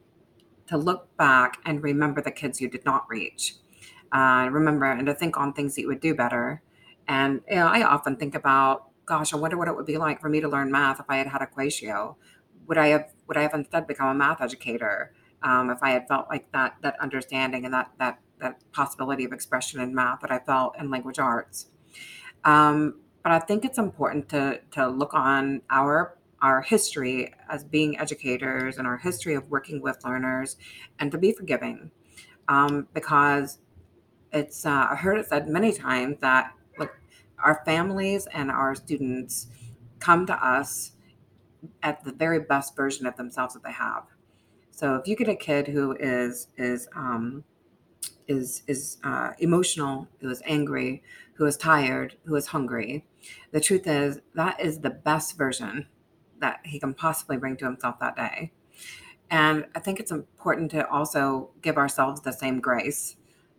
to 0.68 0.76
look 0.76 1.14
back 1.16 1.58
and 1.64 1.82
remember 1.82 2.22
the 2.22 2.30
kids 2.30 2.60
you 2.60 2.68
did 2.68 2.84
not 2.84 3.06
reach. 3.08 3.54
Uh, 4.10 4.48
remember 4.50 4.86
and 4.86 5.06
to 5.06 5.14
think 5.14 5.36
on 5.36 5.52
things 5.52 5.74
that 5.74 5.82
you 5.82 5.88
would 5.88 6.00
do 6.00 6.14
better. 6.14 6.62
And 7.08 7.40
you 7.48 7.56
know, 7.56 7.66
I 7.66 7.82
often 7.82 8.16
think 8.16 8.34
about, 8.34 8.90
gosh, 9.06 9.32
I 9.32 9.36
wonder 9.36 9.56
what 9.56 9.66
it 9.66 9.74
would 9.74 9.86
be 9.86 9.96
like 9.96 10.20
for 10.20 10.28
me 10.28 10.40
to 10.40 10.48
learn 10.48 10.70
math 10.70 11.00
if 11.00 11.06
I 11.08 11.16
had 11.16 11.26
had 11.26 11.42
a. 11.42 12.16
Would 12.66 12.78
I 12.78 12.88
have 12.88 13.12
would 13.26 13.36
I 13.36 13.42
have 13.42 13.54
instead 13.54 13.86
become 13.86 14.08
a 14.08 14.14
math 14.14 14.42
educator 14.42 15.12
um, 15.42 15.70
if 15.70 15.82
I 15.82 15.90
had 15.90 16.06
felt 16.06 16.26
like 16.28 16.52
that 16.52 16.76
that 16.82 17.00
understanding 17.00 17.64
and 17.64 17.72
that 17.72 17.90
that 17.98 18.20
that 18.40 18.60
possibility 18.72 19.24
of 19.24 19.32
expression 19.32 19.80
in 19.80 19.94
math 19.94 20.20
that 20.20 20.30
I 20.30 20.38
felt 20.38 20.78
in 20.78 20.90
language 20.90 21.18
arts? 21.18 21.70
Um, 22.44 23.00
but 23.22 23.32
I 23.32 23.38
think 23.38 23.64
it's 23.64 23.78
important 23.78 24.28
to 24.30 24.60
to 24.72 24.88
look 24.88 25.14
on 25.14 25.62
our 25.70 26.18
our 26.40 26.62
history 26.62 27.32
as 27.48 27.64
being 27.64 27.98
educators 27.98 28.76
and 28.78 28.86
our 28.86 28.98
history 28.98 29.34
of 29.34 29.48
working 29.50 29.80
with 29.80 30.04
learners 30.04 30.56
and 30.98 31.10
to 31.10 31.18
be 31.18 31.32
forgiving 31.32 31.90
um, 32.48 32.86
because 32.94 33.58
it's 34.32 34.66
uh, 34.66 34.86
i 34.90 34.94
heard 34.94 35.18
it 35.18 35.26
said 35.26 35.48
many 35.48 35.72
times 35.72 36.16
that 36.20 36.52
our 37.44 37.62
families 37.64 38.26
and 38.32 38.50
our 38.50 38.74
students 38.74 39.48
come 39.98 40.26
to 40.26 40.34
us 40.34 40.92
at 41.82 42.04
the 42.04 42.12
very 42.12 42.38
best 42.38 42.76
version 42.76 43.06
of 43.06 43.16
themselves 43.16 43.54
that 43.54 43.62
they 43.64 43.72
have 43.72 44.04
so 44.78 44.94
if 44.94 45.08
you 45.08 45.16
get 45.16 45.28
a 45.28 45.34
kid 45.34 45.66
who 45.66 45.96
is 45.98 46.46
is 46.56 46.88
um, 46.94 47.42
is 48.28 48.62
is 48.68 48.98
uh, 49.02 49.30
emotional, 49.40 50.06
who 50.20 50.30
is 50.30 50.40
angry, 50.44 51.02
who 51.34 51.46
is 51.46 51.56
tired, 51.56 52.14
who 52.26 52.36
is 52.36 52.46
hungry. 52.46 53.04
The 53.50 53.60
truth 53.60 53.88
is 53.88 54.20
that 54.34 54.60
is 54.60 54.78
the 54.78 54.90
best 54.90 55.36
version 55.36 55.88
that 56.40 56.60
he 56.64 56.78
can 56.78 56.94
possibly 56.94 57.36
bring 57.36 57.56
to 57.56 57.64
himself 57.64 57.98
that 57.98 58.14
day. 58.14 58.52
And 59.30 59.66
I 59.74 59.80
think 59.80 59.98
it's 59.98 60.12
important 60.12 60.70
to 60.70 60.88
also 60.88 61.50
give 61.60 61.76
ourselves 61.76 62.20
the 62.20 62.32
same 62.32 62.60
grace 62.60 63.16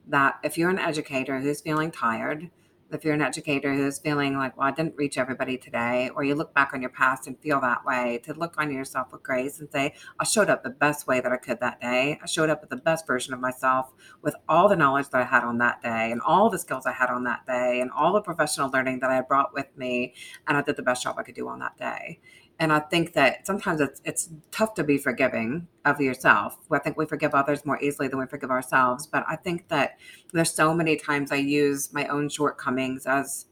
that 0.08 0.40
if 0.42 0.58
you're 0.58 0.70
an 0.70 0.80
educator 0.80 1.42
who's 1.42 1.60
feeling 1.60 1.92
tired, 1.92 2.50
if 2.92 3.04
you're 3.04 3.14
an 3.14 3.22
educator 3.22 3.74
who's 3.74 4.00
feeling 4.00 4.38
like, 4.38 4.58
well, 4.58 4.68
I 4.68 4.72
didn't 4.72 4.96
reach 4.96 5.18
everybody 5.18 5.58
today, 5.58 6.10
or 6.16 6.24
you 6.24 6.36
look 6.36 6.54
back 6.54 6.72
on 6.74 6.82
your 6.82 6.90
past 6.90 7.28
and 7.28 7.40
feel 7.40 7.62
that 7.62 7.86
way, 7.86 8.20
to 8.24 8.34
look 8.34 8.56
on 8.58 8.72
yourself 8.72 9.12
with 9.12 9.24
grace 9.24 9.60
and 9.60 9.70
say, 9.72 9.94
I 10.20 10.24
showed 10.24 10.50
up 10.50 10.64
the 10.64 10.70
best 10.70 11.08
way 11.08 11.20
that 11.22 11.32
I 11.32 11.38
could 11.38 11.60
that 11.60 11.80
day. 11.82 12.20
I 12.22 12.26
showed 12.26 12.50
up 12.50 12.62
with 12.62 12.70
the 12.70 12.78
best 12.78 13.06
version 13.06 13.34
of 13.34 13.40
myself 13.40 13.92
with 14.22 14.36
all 14.48 14.68
the 14.68 14.76
knowledge 14.76 15.10
that 15.10 15.22
I 15.22 15.26
had 15.26 15.44
on 15.44 15.58
that 15.60 15.82
day 15.82 16.12
and 16.12 16.22
all 16.22 16.50
the 16.50 16.60
skills 16.60 16.86
I 16.86 16.94
had 16.94 17.10
on 17.10 17.24
that 17.26 17.46
day 17.46 17.82
and 17.82 17.92
all 17.92 18.14
the 18.14 18.22
professional 18.22 18.70
learning 18.70 19.00
that 19.00 19.12
I 19.12 19.22
brought 19.22 19.54
with 19.54 19.68
me. 19.78 20.14
And 20.48 20.58
I 20.58 20.62
did 20.62 20.76
the 20.76 20.84
best 20.84 21.04
job 21.04 21.16
I 21.18 21.24
could 21.24 21.36
do 21.36 21.48
on 21.48 21.60
that 21.60 21.78
day. 21.78 22.20
And 22.60 22.74
I 22.74 22.80
think 22.80 23.14
that 23.14 23.48
sometimes 23.48 23.80
it's 23.80 24.02
it's 24.04 24.30
tough 24.52 24.74
to 24.76 24.84
be 24.84 24.98
forgiving 24.98 25.68
of 25.86 26.02
yourself. 26.02 26.58
I 26.70 26.80
think 26.80 26.98
we 26.98 27.06
forgive 27.06 27.34
others 27.34 27.66
more 27.66 27.82
easily 27.82 28.10
than 28.10 28.20
we 28.20 28.26
forgive 28.26 28.52
ourselves. 28.52 29.08
But 29.08 29.24
I 29.30 29.38
think 29.38 29.70
that 29.70 29.98
there's 30.34 30.54
so 30.54 30.74
many 30.74 30.98
times 30.98 31.32
I 31.32 31.38
use 31.38 31.94
my 31.94 32.06
own 32.08 32.28
shortcomings 32.28 33.06
as, 33.06 33.46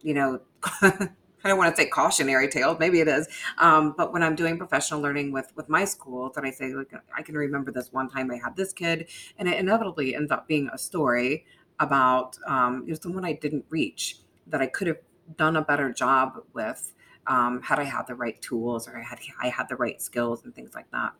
you 0.00 0.12
know, 0.14 0.40
I 1.44 1.48
don't 1.48 1.58
want 1.58 1.74
to 1.74 1.80
say 1.80 1.88
cautionary 1.88 2.48
tales. 2.48 2.78
Maybe 2.80 2.98
it 2.98 3.06
is. 3.06 3.28
Um, 3.58 3.94
but 3.96 4.12
when 4.12 4.24
I'm 4.24 4.34
doing 4.34 4.58
professional 4.58 5.00
learning 5.00 5.30
with 5.30 5.52
with 5.54 5.68
my 5.68 5.84
school, 5.84 6.30
that 6.34 6.44
I 6.44 6.50
say, 6.50 6.74
like, 6.74 6.92
I 7.16 7.22
can 7.22 7.36
remember 7.36 7.70
this 7.70 7.92
one 7.92 8.08
time 8.08 8.30
I 8.30 8.38
had 8.42 8.56
this 8.56 8.72
kid, 8.72 9.08
and 9.38 9.48
it 9.48 9.58
inevitably 9.58 10.16
ends 10.16 10.32
up 10.32 10.48
being 10.48 10.68
a 10.72 10.78
story 10.78 11.46
about 11.78 12.36
um, 12.48 12.82
you 12.86 12.92
know, 12.92 12.98
someone 13.00 13.24
I 13.24 13.34
didn't 13.34 13.66
reach 13.68 14.18
that 14.48 14.60
I 14.60 14.66
could 14.66 14.88
have 14.88 14.98
done 15.36 15.56
a 15.56 15.62
better 15.62 15.92
job 15.92 16.42
with 16.54 16.92
um, 17.28 17.60
had 17.62 17.78
I 17.78 17.84
had 17.84 18.06
the 18.06 18.14
right 18.14 18.40
tools 18.40 18.88
or 18.88 18.98
I 18.98 19.02
had 19.02 19.18
I 19.40 19.48
had 19.48 19.68
the 19.68 19.76
right 19.76 20.00
skills 20.00 20.44
and 20.44 20.54
things 20.54 20.74
like 20.74 20.90
that. 20.90 21.12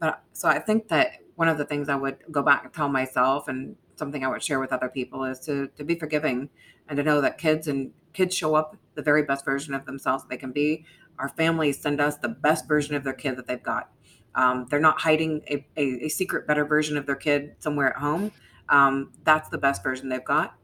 But 0.00 0.22
so 0.32 0.48
I 0.48 0.58
think 0.58 0.88
that 0.88 1.12
one 1.36 1.48
of 1.48 1.58
the 1.58 1.64
things 1.64 1.88
I 1.88 1.94
would 1.94 2.18
go 2.30 2.42
back 2.42 2.64
and 2.64 2.72
tell 2.72 2.88
myself 2.88 3.48
and 3.48 3.76
something 3.96 4.24
I 4.24 4.28
would 4.28 4.42
share 4.42 4.58
with 4.58 4.72
other 4.72 4.88
people 4.88 5.24
is 5.24 5.38
to 5.40 5.68
to 5.76 5.84
be 5.84 5.94
forgiving 5.94 6.50
and 6.88 6.96
to 6.96 7.02
know 7.02 7.20
that 7.20 7.38
kids 7.38 7.68
and 7.68 7.92
kids 8.12 8.34
show 8.34 8.54
up 8.54 8.76
the 8.94 9.02
very 9.02 9.22
best 9.22 9.44
version 9.44 9.74
of 9.74 9.86
themselves 9.86 10.24
they 10.28 10.36
can 10.36 10.52
be. 10.52 10.84
Our 11.18 11.28
families 11.28 11.80
send 11.80 12.00
us 12.00 12.16
the 12.16 12.28
best 12.28 12.66
version 12.66 12.96
of 12.96 13.04
their 13.04 13.12
kid 13.12 13.36
that 13.36 13.46
they've 13.46 13.62
got. 13.62 13.90
Um, 14.34 14.66
they're 14.68 14.80
not 14.80 15.00
hiding 15.00 15.42
a, 15.48 15.64
a, 15.76 16.06
a, 16.06 16.08
secret 16.08 16.44
better 16.44 16.64
version 16.64 16.96
of 16.96 17.06
their 17.06 17.14
kid 17.14 17.54
somewhere 17.60 17.90
at 17.90 17.96
home. 17.96 18.32
Um, 18.68 19.12
that's 19.22 19.48
the 19.48 19.58
best 19.58 19.84
version 19.84 20.08
they've 20.08 20.24
got. 20.24 20.56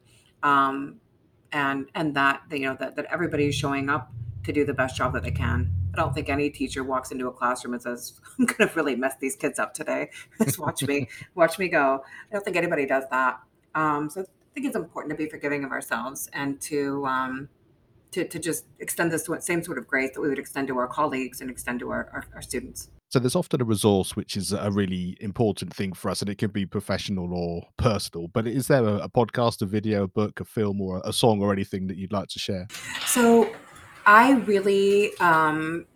Um, 0.42 0.96
and 1.52 1.86
and 1.94 2.14
that 2.16 2.42
you 2.50 2.60
know 2.60 2.76
that, 2.80 2.96
that 2.96 3.06
everybody's 3.10 3.54
showing 3.54 3.88
up 3.88 4.12
to 4.44 4.52
do 4.52 4.64
the 4.64 4.74
best 4.74 4.96
job 4.96 5.12
that 5.12 5.22
they 5.22 5.30
can. 5.30 5.70
I 5.92 5.96
don't 5.96 6.14
think 6.14 6.28
any 6.28 6.50
teacher 6.50 6.84
walks 6.84 7.10
into 7.10 7.26
a 7.26 7.32
classroom 7.32 7.74
and 7.74 7.82
says, 7.82 8.20
"I'm 8.38 8.46
going 8.46 8.68
to 8.68 8.74
really 8.74 8.96
mess 8.96 9.14
these 9.20 9.36
kids 9.36 9.58
up 9.58 9.74
today. 9.74 10.10
Just 10.42 10.58
watch 10.58 10.82
me, 10.82 11.08
watch 11.34 11.58
me 11.58 11.68
go." 11.68 12.02
I 12.30 12.32
don't 12.32 12.44
think 12.44 12.56
anybody 12.56 12.86
does 12.86 13.04
that. 13.10 13.40
Um, 13.74 14.10
so 14.10 14.22
I 14.22 14.24
think 14.54 14.66
it's 14.66 14.76
important 14.76 15.10
to 15.10 15.16
be 15.16 15.28
forgiving 15.28 15.64
of 15.64 15.72
ourselves 15.72 16.28
and 16.32 16.60
to 16.62 17.06
um, 17.06 17.48
to, 18.12 18.26
to 18.26 18.38
just 18.38 18.64
extend 18.80 19.12
this 19.12 19.28
same 19.40 19.62
sort 19.62 19.78
of 19.78 19.86
grace 19.86 20.10
that 20.14 20.20
we 20.20 20.28
would 20.28 20.38
extend 20.38 20.68
to 20.68 20.78
our 20.78 20.88
colleagues 20.88 21.40
and 21.40 21.50
extend 21.50 21.80
to 21.80 21.90
our, 21.90 22.08
our, 22.12 22.24
our 22.34 22.42
students. 22.42 22.90
So 23.08 23.18
there's 23.18 23.34
often 23.34 23.60
a 23.60 23.64
resource 23.64 24.14
which 24.14 24.36
is 24.36 24.52
a 24.52 24.70
really 24.70 25.16
important 25.20 25.74
thing 25.74 25.92
for 25.94 26.10
us, 26.10 26.20
and 26.20 26.30
it 26.30 26.38
can 26.38 26.50
be 26.50 26.64
professional 26.64 27.34
or 27.34 27.62
personal. 27.76 28.28
But 28.28 28.46
is 28.46 28.68
there 28.68 28.84
a, 28.84 28.98
a 28.98 29.08
podcast, 29.08 29.62
a 29.62 29.66
video, 29.66 30.04
a 30.04 30.08
book, 30.08 30.38
a 30.38 30.44
film, 30.44 30.80
or 30.80 31.02
a 31.04 31.12
song, 31.12 31.42
or 31.42 31.52
anything 31.52 31.88
that 31.88 31.96
you'd 31.96 32.12
like 32.12 32.28
to 32.28 32.38
share? 32.38 32.68
So 33.06 33.52
I 34.06 34.32
really 34.32 35.16
um, 35.18 35.86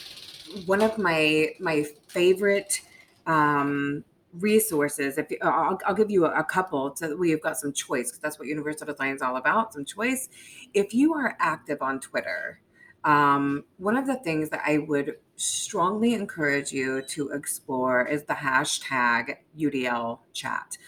one 0.66 0.82
of 0.82 0.98
my 0.98 1.54
my 1.60 1.84
favorite 2.08 2.80
um, 3.26 4.04
resources. 4.34 5.18
If 5.18 5.28
I'll, 5.42 5.78
I'll 5.86 5.94
give 5.94 6.10
you 6.10 6.26
a, 6.26 6.40
a 6.40 6.44
couple 6.44 6.94
so 6.96 7.16
we've 7.16 7.40
got 7.42 7.56
some 7.56 7.72
choice 7.72 8.10
because 8.10 8.20
that's 8.20 8.38
what 8.38 8.48
Universal 8.48 8.86
Design 8.88 9.14
is 9.14 9.22
all 9.22 9.36
about, 9.36 9.72
some 9.74 9.84
choice. 9.84 10.28
If 10.74 10.94
you 10.94 11.14
are 11.14 11.36
active 11.40 11.82
on 11.82 12.00
Twitter, 12.00 12.60
Um, 13.04 13.64
one 13.78 13.96
of 13.98 14.06
the 14.06 14.16
things 14.16 14.50
that 14.50 14.62
I 14.66 14.78
would 14.78 15.16
strongly 15.36 16.14
encourage 16.14 16.72
you 16.72 17.02
to 17.14 17.30
explore 17.30 18.06
is 18.06 18.24
the 18.24 18.34
hashtag 18.34 19.38
UDL 19.58 20.20
chat. 20.32 20.78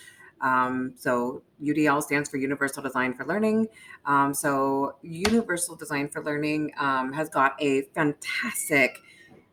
Um, 0.40 0.92
so 0.96 1.42
UDL 1.62 2.02
stands 2.02 2.28
for 2.28 2.36
Universal 2.36 2.82
Design 2.82 3.14
for 3.14 3.24
Learning. 3.24 3.68
Um, 4.04 4.34
so 4.34 4.96
Universal 5.02 5.76
Design 5.76 6.08
for 6.08 6.22
Learning 6.22 6.72
um, 6.78 7.12
has 7.12 7.28
got 7.28 7.54
a 7.60 7.82
fantastic 7.94 8.98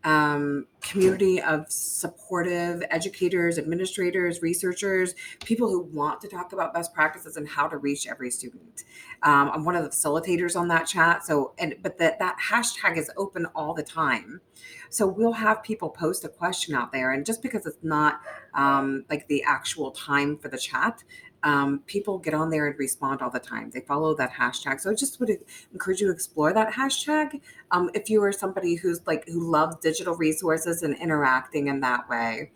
um, 0.03 0.67
community 0.81 1.41
of 1.41 1.71
supportive 1.71 2.83
educators, 2.89 3.57
administrators, 3.57 4.41
researchers, 4.41 5.15
people 5.43 5.69
who 5.69 5.83
want 5.83 6.21
to 6.21 6.27
talk 6.27 6.53
about 6.53 6.73
best 6.73 6.93
practices 6.93 7.37
and 7.37 7.47
how 7.47 7.67
to 7.67 7.77
reach 7.77 8.07
every 8.07 8.29
student. 8.29 8.83
Um, 9.23 9.49
I'm 9.53 9.65
one 9.65 9.75
of 9.75 9.83
the 9.83 9.89
facilitators 9.89 10.59
on 10.59 10.67
that 10.67 10.85
chat. 10.85 11.25
So, 11.25 11.53
and 11.57 11.75
but 11.81 11.97
that 11.99 12.19
that 12.19 12.37
hashtag 12.49 12.97
is 12.97 13.09
open 13.17 13.45
all 13.55 13.73
the 13.73 13.83
time. 13.83 14.41
So 14.89 15.07
we'll 15.07 15.33
have 15.33 15.63
people 15.63 15.89
post 15.89 16.25
a 16.25 16.29
question 16.29 16.75
out 16.75 16.91
there, 16.91 17.11
and 17.11 17.25
just 17.25 17.41
because 17.41 17.65
it's 17.65 17.83
not 17.83 18.21
um, 18.53 19.05
like 19.09 19.27
the 19.27 19.43
actual 19.43 19.91
time 19.91 20.37
for 20.37 20.49
the 20.49 20.57
chat, 20.57 21.03
um, 21.43 21.83
people 21.85 22.17
get 22.17 22.33
on 22.33 22.49
there 22.49 22.67
and 22.67 22.79
respond 22.79 23.21
all 23.21 23.29
the 23.29 23.39
time. 23.39 23.69
They 23.69 23.81
follow 23.81 24.15
that 24.15 24.31
hashtag. 24.31 24.79
So 24.79 24.89
I 24.89 24.93
just 24.93 25.19
would 25.19 25.29
encourage 25.71 25.99
you 25.99 26.07
to 26.07 26.13
explore 26.13 26.53
that 26.53 26.73
hashtag. 26.73 27.41
Um, 27.71 27.89
if 27.93 28.09
you 28.09 28.23
are 28.23 28.31
somebody 28.31 28.75
who's 28.75 29.05
like 29.05 29.27
who 29.27 29.51
loves 29.51 29.75
digital 29.77 30.15
resources 30.15 30.83
and 30.83 30.95
interacting 30.97 31.67
in 31.67 31.81
that 31.81 32.09
way. 32.09 32.51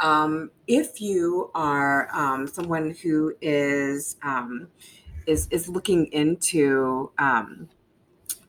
Um, 0.00 0.50
if 0.66 1.00
you 1.00 1.52
are 1.54 2.08
um, 2.12 2.48
someone 2.48 2.96
who 3.02 3.34
is 3.40 4.16
um, 4.22 4.68
is 5.26 5.46
is 5.50 5.68
looking 5.68 6.06
into 6.06 7.12
um, 7.18 7.68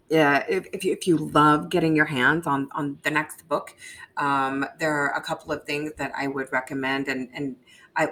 yeah, 0.10 0.46
if, 0.48 0.68
if, 0.72 0.84
you, 0.84 0.94
if 0.94 1.08
you 1.08 1.18
love 1.18 1.70
getting 1.70 1.96
your 1.96 2.06
hands 2.06 2.46
on 2.46 2.70
on 2.74 3.00
the 3.02 3.10
next 3.10 3.48
book, 3.48 3.76
um, 4.18 4.66
there 4.80 4.94
are 4.94 5.10
a 5.18 5.22
couple 5.22 5.52
of 5.52 5.64
things 5.66 5.94
that 5.98 6.12
I 6.16 6.28
would 6.28 6.52
recommend, 6.52 7.08
and 7.08 7.30
and 7.34 7.56
I, 7.96 8.10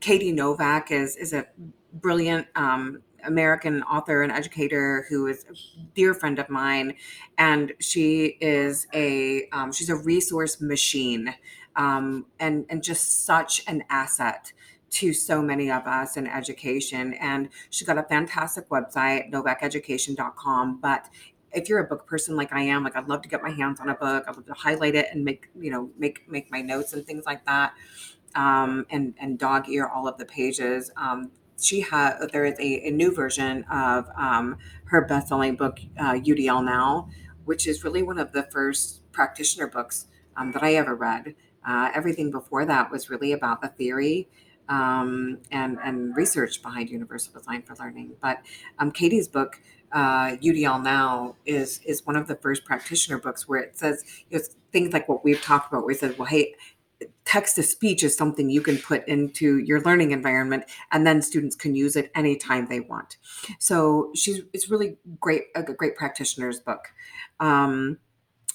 Katie 0.00 0.32
Novak 0.32 0.90
is 0.90 1.16
is 1.16 1.32
a 1.32 1.46
brilliant 1.94 2.46
um, 2.56 3.02
American 3.24 3.82
author 3.84 4.22
and 4.22 4.32
educator 4.32 5.06
who 5.08 5.26
is 5.26 5.44
a 5.50 5.54
dear 5.94 6.14
friend 6.14 6.38
of 6.38 6.48
mine, 6.48 6.94
and 7.38 7.72
she 7.80 8.36
is 8.40 8.86
a 8.94 9.48
um, 9.50 9.72
she's 9.72 9.90
a 9.90 9.96
resource 9.96 10.60
machine, 10.60 11.34
um, 11.76 12.26
and 12.40 12.66
and 12.68 12.82
just 12.82 13.24
such 13.24 13.62
an 13.66 13.84
asset 13.90 14.52
to 14.90 15.12
so 15.12 15.42
many 15.42 15.70
of 15.70 15.86
us 15.86 16.16
in 16.16 16.26
education. 16.26 17.14
And 17.14 17.48
she's 17.70 17.86
got 17.86 17.98
a 17.98 18.04
fantastic 18.04 18.68
website, 18.68 19.32
novakeducation.com. 19.32 20.78
But 20.80 21.08
if 21.52 21.68
you're 21.68 21.80
a 21.80 21.84
book 21.84 22.06
person 22.06 22.36
like 22.36 22.52
I 22.52 22.62
am, 22.62 22.84
like 22.84 22.96
I'd 22.96 23.08
love 23.08 23.22
to 23.22 23.28
get 23.28 23.42
my 23.42 23.50
hands 23.50 23.80
on 23.80 23.88
a 23.88 23.94
book. 23.94 24.24
I'd 24.28 24.36
love 24.36 24.46
to 24.46 24.54
highlight 24.54 24.94
it 24.94 25.06
and 25.10 25.24
make, 25.24 25.48
you 25.58 25.70
know, 25.70 25.90
make 25.98 26.28
make 26.28 26.50
my 26.50 26.60
notes 26.60 26.92
and 26.92 27.04
things 27.04 27.24
like 27.26 27.44
that 27.46 27.74
um, 28.34 28.86
and 28.90 29.14
and 29.18 29.38
dog 29.38 29.68
ear 29.68 29.86
all 29.86 30.08
of 30.08 30.18
the 30.18 30.24
pages. 30.24 30.90
Um, 30.96 31.30
she 31.60 31.80
had 31.80 32.18
there 32.32 32.44
is 32.44 32.58
a, 32.58 32.88
a 32.88 32.90
new 32.90 33.12
version 33.12 33.64
of 33.64 34.06
um, 34.18 34.58
her 34.86 35.04
best-selling 35.06 35.56
book 35.56 35.78
uh, 35.98 36.14
UDL 36.14 36.64
Now, 36.64 37.08
which 37.44 37.66
is 37.66 37.84
really 37.84 38.02
one 38.02 38.18
of 38.18 38.32
the 38.32 38.42
first 38.42 39.10
practitioner 39.12 39.66
books 39.66 40.06
um, 40.36 40.52
that 40.52 40.62
I 40.62 40.74
ever 40.74 40.94
read. 40.94 41.34
Uh, 41.66 41.90
everything 41.94 42.30
before 42.30 42.66
that 42.66 42.90
was 42.90 43.08
really 43.08 43.32
about 43.32 43.62
the 43.62 43.68
theory 43.68 44.28
um, 44.68 45.38
and 45.50 45.78
and 45.82 46.16
research 46.16 46.62
behind 46.62 46.90
universal 46.90 47.32
design 47.32 47.62
for 47.62 47.74
learning. 47.76 48.14
But 48.20 48.42
um, 48.78 48.90
Katie's 48.90 49.28
book, 49.28 49.60
uh, 49.92 50.36
UDL 50.36 50.82
Now, 50.82 51.36
is 51.44 51.80
is 51.84 52.06
one 52.06 52.16
of 52.16 52.26
the 52.26 52.36
first 52.36 52.64
practitioner 52.64 53.18
books 53.18 53.48
where 53.48 53.60
it 53.60 53.78
says 53.78 54.04
things 54.72 54.92
like 54.92 55.08
what 55.08 55.24
we've 55.24 55.42
talked 55.42 55.72
about. 55.72 55.84
Where 55.84 55.92
it 55.92 56.00
says, 56.00 56.18
well, 56.18 56.26
hey, 56.28 56.54
text 57.24 57.56
to 57.56 57.62
speech 57.62 58.02
is 58.02 58.16
something 58.16 58.50
you 58.50 58.60
can 58.60 58.78
put 58.78 59.06
into 59.08 59.58
your 59.58 59.80
learning 59.82 60.12
environment 60.12 60.64
and 60.92 61.06
then 61.06 61.22
students 61.22 61.56
can 61.56 61.74
use 61.74 61.96
it 61.96 62.10
anytime 62.14 62.66
they 62.66 62.80
want. 62.80 63.16
So 63.58 64.10
she's 64.14 64.40
it's 64.52 64.70
really 64.70 64.96
great 65.20 65.44
a 65.54 65.62
great 65.62 65.96
practitioner's 65.96 66.60
book. 66.60 66.88
Um, 67.40 67.98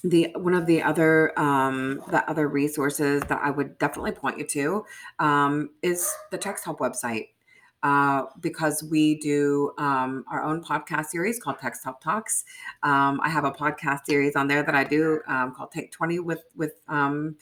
the 0.02 0.32
one 0.36 0.54
of 0.54 0.66
the 0.66 0.82
other 0.82 1.38
um, 1.38 2.02
the 2.10 2.28
other 2.28 2.48
resources 2.48 3.22
that 3.22 3.40
I 3.42 3.50
would 3.50 3.78
definitely 3.78 4.12
point 4.12 4.38
you 4.38 4.46
to 4.46 4.84
um, 5.18 5.70
is 5.82 6.12
the 6.30 6.38
Text 6.38 6.64
Help 6.64 6.78
website 6.80 7.28
uh, 7.82 8.24
because 8.40 8.82
we 8.82 9.16
do 9.16 9.72
um, 9.78 10.24
our 10.30 10.42
own 10.42 10.62
podcast 10.62 11.06
series 11.06 11.40
called 11.40 11.58
Text 11.58 11.84
Help 11.84 12.00
Talks. 12.00 12.44
Um, 12.82 13.20
I 13.22 13.28
have 13.28 13.44
a 13.44 13.50
podcast 13.50 14.06
series 14.06 14.36
on 14.36 14.48
there 14.48 14.62
that 14.62 14.74
I 14.74 14.84
do 14.84 15.20
um, 15.26 15.54
called 15.54 15.72
Take 15.72 15.92
Twenty 15.92 16.18
with 16.18 16.42
with 16.56 16.80
um, 16.88 17.36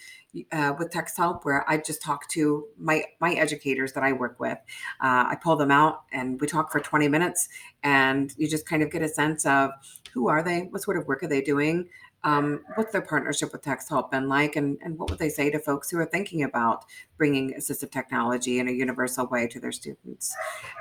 uh, 0.52 0.74
with 0.78 0.90
Text 0.90 1.16
Help, 1.16 1.44
where 1.44 1.68
I 1.68 1.78
just 1.78 2.02
talk 2.02 2.28
to 2.30 2.66
my 2.78 3.04
my 3.20 3.34
educators 3.34 3.92
that 3.94 4.04
I 4.04 4.12
work 4.12 4.38
with. 4.38 4.58
Uh, 5.00 5.26
I 5.30 5.36
pull 5.42 5.56
them 5.56 5.70
out 5.70 6.02
and 6.12 6.40
we 6.40 6.46
talk 6.46 6.70
for 6.70 6.80
twenty 6.80 7.08
minutes, 7.08 7.48
and 7.82 8.32
you 8.36 8.48
just 8.48 8.66
kind 8.66 8.82
of 8.82 8.90
get 8.90 9.02
a 9.02 9.08
sense 9.08 9.44
of 9.46 9.70
who 10.12 10.28
are 10.28 10.42
they, 10.42 10.62
what 10.70 10.82
sort 10.82 10.96
of 10.96 11.06
work 11.06 11.22
are 11.22 11.28
they 11.28 11.40
doing, 11.40 11.88
um, 12.24 12.64
what's 12.74 12.92
their 12.92 13.02
partnership 13.02 13.52
with 13.52 13.62
Text 13.62 13.88
Help 13.88 14.10
been 14.10 14.28
like, 14.28 14.56
and, 14.56 14.78
and 14.82 14.98
what 14.98 15.08
would 15.10 15.18
they 15.18 15.28
say 15.28 15.50
to 15.50 15.58
folks 15.58 15.90
who 15.90 15.98
are 15.98 16.06
thinking 16.06 16.42
about 16.42 16.84
bringing 17.16 17.54
assistive 17.54 17.90
technology 17.90 18.58
in 18.58 18.68
a 18.68 18.72
universal 18.72 19.26
way 19.26 19.46
to 19.46 19.60
their 19.60 19.72
students? 19.72 20.34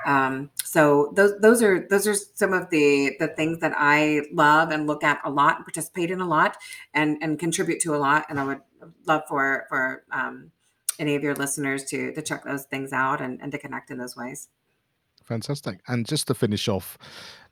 Um, 0.04 0.50
so 0.64 1.12
those 1.14 1.38
those 1.40 1.62
are 1.62 1.86
those 1.88 2.06
are 2.06 2.14
some 2.14 2.52
of 2.52 2.70
the 2.70 3.16
the 3.20 3.28
things 3.28 3.60
that 3.60 3.72
I 3.76 4.22
love 4.32 4.70
and 4.70 4.86
look 4.86 5.04
at 5.04 5.20
a 5.24 5.30
lot, 5.30 5.56
and 5.56 5.64
participate 5.64 6.10
in 6.10 6.20
a 6.20 6.26
lot, 6.26 6.56
and 6.92 7.18
and 7.22 7.38
contribute 7.38 7.80
to 7.82 7.94
a 7.94 7.98
lot. 7.98 8.26
And 8.28 8.40
I 8.40 8.44
would 8.44 8.60
love 9.06 9.22
for 9.28 9.66
for 9.68 10.04
um, 10.10 10.50
any 10.98 11.14
of 11.14 11.22
your 11.22 11.34
listeners 11.34 11.84
to 11.84 12.12
to 12.12 12.22
check 12.22 12.44
those 12.44 12.64
things 12.64 12.92
out 12.92 13.20
and, 13.20 13.40
and 13.40 13.52
to 13.52 13.58
connect 13.58 13.90
in 13.90 13.98
those 13.98 14.16
ways. 14.16 14.48
Fantastic. 15.28 15.80
And 15.88 16.06
just 16.06 16.26
to 16.28 16.34
finish 16.34 16.68
off, 16.68 16.96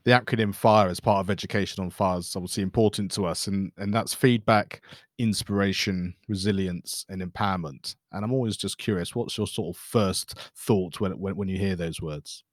the 0.05 0.13
acronym 0.13 0.55
FIRE 0.55 0.89
as 0.89 0.99
part 0.99 1.21
of 1.21 1.29
education 1.29 1.85
on 1.85 1.91
fire 1.91 2.19
is 2.19 2.35
obviously 2.35 2.63
important 2.63 3.11
to 3.13 3.27
us, 3.27 3.49
and 3.49 3.71
and 3.77 3.93
that's 3.93 4.15
feedback, 4.15 4.81
inspiration, 5.19 6.15
resilience, 6.27 7.05
and 7.11 7.21
empowerment. 7.21 7.97
And 8.13 8.25
I'm 8.25 8.33
always 8.33 8.57
just 8.57 8.79
curious, 8.79 9.15
what's 9.15 9.37
your 9.37 9.47
sort 9.47 9.77
of 9.77 9.81
first 9.81 10.39
thought 10.57 11.01
when 11.01 11.13
when, 11.21 11.37
when 11.37 11.49
you 11.49 11.59
hear 11.59 11.77
those 11.77 12.01
words? 12.01 12.45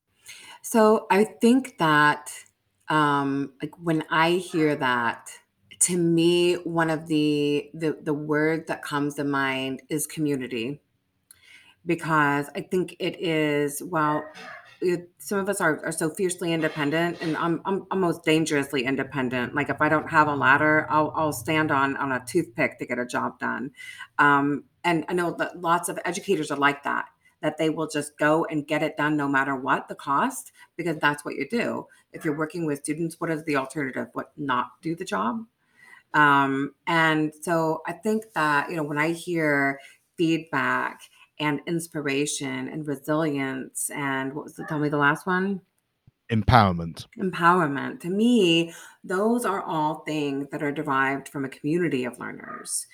So 0.62 1.08
I 1.10 1.24
think 1.24 1.78
that 1.78 2.30
um, 2.90 3.54
like 3.62 3.72
when 3.82 4.04
I 4.10 4.32
hear 4.32 4.76
that, 4.76 5.30
to 5.82 5.96
me, 5.96 6.56
one 6.56 6.90
of 6.90 7.08
the 7.08 7.70
the 7.74 7.98
the 8.02 8.14
word 8.14 8.68
that 8.68 8.84
comes 8.84 9.16
to 9.16 9.24
mind 9.24 9.84
is 9.88 10.06
community, 10.06 10.82
because 11.86 12.50
I 12.58 12.62
think 12.62 12.98
it 13.00 13.22
is 13.22 13.82
well 13.82 14.26
some 15.18 15.40
of 15.40 15.50
us 15.50 15.62
are, 15.62 15.84
are 15.86 15.92
so 15.92 16.10
fiercely 16.10 16.54
independent 16.54 17.22
and 17.22 17.36
I'm, 17.38 17.62
I'm 17.66 17.86
almost 17.92 18.24
dangerously 18.24 18.84
independent. 18.86 19.56
Like 19.56 19.70
if 19.70 19.82
i 19.82 19.90
don't 19.90 20.10
have 20.10 20.28
a 20.28 20.36
ladder 20.36 20.88
i'll, 20.90 21.14
I'll 21.16 21.34
stand 21.34 21.72
on 21.72 21.96
on 21.98 22.12
a 22.12 22.24
toothpick 22.26 22.80
to 22.80 22.86
get 22.86 23.00
a 23.00 23.06
job 23.06 23.40
done. 23.40 23.72
Um, 24.20 24.66
and 24.84 25.06
i 25.08 25.14
know 25.14 25.36
that 25.38 25.62
lots 25.62 25.90
of 25.90 26.00
educators 26.06 26.52
are 26.52 26.58
like 26.58 26.84
that 26.84 27.06
that 27.42 27.58
they 27.58 27.70
will 27.70 27.88
just 27.88 28.18
go 28.18 28.46
and 28.46 28.68
get 28.68 28.82
it 28.82 28.96
done 28.96 29.18
no 29.18 29.28
matter 29.28 29.56
what 29.56 29.90
the 29.90 29.96
cost 29.96 30.54
because 30.78 30.98
that's 30.98 31.26
what 31.26 31.36
you 31.36 31.46
do. 31.50 31.86
If 32.14 32.24
you're 32.24 32.38
working 32.38 32.66
with 32.66 32.80
students 32.80 33.20
what 33.20 33.30
is 33.32 33.44
the 33.44 33.58
alternative? 33.58 34.08
What 34.14 34.32
not 34.38 34.68
do 34.82 34.96
the 34.96 35.06
job? 35.06 35.46
Um, 36.14 36.76
and 36.88 37.34
so 37.42 37.82
i 37.88 37.92
think 37.92 38.26
that 38.34 38.70
you 38.70 38.76
know 38.76 38.84
when 38.84 39.00
i 39.00 39.12
hear 39.12 39.80
feedback 40.18 41.02
and 41.40 41.62
inspiration 41.68 42.68
and 42.68 42.88
resilience 42.88 43.90
and 43.90 44.34
what 44.34 44.46
was 44.46 44.56
the 44.56 44.66
tell 44.66 44.80
me 44.80 44.90
the 44.90 44.98
last 44.98 45.26
one. 45.26 45.62
Empowerment. 46.32 47.06
Empowerment. 47.20 48.00
To 48.02 48.10
me 48.10 48.74
those 49.04 49.46
are 49.46 49.62
all 49.62 50.04
things 50.06 50.48
that 50.52 50.64
are 50.64 50.72
derived 50.72 51.28
from 51.28 51.46
a 51.46 51.50
community 51.50 52.06
of 52.06 52.20
learners. 52.20 52.88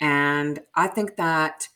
And 0.00 0.60
i 0.74 0.86
think 0.86 1.16
that 1.16 1.68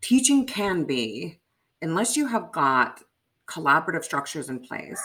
teaching 0.00 0.46
can 0.46 0.84
be 0.84 1.40
unless 1.82 2.16
you 2.16 2.26
have 2.26 2.52
got 2.52 3.02
collaborative 3.48 4.04
structures 4.04 4.48
in 4.48 4.60
place 4.60 5.02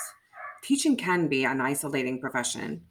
teaching 0.63 0.95
can 0.95 1.27
be 1.27 1.43
an 1.45 1.61
isolating 1.61 2.19
profession. 2.19 2.81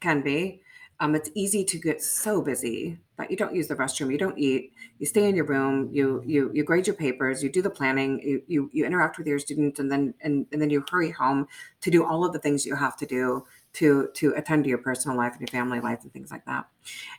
Can 0.00 0.20
be. 0.20 0.60
Um, 1.00 1.14
it's 1.14 1.30
easy 1.34 1.64
to 1.64 1.78
get 1.78 2.02
so 2.02 2.42
busy 2.42 2.98
that 3.18 3.30
you 3.30 3.36
don't 3.36 3.54
use 3.54 3.68
the 3.68 3.76
restroom, 3.76 4.10
you 4.10 4.18
don't 4.18 4.38
eat, 4.38 4.72
you 4.98 5.06
stay 5.06 5.28
in 5.28 5.36
your 5.36 5.44
room, 5.44 5.90
you 5.92 6.22
you 6.26 6.50
you 6.54 6.64
grade 6.64 6.86
your 6.86 6.96
papers, 6.96 7.42
you 7.42 7.50
do 7.50 7.62
the 7.62 7.70
planning, 7.70 8.20
you 8.22 8.42
you, 8.46 8.70
you 8.72 8.86
interact 8.86 9.18
with 9.18 9.26
your 9.26 9.38
students, 9.38 9.78
and 9.80 9.90
then 9.90 10.14
and, 10.22 10.46
and 10.52 10.60
then 10.60 10.70
you 10.70 10.84
hurry 10.90 11.10
home 11.10 11.46
to 11.80 11.90
do 11.90 12.04
all 12.04 12.24
of 12.24 12.32
the 12.32 12.38
things 12.38 12.64
you 12.64 12.74
have 12.74 12.96
to 12.96 13.06
do 13.06 13.44
to 13.74 14.08
to 14.14 14.34
attend 14.34 14.64
to 14.64 14.70
your 14.70 14.78
personal 14.78 15.16
life 15.16 15.32
and 15.32 15.40
your 15.40 15.48
family 15.48 15.80
life 15.80 16.00
and 16.02 16.12
things 16.12 16.30
like 16.30 16.44
that. 16.46 16.66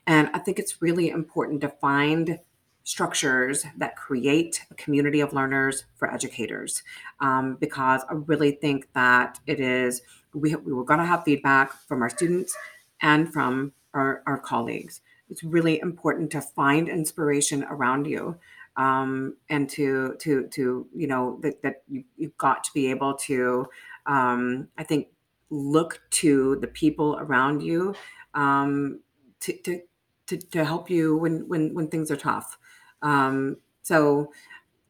And 0.08 0.30
I 0.34 0.40
think 0.40 0.60
it's 0.60 0.82
really 0.82 1.10
important 1.10 1.62
to 1.62 1.70
find 1.70 2.40
structures 2.84 3.66
that 3.78 3.96
create 3.96 4.62
a 4.70 4.74
community 4.76 5.22
of 5.22 5.32
learners 5.32 5.86
for 5.96 6.14
educators 6.14 6.84
um, 7.22 7.56
because 7.56 8.02
I 8.10 8.14
really 8.14 8.52
think 8.52 8.88
that 8.94 9.40
it 9.48 9.60
is 9.60 10.02
we, 10.34 10.56
we 10.56 10.74
were 10.74 10.84
going 10.84 11.00
to 11.00 11.06
have 11.06 11.24
feedback 11.24 11.74
from 11.88 12.02
our 12.02 12.10
students 12.10 12.56
and 13.02 13.32
from 13.32 13.72
our, 13.94 14.24
our 14.26 14.38
colleagues. 14.38 15.02
It's 15.34 15.44
really 15.44 15.80
important 15.82 16.30
to 16.32 16.42
find 16.42 16.88
inspiration 16.88 17.64
around 17.64 18.06
you 18.06 18.38
um, 18.78 19.36
and 19.50 19.68
to 19.72 20.16
to 20.20 20.48
to 20.50 20.88
you 20.96 21.08
know 21.08 21.40
that 21.42 21.64
that 21.64 21.82
you, 21.88 22.04
you've 22.18 22.38
got 22.38 22.64
to 22.66 22.72
be 22.74 22.92
able 22.92 23.16
to 23.16 23.66
um, 24.06 24.68
I 24.78 24.84
think 24.84 25.08
look 25.50 26.02
to 26.12 26.58
the 26.58 26.68
people 26.68 27.18
around 27.20 27.62
you 27.64 27.96
um, 28.36 29.00
to, 29.40 29.58
to 29.64 29.82
to 30.28 30.38
to 30.38 30.64
help 30.64 30.90
you 30.92 31.18
when 31.18 31.48
when 31.48 31.74
when 31.74 31.88
things 31.88 32.12
are 32.12 32.16
tough. 32.16 32.60
Um, 33.02 33.58
so 33.82 34.32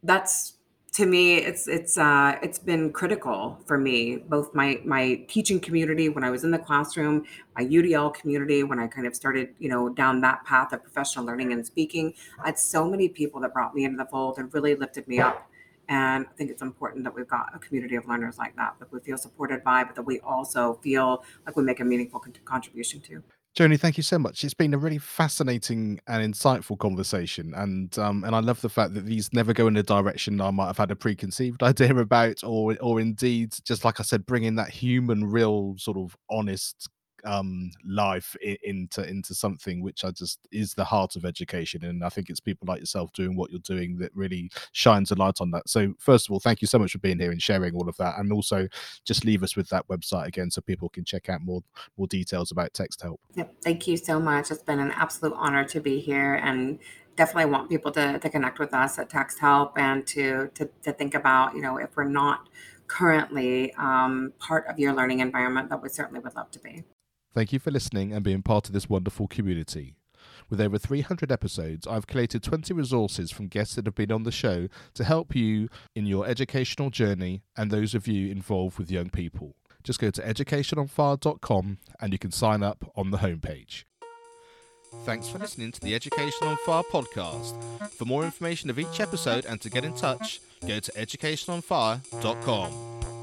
that's 0.03 0.52
to 0.93 1.07
me 1.07 1.37
it's 1.37 1.67
it's 1.67 1.97
uh 1.97 2.37
it's 2.43 2.59
been 2.59 2.93
critical 2.93 3.59
for 3.65 3.79
me 3.79 4.17
both 4.17 4.53
my 4.53 4.79
my 4.85 5.15
teaching 5.27 5.59
community 5.59 6.07
when 6.07 6.23
i 6.23 6.29
was 6.29 6.43
in 6.43 6.51
the 6.51 6.59
classroom 6.59 7.25
my 7.55 7.65
udl 7.65 8.13
community 8.13 8.63
when 8.63 8.79
i 8.79 8.85
kind 8.85 9.07
of 9.07 9.15
started 9.15 9.49
you 9.57 9.67
know 9.69 9.89
down 9.89 10.21
that 10.21 10.45
path 10.45 10.71
of 10.71 10.83
professional 10.83 11.25
learning 11.25 11.51
and 11.51 11.65
speaking. 11.65 12.13
I 12.41 12.47
had 12.47 12.59
so 12.59 12.87
many 12.87 13.09
people 13.09 13.41
that 13.41 13.53
brought 13.53 13.73
me 13.73 13.85
into 13.85 13.97
the 13.97 14.05
fold 14.05 14.37
and 14.37 14.53
really 14.53 14.75
lifted 14.75 15.07
me 15.07 15.19
up. 15.19 15.49
And 15.89 16.25
i 16.27 16.33
think 16.37 16.49
it's 16.49 16.61
important 16.61 17.03
that 17.03 17.13
we've 17.13 17.27
got 17.27 17.47
a 17.53 17.59
community 17.59 17.95
of 17.95 18.07
learners 18.07 18.37
like 18.37 18.55
that 18.55 18.75
that 18.79 18.91
we 18.91 18.99
feel 18.99 19.17
supported 19.17 19.63
by 19.63 19.83
but 19.83 19.95
that 19.95 20.03
we 20.03 20.19
also 20.21 20.79
feel 20.81 21.23
like 21.45 21.55
we 21.57 21.63
make 21.63 21.79
a 21.81 21.85
meaningful 21.85 22.19
con- 22.19 22.33
contribution 22.45 23.01
to 23.01 23.21
Joni, 23.57 23.79
thank 23.79 23.97
you 23.97 24.03
so 24.03 24.17
much. 24.17 24.43
It's 24.43 24.55
been 24.55 24.73
a 24.73 24.79
really 24.79 24.97
fascinating 24.97 25.99
and 26.07 26.33
insightful 26.33 26.77
conversation, 26.79 27.53
and 27.55 27.95
um, 27.99 28.23
and 28.23 28.35
I 28.35 28.39
love 28.39 28.61
the 28.61 28.69
fact 28.69 28.95
that 28.95 29.05
these 29.05 29.31
never 29.31 29.53
go 29.53 29.67
in 29.67 29.77
a 29.77 29.83
direction 29.83 30.41
I 30.41 30.49
might 30.49 30.65
have 30.67 30.77
had 30.79 30.89
a 30.89 30.95
preconceived 30.95 31.61
idea 31.63 31.95
about, 31.95 32.43
or 32.43 32.75
or 32.81 32.99
indeed, 32.99 33.53
just 33.63 33.85
like 33.85 33.99
I 33.99 34.03
said, 34.03 34.25
bringing 34.25 34.55
that 34.55 34.69
human, 34.69 35.25
real, 35.25 35.75
sort 35.77 35.97
of 35.97 36.15
honest 36.31 36.89
um, 37.25 37.71
life 37.85 38.35
into 38.41 39.07
into 39.07 39.33
something 39.33 39.81
which 39.81 40.03
I 40.03 40.11
just 40.11 40.39
is 40.51 40.73
the 40.73 40.83
heart 40.83 41.15
of 41.15 41.25
education, 41.25 41.83
and 41.83 42.03
I 42.03 42.09
think 42.09 42.29
it's 42.29 42.39
people 42.39 42.67
like 42.67 42.79
yourself 42.79 43.11
doing 43.13 43.35
what 43.35 43.51
you're 43.51 43.59
doing 43.59 43.97
that 43.97 44.15
really 44.15 44.51
shines 44.71 45.11
a 45.11 45.15
light 45.15 45.41
on 45.41 45.51
that. 45.51 45.69
So, 45.69 45.93
first 45.99 46.27
of 46.27 46.33
all, 46.33 46.39
thank 46.39 46.61
you 46.61 46.67
so 46.67 46.79
much 46.79 46.91
for 46.91 46.99
being 46.99 47.19
here 47.19 47.31
and 47.31 47.41
sharing 47.41 47.75
all 47.75 47.89
of 47.89 47.97
that, 47.97 48.17
and 48.17 48.31
also 48.31 48.67
just 49.05 49.25
leave 49.25 49.43
us 49.43 49.55
with 49.55 49.69
that 49.69 49.87
website 49.87 50.27
again 50.27 50.51
so 50.51 50.61
people 50.61 50.89
can 50.89 51.03
check 51.05 51.29
out 51.29 51.41
more 51.41 51.61
more 51.97 52.07
details 52.07 52.51
about 52.51 52.73
Text 52.73 53.01
Help. 53.01 53.19
Yep. 53.35 53.55
Thank 53.63 53.87
you 53.87 53.97
so 53.97 54.19
much. 54.19 54.51
It's 54.51 54.63
been 54.63 54.79
an 54.79 54.91
absolute 54.91 55.35
honor 55.37 55.63
to 55.65 55.79
be 55.79 55.99
here 55.99 56.35
and 56.35 56.79
definitely 57.15 57.51
want 57.51 57.69
people 57.69 57.91
to, 57.91 58.19
to 58.19 58.29
connect 58.29 58.59
with 58.59 58.73
us 58.73 58.97
at 58.97 59.09
Text 59.09 59.39
Help 59.39 59.77
and 59.77 60.05
to, 60.07 60.49
to, 60.55 60.69
to 60.83 60.91
think 60.93 61.13
about, 61.13 61.55
you 61.55 61.61
know, 61.61 61.77
if 61.77 61.95
we're 61.95 62.05
not 62.05 62.49
currently 62.87 63.73
um, 63.75 64.33
part 64.39 64.65
of 64.67 64.79
your 64.79 64.93
learning 64.93 65.19
environment, 65.19 65.69
that 65.69 65.81
we 65.81 65.89
certainly 65.89 66.19
would 66.19 66.35
love 66.35 66.51
to 66.51 66.59
be. 66.59 66.83
Thank 67.33 67.51
you 67.51 67.59
for 67.59 67.71
listening 67.71 68.13
and 68.13 68.23
being 68.23 68.43
part 68.43 68.67
of 68.67 68.73
this 68.73 68.89
wonderful 68.89 69.27
community. 69.27 69.95
With 70.49 70.61
over 70.61 70.77
300 70.77 71.31
episodes, 71.31 71.87
I've 71.87 72.05
collated 72.05 72.43
20 72.43 72.73
resources 72.73 73.31
from 73.31 73.47
guests 73.47 73.75
that 73.75 73.85
have 73.85 73.95
been 73.95 74.11
on 74.11 74.23
the 74.23 74.31
show 74.31 74.67
to 74.93 75.03
help 75.03 75.35
you 75.35 75.69
in 75.95 76.05
your 76.05 76.27
educational 76.27 76.91
journey 76.91 77.41
and 77.57 77.71
those 77.71 77.95
of 77.95 78.07
you 78.07 78.31
involved 78.31 78.77
with 78.77 78.91
young 78.91 79.09
people. 79.09 79.55
Just 79.83 79.99
go 79.99 80.11
to 80.11 80.21
educationonfire.com 80.21 81.77
and 81.99 82.13
you 82.13 82.19
can 82.19 82.31
sign 82.31 82.63
up 82.63 82.89
on 82.95 83.11
the 83.11 83.17
homepage. 83.17 83.83
Thanks 85.05 85.27
for 85.27 85.39
listening 85.39 85.71
to 85.71 85.81
the 85.81 85.95
Education 85.95 86.47
on 86.47 86.57
Fire 86.65 86.83
podcast. 86.83 87.89
For 87.93 88.05
more 88.05 88.23
information 88.23 88.69
of 88.69 88.77
each 88.77 88.99
episode 88.99 89.45
and 89.45 89.59
to 89.61 89.69
get 89.69 89.83
in 89.83 89.95
touch, 89.95 90.39
go 90.67 90.79
to 90.79 90.91
educationonfire.com. 90.91 93.22